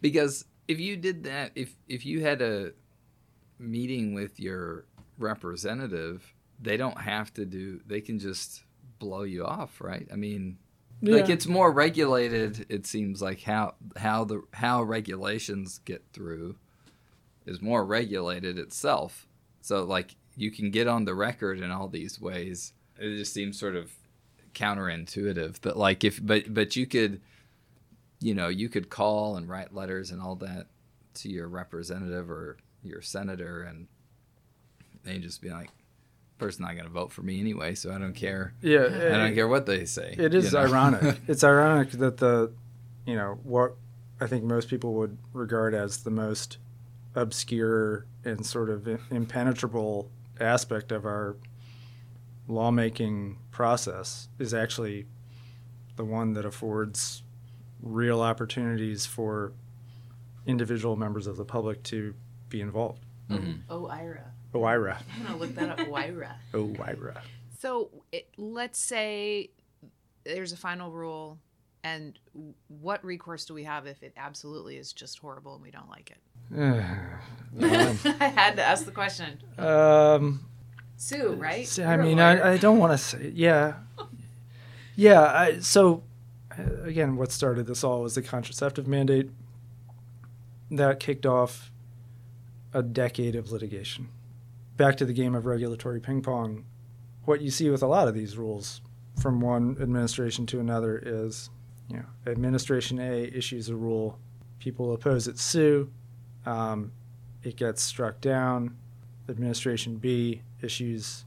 because 0.00 0.44
if 0.68 0.80
you 0.80 0.96
did 0.96 1.24
that, 1.24 1.52
if 1.54 1.74
if 1.88 2.04
you 2.04 2.20
had 2.22 2.42
a 2.42 2.72
meeting 3.58 4.14
with 4.14 4.40
your 4.40 4.86
representative, 5.18 6.34
they 6.60 6.76
don't 6.76 7.00
have 7.00 7.32
to 7.34 7.44
do. 7.44 7.80
They 7.86 8.00
can 8.00 8.18
just 8.18 8.64
blow 8.98 9.22
you 9.22 9.44
off, 9.44 9.80
right? 9.80 10.08
I 10.12 10.16
mean, 10.16 10.58
like 11.00 11.28
it's 11.28 11.46
more 11.46 11.70
regulated. 11.72 12.66
It 12.68 12.86
seems 12.86 13.20
like 13.22 13.42
how 13.42 13.74
how 13.96 14.24
the 14.24 14.42
how 14.52 14.82
regulations 14.82 15.80
get 15.84 16.04
through 16.12 16.56
is 17.46 17.60
more 17.60 17.84
regulated 17.84 18.58
itself. 18.58 19.26
So 19.60 19.84
like 19.84 20.16
you 20.36 20.50
can 20.50 20.70
get 20.70 20.86
on 20.86 21.04
the 21.04 21.14
record 21.14 21.60
in 21.60 21.70
all 21.70 21.88
these 21.88 22.20
ways. 22.20 22.72
It 22.98 23.16
just 23.16 23.32
seems 23.32 23.58
sort 23.58 23.76
of 23.76 23.92
counterintuitive. 24.54 25.58
But 25.62 25.76
like 25.76 26.04
if 26.04 26.24
but 26.24 26.52
but 26.52 26.76
you 26.76 26.86
could 26.86 27.20
you 28.20 28.34
know, 28.34 28.48
you 28.48 28.68
could 28.68 28.88
call 28.88 29.36
and 29.36 29.48
write 29.48 29.74
letters 29.74 30.10
and 30.12 30.22
all 30.22 30.36
that 30.36 30.66
to 31.14 31.28
your 31.28 31.48
representative 31.48 32.30
or 32.30 32.56
your 32.82 33.02
senator 33.02 33.62
and 33.62 33.88
they 35.04 35.18
just 35.18 35.42
be 35.42 35.50
like 35.50 35.70
person 36.38 36.64
not 36.64 36.74
going 36.74 36.84
to 36.84 36.90
vote 36.90 37.12
for 37.12 37.22
me 37.22 37.40
anyway, 37.40 37.74
so 37.74 37.92
I 37.92 37.98
don't 37.98 38.14
care. 38.14 38.54
yeah 38.60 38.86
I 38.86 39.18
don't 39.18 39.34
care 39.34 39.48
what 39.48 39.66
they 39.66 39.84
say. 39.84 40.14
It 40.18 40.34
is 40.34 40.46
you 40.46 40.58
know? 40.58 40.64
ironic. 40.64 41.20
it's 41.28 41.44
ironic 41.44 41.92
that 41.92 42.18
the, 42.18 42.52
you 43.06 43.14
know, 43.14 43.38
what 43.44 43.76
I 44.20 44.26
think 44.26 44.44
most 44.44 44.68
people 44.68 44.94
would 44.94 45.18
regard 45.32 45.74
as 45.74 45.98
the 45.98 46.10
most 46.10 46.58
obscure 47.14 48.06
and 48.24 48.44
sort 48.44 48.70
of 48.70 48.88
impenetrable 49.10 50.10
aspect 50.40 50.92
of 50.92 51.04
our 51.04 51.36
lawmaking 52.48 53.38
process 53.50 54.28
is 54.38 54.52
actually 54.52 55.06
the 55.96 56.04
one 56.04 56.32
that 56.34 56.44
affords 56.44 57.22
real 57.82 58.20
opportunities 58.20 59.06
for 59.06 59.52
individual 60.46 60.96
members 60.96 61.26
of 61.26 61.36
the 61.36 61.44
public 61.44 61.82
to 61.84 62.14
be 62.48 62.60
involved. 62.60 63.04
Mhm. 63.30 63.60
Oh, 63.68 63.86
Ira. 63.86 64.32
OIRA. 64.54 64.98
I'm 65.16 65.22
gonna 65.24 65.36
look 65.38 65.54
that 65.54 65.78
up. 65.80 65.88
Wyra. 65.88 66.36
OIRA. 66.52 67.20
So 67.60 67.90
it, 68.10 68.28
let's 68.36 68.78
say 68.78 69.50
there's 70.24 70.52
a 70.52 70.56
final 70.56 70.90
rule, 70.90 71.38
and 71.84 72.18
what 72.68 73.04
recourse 73.04 73.44
do 73.44 73.54
we 73.54 73.64
have 73.64 73.86
if 73.86 74.02
it 74.02 74.12
absolutely 74.16 74.76
is 74.76 74.92
just 74.92 75.18
horrible 75.18 75.54
and 75.54 75.62
we 75.62 75.70
don't 75.70 75.88
like 75.88 76.10
it? 76.10 76.18
I 78.20 78.26
had 78.28 78.56
to 78.56 78.62
ask 78.62 78.84
the 78.84 78.92
question. 78.92 79.38
um, 79.58 80.46
Sue, 80.96 81.32
right? 81.32 81.78
I 81.80 81.94
You're 81.94 82.02
mean. 82.04 82.20
I, 82.20 82.52
I 82.52 82.56
don't 82.58 82.78
want 82.78 82.92
to 82.92 82.98
say, 82.98 83.32
yeah, 83.34 83.74
yeah. 84.94 85.22
I, 85.22 85.58
so, 85.58 86.04
uh, 86.56 86.82
again, 86.84 87.16
what 87.16 87.32
started 87.32 87.66
this 87.66 87.82
all 87.82 88.02
was 88.02 88.14
the 88.14 88.22
contraceptive 88.22 88.86
mandate 88.86 89.30
that 90.70 91.00
kicked 91.00 91.26
off 91.26 91.70
a 92.72 92.82
decade 92.82 93.34
of 93.34 93.50
litigation. 93.50 94.08
Back 94.76 94.96
to 94.98 95.04
the 95.04 95.12
game 95.12 95.34
of 95.34 95.44
regulatory 95.44 96.00
ping 96.00 96.22
pong. 96.22 96.64
what 97.24 97.40
you 97.40 97.50
see 97.50 97.68
with 97.70 97.82
a 97.82 97.86
lot 97.86 98.08
of 98.08 98.14
these 98.14 98.36
rules 98.36 98.80
from 99.20 99.40
one 99.40 99.76
administration 99.80 100.46
to 100.46 100.60
another 100.60 101.00
is, 101.04 101.50
you 101.88 101.96
know, 101.96 102.04
Administration 102.30 102.98
A 102.98 103.24
issues 103.24 103.68
a 103.68 103.76
rule, 103.76 104.18
people 104.58 104.92
oppose 104.92 105.28
it, 105.28 105.38
sue, 105.38 105.90
um, 106.46 106.92
it 107.42 107.56
gets 107.56 107.82
struck 107.82 108.20
down. 108.20 108.76
Administration 109.28 109.96
B 109.96 110.42
issues 110.60 111.24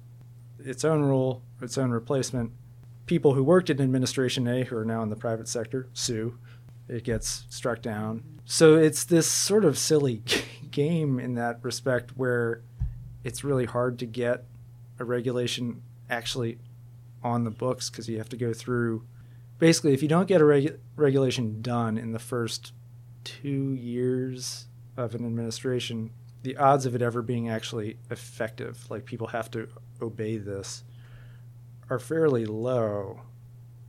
its 0.59 0.83
own 0.83 1.01
rule, 1.01 1.41
its 1.61 1.77
own 1.77 1.91
replacement. 1.91 2.51
People 3.05 3.33
who 3.33 3.43
worked 3.43 3.69
in 3.69 3.79
Administration 3.81 4.47
A, 4.47 4.63
who 4.63 4.77
are 4.77 4.85
now 4.85 5.03
in 5.03 5.09
the 5.09 5.15
private 5.15 5.47
sector, 5.47 5.87
sue. 5.93 6.37
It 6.87 7.03
gets 7.03 7.45
struck 7.49 7.81
down. 7.81 8.23
So 8.45 8.75
it's 8.75 9.03
this 9.03 9.29
sort 9.29 9.65
of 9.65 9.77
silly 9.77 10.21
game 10.71 11.19
in 11.19 11.35
that 11.35 11.59
respect 11.63 12.11
where 12.15 12.61
it's 13.23 13.43
really 13.43 13.65
hard 13.65 13.97
to 13.99 14.05
get 14.05 14.45
a 14.99 15.05
regulation 15.05 15.81
actually 16.09 16.59
on 17.23 17.43
the 17.43 17.51
books 17.51 17.89
because 17.89 18.07
you 18.07 18.17
have 18.17 18.29
to 18.29 18.37
go 18.37 18.53
through. 18.53 19.03
Basically, 19.57 19.93
if 19.93 20.01
you 20.01 20.07
don't 20.07 20.27
get 20.27 20.41
a 20.41 20.43
regu- 20.43 20.77
regulation 20.95 21.61
done 21.61 21.97
in 21.97 22.11
the 22.11 22.19
first 22.19 22.73
two 23.23 23.73
years 23.73 24.67
of 24.97 25.15
an 25.15 25.25
administration, 25.25 26.11
the 26.43 26.57
odds 26.57 26.85
of 26.85 26.93
it 26.93 27.01
ever 27.01 27.21
being 27.21 27.49
actually 27.49 27.97
effective, 28.11 28.89
like 28.89 29.05
people 29.05 29.27
have 29.27 29.49
to 29.51 29.67
obey 30.01 30.37
this, 30.37 30.83
are 31.89 31.99
fairly 31.99 32.45
low 32.45 33.21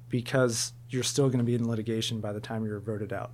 because 0.08 0.72
you're 0.88 1.02
still 1.02 1.28
going 1.28 1.38
to 1.38 1.44
be 1.44 1.54
in 1.54 1.68
litigation 1.68 2.20
by 2.20 2.32
the 2.32 2.40
time 2.40 2.64
you're 2.64 2.80
voted 2.80 3.12
out. 3.12 3.32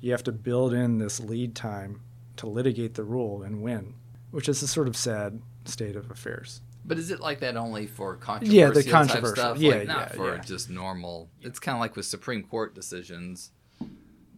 You 0.00 0.12
have 0.12 0.24
to 0.24 0.32
build 0.32 0.72
in 0.72 0.98
this 0.98 1.20
lead 1.20 1.54
time 1.54 2.00
to 2.36 2.46
litigate 2.46 2.94
the 2.94 3.04
rule 3.04 3.42
and 3.42 3.62
win, 3.62 3.94
which 4.30 4.48
is 4.48 4.62
a 4.62 4.66
sort 4.66 4.88
of 4.88 4.96
sad 4.96 5.40
state 5.64 5.96
of 5.96 6.10
affairs. 6.10 6.60
But 6.84 6.98
is 6.98 7.10
it 7.10 7.20
like 7.20 7.40
that 7.40 7.56
only 7.56 7.86
for 7.86 8.16
controversial 8.16 8.54
Yeah, 8.60 8.68
the 8.70 8.82
type 8.82 8.92
controversial. 8.92 9.36
stuff? 9.36 9.58
Yeah, 9.58 9.76
like, 9.76 9.86
not 9.88 9.98
yeah, 10.10 10.16
for 10.16 10.34
yeah. 10.36 10.42
just 10.42 10.68
normal. 10.68 11.30
It's 11.40 11.58
kind 11.58 11.74
of 11.76 11.80
like 11.80 11.96
with 11.96 12.04
Supreme 12.06 12.42
Court 12.42 12.74
decisions. 12.74 13.50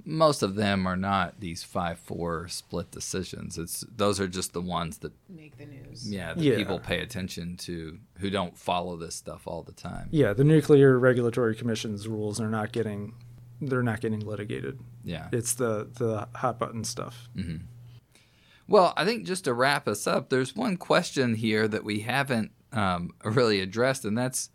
Most 0.09 0.45
of 0.45 0.55
them 0.55 0.87
are 0.87 0.97
not 0.97 1.41
these 1.41 1.65
five-four 1.65 2.47
split 2.47 2.93
decisions. 2.93 3.59
It's 3.59 3.85
those 3.97 4.21
are 4.21 4.29
just 4.29 4.53
the 4.53 4.61
ones 4.61 4.99
that 4.99 5.13
Make 5.29 5.59
the 5.59 5.67
news. 5.67 6.09
yeah 6.09 6.33
that 6.35 6.41
Yeah. 6.45 6.55
people 6.57 6.79
pay 6.79 7.01
attention 7.01 7.57
to 7.59 7.99
who 8.19 8.31
don't 8.31 8.57
follow 8.57 8.97
this 8.97 9.17
stuff 9.17 9.49
all 9.49 9.63
the 9.65 9.73
time. 9.73 10.07
Yeah, 10.13 10.33
the 10.33 10.45
Nuclear 10.45 10.97
Regulatory 10.97 11.57
Commission's 11.57 12.07
rules 12.07 12.41
are 12.41 12.49
not 12.49 12.71
getting 12.71 13.15
they're 13.61 13.83
not 13.83 14.01
getting 14.01 14.21
litigated. 14.21 14.79
Yeah. 15.03 15.27
It's 15.33 15.55
the 15.55 15.89
the 15.95 16.29
hot 16.37 16.61
button 16.61 16.85
stuff. 16.85 17.29
Mm-hmm. 17.35 17.65
Well, 18.69 18.93
I 18.97 19.05
think 19.05 19.27
just 19.27 19.45
to 19.45 19.55
wrap 19.55 19.87
us 19.87 20.07
up, 20.07 20.29
there's 20.29 20.57
one 20.57 20.77
question 20.77 21.35
here 21.35 21.69
that 21.69 21.85
we 21.85 22.01
haven't 22.01 22.51
um, 22.73 23.11
really 23.25 23.61
addressed, 23.61 24.05
and 24.05 24.17
that's 24.19 24.51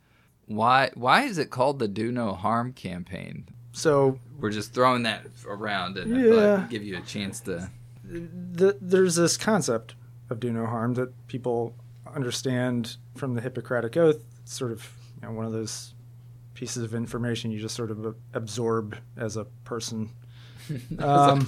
why 0.46 0.92
why 0.96 1.24
is 1.24 1.38
it 1.38 1.50
called 1.50 1.80
the 1.80 1.88
Do 1.88 2.12
No 2.12 2.34
Harm 2.34 2.74
campaign? 2.74 3.48
So 3.72 4.20
We're 4.40 4.50
just 4.52 4.74
throwing 4.74 5.04
that 5.04 5.26
around 5.48 5.98
and 5.98 6.26
Yeah. 6.26 6.68
give 6.70 6.84
you 6.84 6.98
a 6.98 7.02
chance 7.02 7.40
to. 7.42 7.70
the, 8.04 8.78
there's 8.82 9.16
this 9.16 9.38
concept 9.38 9.96
of 10.30 10.40
do 10.42 10.52
no 10.52 10.66
harm 10.66 10.96
that 10.96 11.28
people 11.28 11.74
understand 12.14 12.98
from 13.16 13.36
the 13.36 13.42
Hippocratic 13.42 13.96
Oath. 13.96 14.22
It's 14.44 14.54
sort 14.54 14.72
of 14.74 14.92
you 15.22 15.28
know, 15.28 15.34
one 15.34 15.46
of 15.46 15.54
those 15.54 15.94
pieces 16.54 16.84
of 16.84 16.94
information 16.94 17.52
you 17.52 17.60
just 17.60 17.76
sort 17.76 17.90
of 17.92 18.16
absorb 18.34 18.98
as 19.16 19.38
a 19.38 19.46
person. 19.64 20.10
Um, 21.00 21.48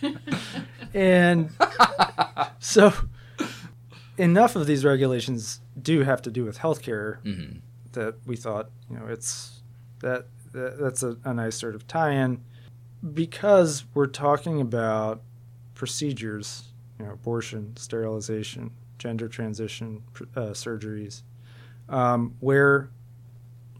and 0.94 1.50
so 2.58 2.92
enough 4.18 4.56
of 4.56 4.66
these 4.66 4.84
regulations 4.84 5.60
do 5.80 6.02
have 6.02 6.22
to 6.22 6.30
do 6.30 6.44
with 6.44 6.58
healthcare 6.58 7.22
Mhm. 7.22 7.60
that 7.92 8.16
we 8.26 8.36
thought 8.36 8.70
you 8.90 8.96
know 8.98 9.06
it's 9.06 9.60
that, 10.00 10.26
that 10.52 10.78
that's 10.78 11.02
a, 11.02 11.16
a 11.24 11.32
nice 11.34 11.56
sort 11.56 11.74
of 11.74 11.86
tie-in. 11.86 12.40
Because 13.14 13.84
we're 13.94 14.06
talking 14.06 14.60
about 14.60 15.22
procedures 15.74 16.68
you 16.98 17.06
know 17.06 17.12
abortion 17.12 17.76
sterilization 17.76 18.70
gender 18.98 19.28
transition 19.28 20.02
uh, 20.36 20.50
surgeries 20.52 21.22
um, 21.88 22.34
where 22.38 22.88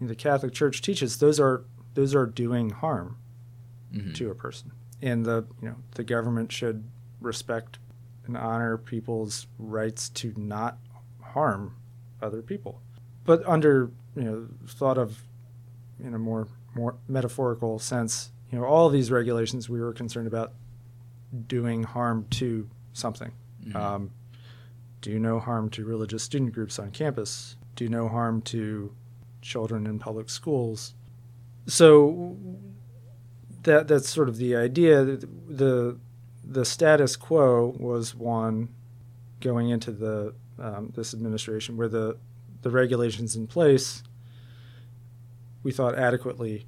the 0.00 0.16
catholic 0.16 0.52
church 0.52 0.82
teaches 0.82 1.18
those 1.18 1.38
are 1.38 1.62
those 1.94 2.12
are 2.16 2.26
doing 2.26 2.70
harm 2.70 3.16
Mhm. 3.92 4.14
to 4.14 4.30
a 4.30 4.34
person. 4.34 4.72
And 5.00 5.24
the 5.26 5.44
you 5.60 5.68
know 5.68 5.76
the 5.94 6.04
government 6.04 6.50
should 6.52 6.84
respect 7.20 7.78
and 8.26 8.36
honor 8.36 8.76
people's 8.78 9.46
rights 9.58 10.08
to 10.10 10.32
not 10.36 10.78
harm 11.20 11.74
other 12.20 12.42
people. 12.42 12.80
But 13.24 13.46
under 13.46 13.90
you 14.16 14.22
know 14.24 14.48
thought 14.66 14.98
of 14.98 15.22
in 16.02 16.14
a 16.14 16.18
more 16.18 16.48
more 16.74 16.96
metaphorical 17.08 17.78
sense 17.78 18.30
you 18.50 18.58
know 18.58 18.64
all 18.64 18.88
these 18.88 19.10
regulations 19.10 19.68
we 19.68 19.80
were 19.80 19.92
concerned 19.92 20.26
about 20.26 20.52
doing 21.48 21.82
harm 21.84 22.26
to 22.30 22.68
something. 22.92 23.32
Mhm. 23.64 23.74
um, 23.76 24.10
do 25.00 25.18
no 25.18 25.38
harm 25.40 25.68
to 25.70 25.84
religious 25.84 26.22
student 26.22 26.52
groups 26.52 26.78
on 26.78 26.90
campus? 26.90 27.56
Do 27.76 27.88
no 27.88 28.08
harm 28.08 28.40
to 28.42 28.92
children 29.40 29.86
in 29.86 29.98
public 29.98 30.28
schools? 30.30 30.94
So 31.66 32.36
that 33.62 33.88
that's 33.88 34.08
sort 34.08 34.28
of 34.28 34.36
the 34.36 34.56
idea. 34.56 35.04
The 35.04 35.98
the 36.44 36.64
status 36.64 37.16
quo 37.16 37.74
was 37.78 38.14
one 38.14 38.68
going 39.40 39.70
into 39.70 39.92
the 39.92 40.34
um, 40.58 40.92
this 40.94 41.14
administration 41.14 41.76
where 41.76 41.88
the 41.88 42.18
the 42.62 42.70
regulations 42.70 43.34
in 43.34 43.46
place 43.46 44.02
we 45.62 45.72
thought 45.72 45.98
adequately 45.98 46.66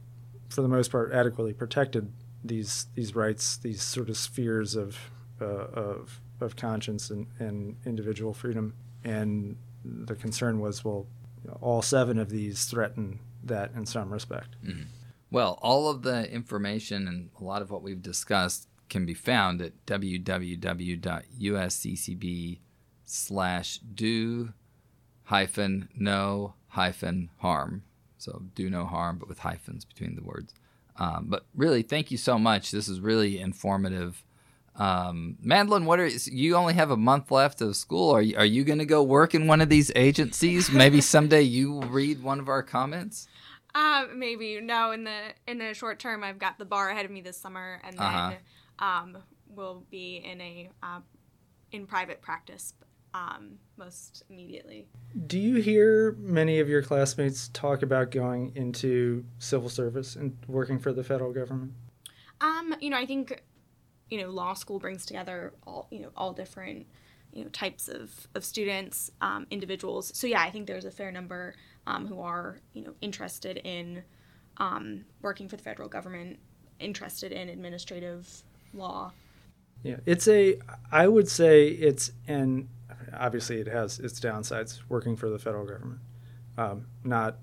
for 0.49 0.63
the 0.63 0.69
most 0.69 0.91
part 0.91 1.13
adequately 1.13 1.53
protected 1.53 2.13
these 2.43 2.87
these 2.95 3.15
rights 3.15 3.57
these 3.57 3.83
sort 3.83 4.09
of 4.09 4.17
spheres 4.17 4.77
of 4.77 4.97
uh, 5.41 5.45
of 5.45 6.21
of 6.41 6.57
conscience 6.57 7.11
and, 7.11 7.27
and 7.39 7.77
individual 7.87 8.35
freedom. 8.35 8.75
And 9.05 9.57
the 9.85 10.15
concern 10.15 10.61
was 10.61 10.85
well 10.85 11.07
all 11.61 11.83
seven 11.83 12.19
of 12.19 12.31
these 12.31 12.65
threaten 12.65 13.21
that 13.43 13.71
in 13.75 13.85
some 13.87 14.13
respect 14.13 14.57
Well, 15.35 15.59
all 15.63 15.89
of 15.89 16.03
the 16.03 16.31
information 16.31 17.09
and 17.09 17.31
a 17.41 17.43
lot 17.43 17.61
of 17.61 17.73
what 17.73 17.83
we've 17.83 18.01
discussed 18.01 18.69
can 18.89 19.05
be 19.05 19.15
found 19.15 19.61
at 19.61 19.85
www.usccb 19.85 20.29
slash 23.05 23.79
do 23.79 24.53
hyphen 25.25 25.89
no 25.97 26.55
hyphen 26.69 27.31
harm. 27.39 27.83
So 28.17 28.43
do 28.55 28.71
no 28.71 28.85
harm, 28.85 29.19
but 29.19 29.29
with 29.29 29.41
hyphens 29.41 29.85
between 29.85 30.15
the 30.15 30.23
words. 30.23 30.55
Um, 31.01 31.27
but 31.29 31.47
really, 31.53 31.83
thank 31.83 32.13
you 32.13 32.17
so 32.17 32.39
much. 32.39 32.71
This 32.71 32.87
is 32.87 33.01
really 33.01 33.41
informative. 33.41 34.23
Um, 34.77 35.37
Madeleine, 35.41 35.85
what 35.85 35.99
are 35.99 36.07
you 36.07 36.55
only 36.55 36.75
have 36.75 36.93
a 36.93 36.97
month 36.97 37.33
left 37.33 37.61
of 37.61 37.75
school? 37.75 38.13
Are 38.13 38.23
you, 38.23 38.37
are 38.37 38.45
you 38.45 38.63
going 38.63 38.79
to 38.79 38.85
go 38.85 39.03
work 39.03 39.35
in 39.35 39.49
one 39.49 39.61
of 39.61 39.69
these 39.69 39.91
agencies? 39.97 40.71
Maybe 40.71 41.01
someday 41.17 41.43
you 41.43 41.73
will 41.73 41.89
read 41.89 42.23
one 42.23 42.39
of 42.39 42.49
our 42.49 42.63
comments. 42.63 43.27
Uh, 43.75 44.07
maybe 44.15 44.61
no. 44.61 44.93
In 44.93 45.05
the 45.05 45.19
in 45.49 45.59
the 45.59 45.75
short 45.75 45.99
term, 45.99 46.23
I've 46.23 46.39
got 46.39 46.59
the 46.59 46.65
bar 46.65 46.91
ahead 46.91 47.05
of 47.05 47.11
me 47.11 47.21
this 47.21 47.37
summer, 47.37 47.81
and 47.85 47.99
then 47.99 48.05
Uh-huh. 48.07 48.85
um, 48.87 49.19
we'll 49.49 49.85
be 49.91 50.17
in 50.25 50.41
a 50.41 50.71
uh, 50.83 51.01
in 51.73 51.87
private 51.87 52.23
practice 52.23 52.75
um, 53.15 53.59
most 53.77 54.23
immediately. 54.31 54.87
Do 55.27 55.39
you 55.39 55.57
hear 55.57 56.13
many 56.21 56.61
of 56.61 56.69
your 56.69 56.83
classmates 56.83 57.49
talk 57.49 57.83
about 57.83 58.11
going 58.13 58.53
into 58.55 59.25
civil 59.39 59.69
service 59.69 60.15
and 60.17 60.37
working 60.47 60.79
for 60.79 60.93
the 60.93 61.03
federal 61.03 61.33
government? 61.33 61.73
Um, 62.41 62.75
you 62.81 62.91
know, 62.91 62.97
I 62.97 63.07
think 63.07 63.43
you 64.09 64.21
know 64.21 64.31
law 64.31 64.55
school 64.55 64.79
brings 64.79 65.05
together 65.05 65.53
all 65.67 65.89
you 65.91 66.01
know 66.01 66.11
all 66.17 66.33
different 66.33 66.87
you 67.33 67.43
know 67.43 67.51
types 67.51 67.89
of 67.89 68.29
of 68.37 68.45
students, 68.45 69.11
um, 69.21 69.47
individuals. 69.51 70.13
So 70.17 70.29
yeah, 70.29 70.43
I 70.43 70.51
think 70.51 70.69
there's 70.69 70.85
a 70.85 70.91
fair 70.93 71.11
number 71.11 71.55
um, 71.87 72.07
who 72.07 72.21
are 72.21 72.59
you 72.73 72.83
know 72.83 72.95
interested 73.01 73.59
in 73.59 74.03
um, 74.59 75.05
working 75.23 75.49
for 75.49 75.57
the 75.57 75.63
federal 75.63 75.89
government, 75.89 76.39
interested 76.79 77.33
in 77.33 77.49
administrative 77.49 78.43
law. 78.73 79.13
Yeah, 79.83 79.97
it's 80.07 80.29
a. 80.29 80.59
I 80.91 81.09
would 81.09 81.29
say 81.29 81.69
it's 81.69 82.13
an. 82.27 82.69
Obviously, 83.17 83.61
it 83.61 83.69
has 83.69 83.99
its 84.01 84.19
downsides 84.19 84.81
working 84.89 85.17
for 85.17 85.29
the 85.29 85.39
federal 85.39 85.67
government. 85.67 86.01
Um, 86.57 86.87
not, 87.03 87.37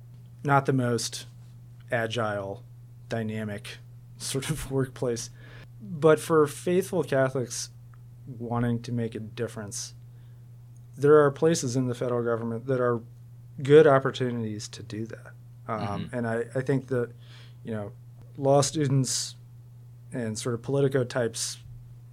not 0.44 0.66
the 0.66 0.74
most 0.74 1.28
agile, 1.92 2.64
dynamic 3.10 3.78
sort 4.18 4.50
of 4.50 4.72
workplace, 4.72 5.30
but 5.82 6.20
for 6.20 6.48
faithful 6.48 7.04
Catholics 7.04 7.70
wanting 8.40 8.82
to 8.84 8.92
make 8.92 9.16
a 9.16 9.20
difference, 9.20 9.94
there 10.98 11.18
are 11.24 11.32
places 11.32 11.76
in 11.76 11.88
the 11.88 11.96
federal 11.96 12.24
government 12.24 12.66
that 12.68 12.80
are 12.80 13.02
good 13.64 13.88
opportunities 13.88 14.68
to 14.70 14.84
do 14.84 15.06
that. 15.08 15.32
Um, 15.68 16.10
And 16.12 16.28
I, 16.28 16.46
I 16.56 16.62
think 16.62 16.88
that, 16.88 17.12
you 17.64 17.72
know, 17.72 17.92
law 18.38 18.62
students 18.62 19.36
and 20.14 20.38
sort 20.38 20.56
of 20.56 20.62
politico 20.62 21.04
types 21.04 21.58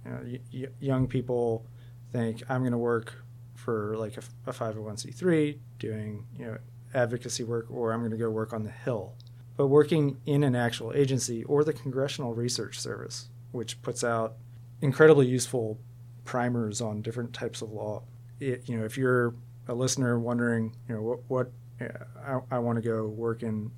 you 0.05 0.11
know, 0.11 0.19
y- 0.23 0.39
y- 0.53 0.67
young 0.79 1.07
people 1.07 1.65
think 2.11 2.43
I'm 2.49 2.61
going 2.61 2.71
to 2.71 2.77
work 2.77 3.13
for 3.55 3.89
for 3.89 3.97
like 3.97 4.15
a, 4.17 4.21
a 4.49 4.53
501c3 4.53 5.57
doing 5.79 6.25
you 6.37 6.45
know 6.45 6.57
advocacy 6.93 7.43
work 7.43 7.67
or 7.69 7.91
i'm 7.91 7.99
going 7.99 8.09
to 8.09 8.17
go 8.17 8.29
work 8.29 8.53
on 8.53 8.63
the 8.63 8.71
hill 8.71 9.13
but 9.57 9.67
working 9.67 10.17
in 10.25 10.43
an 10.43 10.55
actual 10.55 10.93
agency 10.93 11.43
or 11.43 11.63
the 11.65 11.73
congressional 11.73 12.33
research 12.33 12.79
service 12.79 13.27
which 13.51 13.79
puts 13.81 14.01
out 14.03 14.37
incredibly 14.81 15.27
useful 15.27 15.77
primers 16.23 16.79
on 16.79 17.01
different 17.01 17.33
types 17.33 17.61
of 17.61 17.69
law 17.71 18.01
it, 18.39 18.67
you 18.67 18.77
know 18.77 18.85
if 18.85 18.97
you're 18.97 19.35
a 19.69 19.73
listener 19.73 20.19
wondering 20.19 20.75
you 20.89 20.95
know 20.95 21.01
what, 21.01 21.19
what 21.29 21.51
I, 21.79 22.39
I 22.51 22.59
want 22.59 22.75
to 22.75 22.81
go 22.81 23.05
work 23.07 23.41
in 23.43 23.71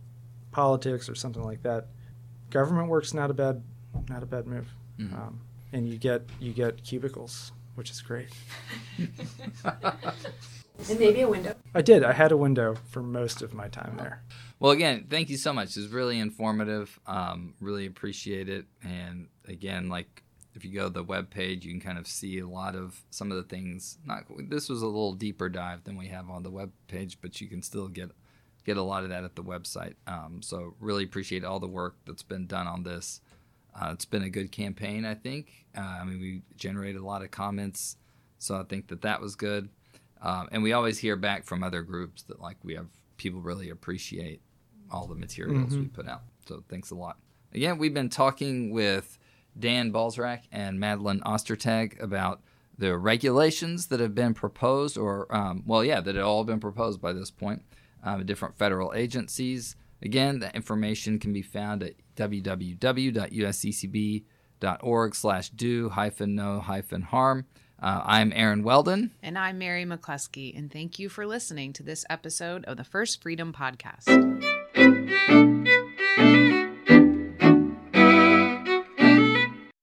politics 0.51 1.07
or 1.07 1.13
something 1.15 1.43
like 1.43 1.61
that 1.63 1.87
government 2.49 2.87
work's 2.87 3.13
not 3.13 3.29
a 3.29 3.33
bad 3.35 3.61
not 4.09 4.23
a 4.23 4.25
bad 4.25 4.47
move 4.47 4.67
Mhm. 4.99 5.13
um, 5.13 5.41
and 5.73 5.87
you 5.87 5.97
get 5.97 6.23
you 6.39 6.51
get 6.53 6.83
cubicles 6.83 7.51
which 7.75 7.91
is 7.91 8.01
great 8.01 8.29
And 10.89 10.99
maybe 10.99 11.21
a 11.21 11.29
window. 11.29 11.53
I 11.75 11.81
did. 11.83 12.03
I 12.03 12.11
had 12.13 12.31
a 12.31 12.37
window 12.37 12.75
for 12.89 13.03
most 13.03 13.43
of 13.43 13.53
my 13.53 13.67
time 13.67 13.97
there. 13.97 14.23
Well, 14.59 14.71
again, 14.71 15.05
thank 15.09 15.29
you 15.29 15.37
so 15.37 15.53
much. 15.53 15.77
It's 15.77 15.87
really 15.89 16.17
informative. 16.17 16.99
Um, 17.05 17.53
really 17.59 17.85
appreciate 17.85 18.49
it. 18.49 18.65
And 18.83 19.27
again, 19.47 19.89
like 19.89 20.23
if 20.55 20.65
you 20.65 20.73
go 20.73 20.85
to 20.85 20.89
the 20.89 21.03
web 21.03 21.29
page, 21.29 21.65
you 21.65 21.71
can 21.71 21.79
kind 21.79 21.97
of 21.97 22.07
see 22.07 22.39
a 22.39 22.47
lot 22.47 22.75
of 22.75 23.01
some 23.09 23.31
of 23.31 23.37
the 23.37 23.43
things. 23.43 23.97
Not 24.05 24.25
this 24.49 24.69
was 24.69 24.81
a 24.81 24.87
little 24.87 25.13
deeper 25.13 25.49
dive 25.49 25.83
than 25.83 25.97
we 25.97 26.07
have 26.07 26.29
on 26.29 26.43
the 26.43 26.51
web 26.51 26.71
page, 26.87 27.17
but 27.21 27.39
you 27.39 27.47
can 27.47 27.61
still 27.61 27.87
get 27.87 28.11
get 28.65 28.77
a 28.77 28.81
lot 28.81 29.03
of 29.03 29.09
that 29.09 29.23
at 29.23 29.35
the 29.35 29.43
website. 29.43 29.95
Um, 30.07 30.41
so 30.41 30.75
really 30.79 31.03
appreciate 31.03 31.43
all 31.43 31.59
the 31.59 31.67
work 31.67 31.95
that's 32.05 32.23
been 32.23 32.47
done 32.47 32.67
on 32.67 32.83
this. 32.83 33.21
Uh, 33.73 33.91
it's 33.93 34.05
been 34.05 34.23
a 34.23 34.29
good 34.29 34.51
campaign, 34.51 35.05
I 35.05 35.15
think. 35.15 35.65
Uh, 35.75 35.99
I 36.01 36.03
mean, 36.03 36.19
we 36.19 36.41
generated 36.57 37.01
a 37.01 37.05
lot 37.05 37.23
of 37.23 37.31
comments, 37.31 37.95
so 38.37 38.59
I 38.59 38.63
think 38.63 38.87
that 38.89 39.01
that 39.03 39.21
was 39.21 39.35
good. 39.35 39.69
Um, 40.21 40.49
and 40.51 40.61
we 40.61 40.73
always 40.73 40.99
hear 40.99 41.15
back 41.15 41.45
from 41.45 41.63
other 41.63 41.81
groups 41.81 42.23
that 42.23 42.41
like 42.41 42.57
we 42.63 42.75
have 42.75 42.87
people 43.17 43.39
really 43.39 43.69
appreciate 43.69 44.41
all 44.91 45.07
the 45.07 45.15
materials 45.15 45.75
we 45.75 45.85
put 45.85 46.07
out. 46.07 46.21
So 46.47 46.63
thanks 46.69 46.91
a 46.91 46.95
lot. 46.95 47.17
Again, 47.53 47.77
we've 47.77 47.93
been 47.93 48.09
talking 48.09 48.71
with 48.71 49.17
Dan 49.57 49.91
Balserak 49.91 50.41
and 50.51 50.79
Madeleine 50.79 51.21
Ostertag 51.21 52.01
about 52.01 52.41
the 52.77 52.97
regulations 52.97 53.87
that 53.87 53.99
have 53.99 54.15
been 54.15 54.33
proposed, 54.33 54.97
or 54.97 55.27
um, 55.33 55.63
well, 55.65 55.83
yeah, 55.83 56.01
that 56.01 56.15
have 56.15 56.25
all 56.25 56.43
been 56.43 56.59
proposed 56.59 56.99
by 57.01 57.13
this 57.13 57.29
point, 57.29 57.61
um, 58.03 58.25
different 58.25 58.57
federal 58.57 58.93
agencies. 58.93 59.75
Again, 60.01 60.39
the 60.39 60.51
information 60.55 61.19
can 61.19 61.31
be 61.31 61.43
found 61.43 61.83
at 61.83 61.93
www.usccb.org 62.15 62.75
slash 65.15 65.49
do 65.49 65.89
hyphen 65.89 66.35
no 66.35 66.59
hyphen 66.59 67.03
harm. 67.03 67.45
Uh, 67.81 68.01
I'm 68.05 68.31
Aaron 68.35 68.63
Weldon. 68.63 69.11
And 69.23 69.37
I'm 69.37 69.57
Mary 69.57 69.85
McCluskey, 69.85 70.57
and 70.57 70.71
thank 70.71 70.99
you 70.99 71.09
for 71.09 71.25
listening 71.25 71.73
to 71.73 71.83
this 71.83 72.05
episode 72.09 72.63
of 72.65 72.77
the 72.77 72.83
First 72.83 73.21
Freedom 73.21 73.53
Podcast. 73.53 74.07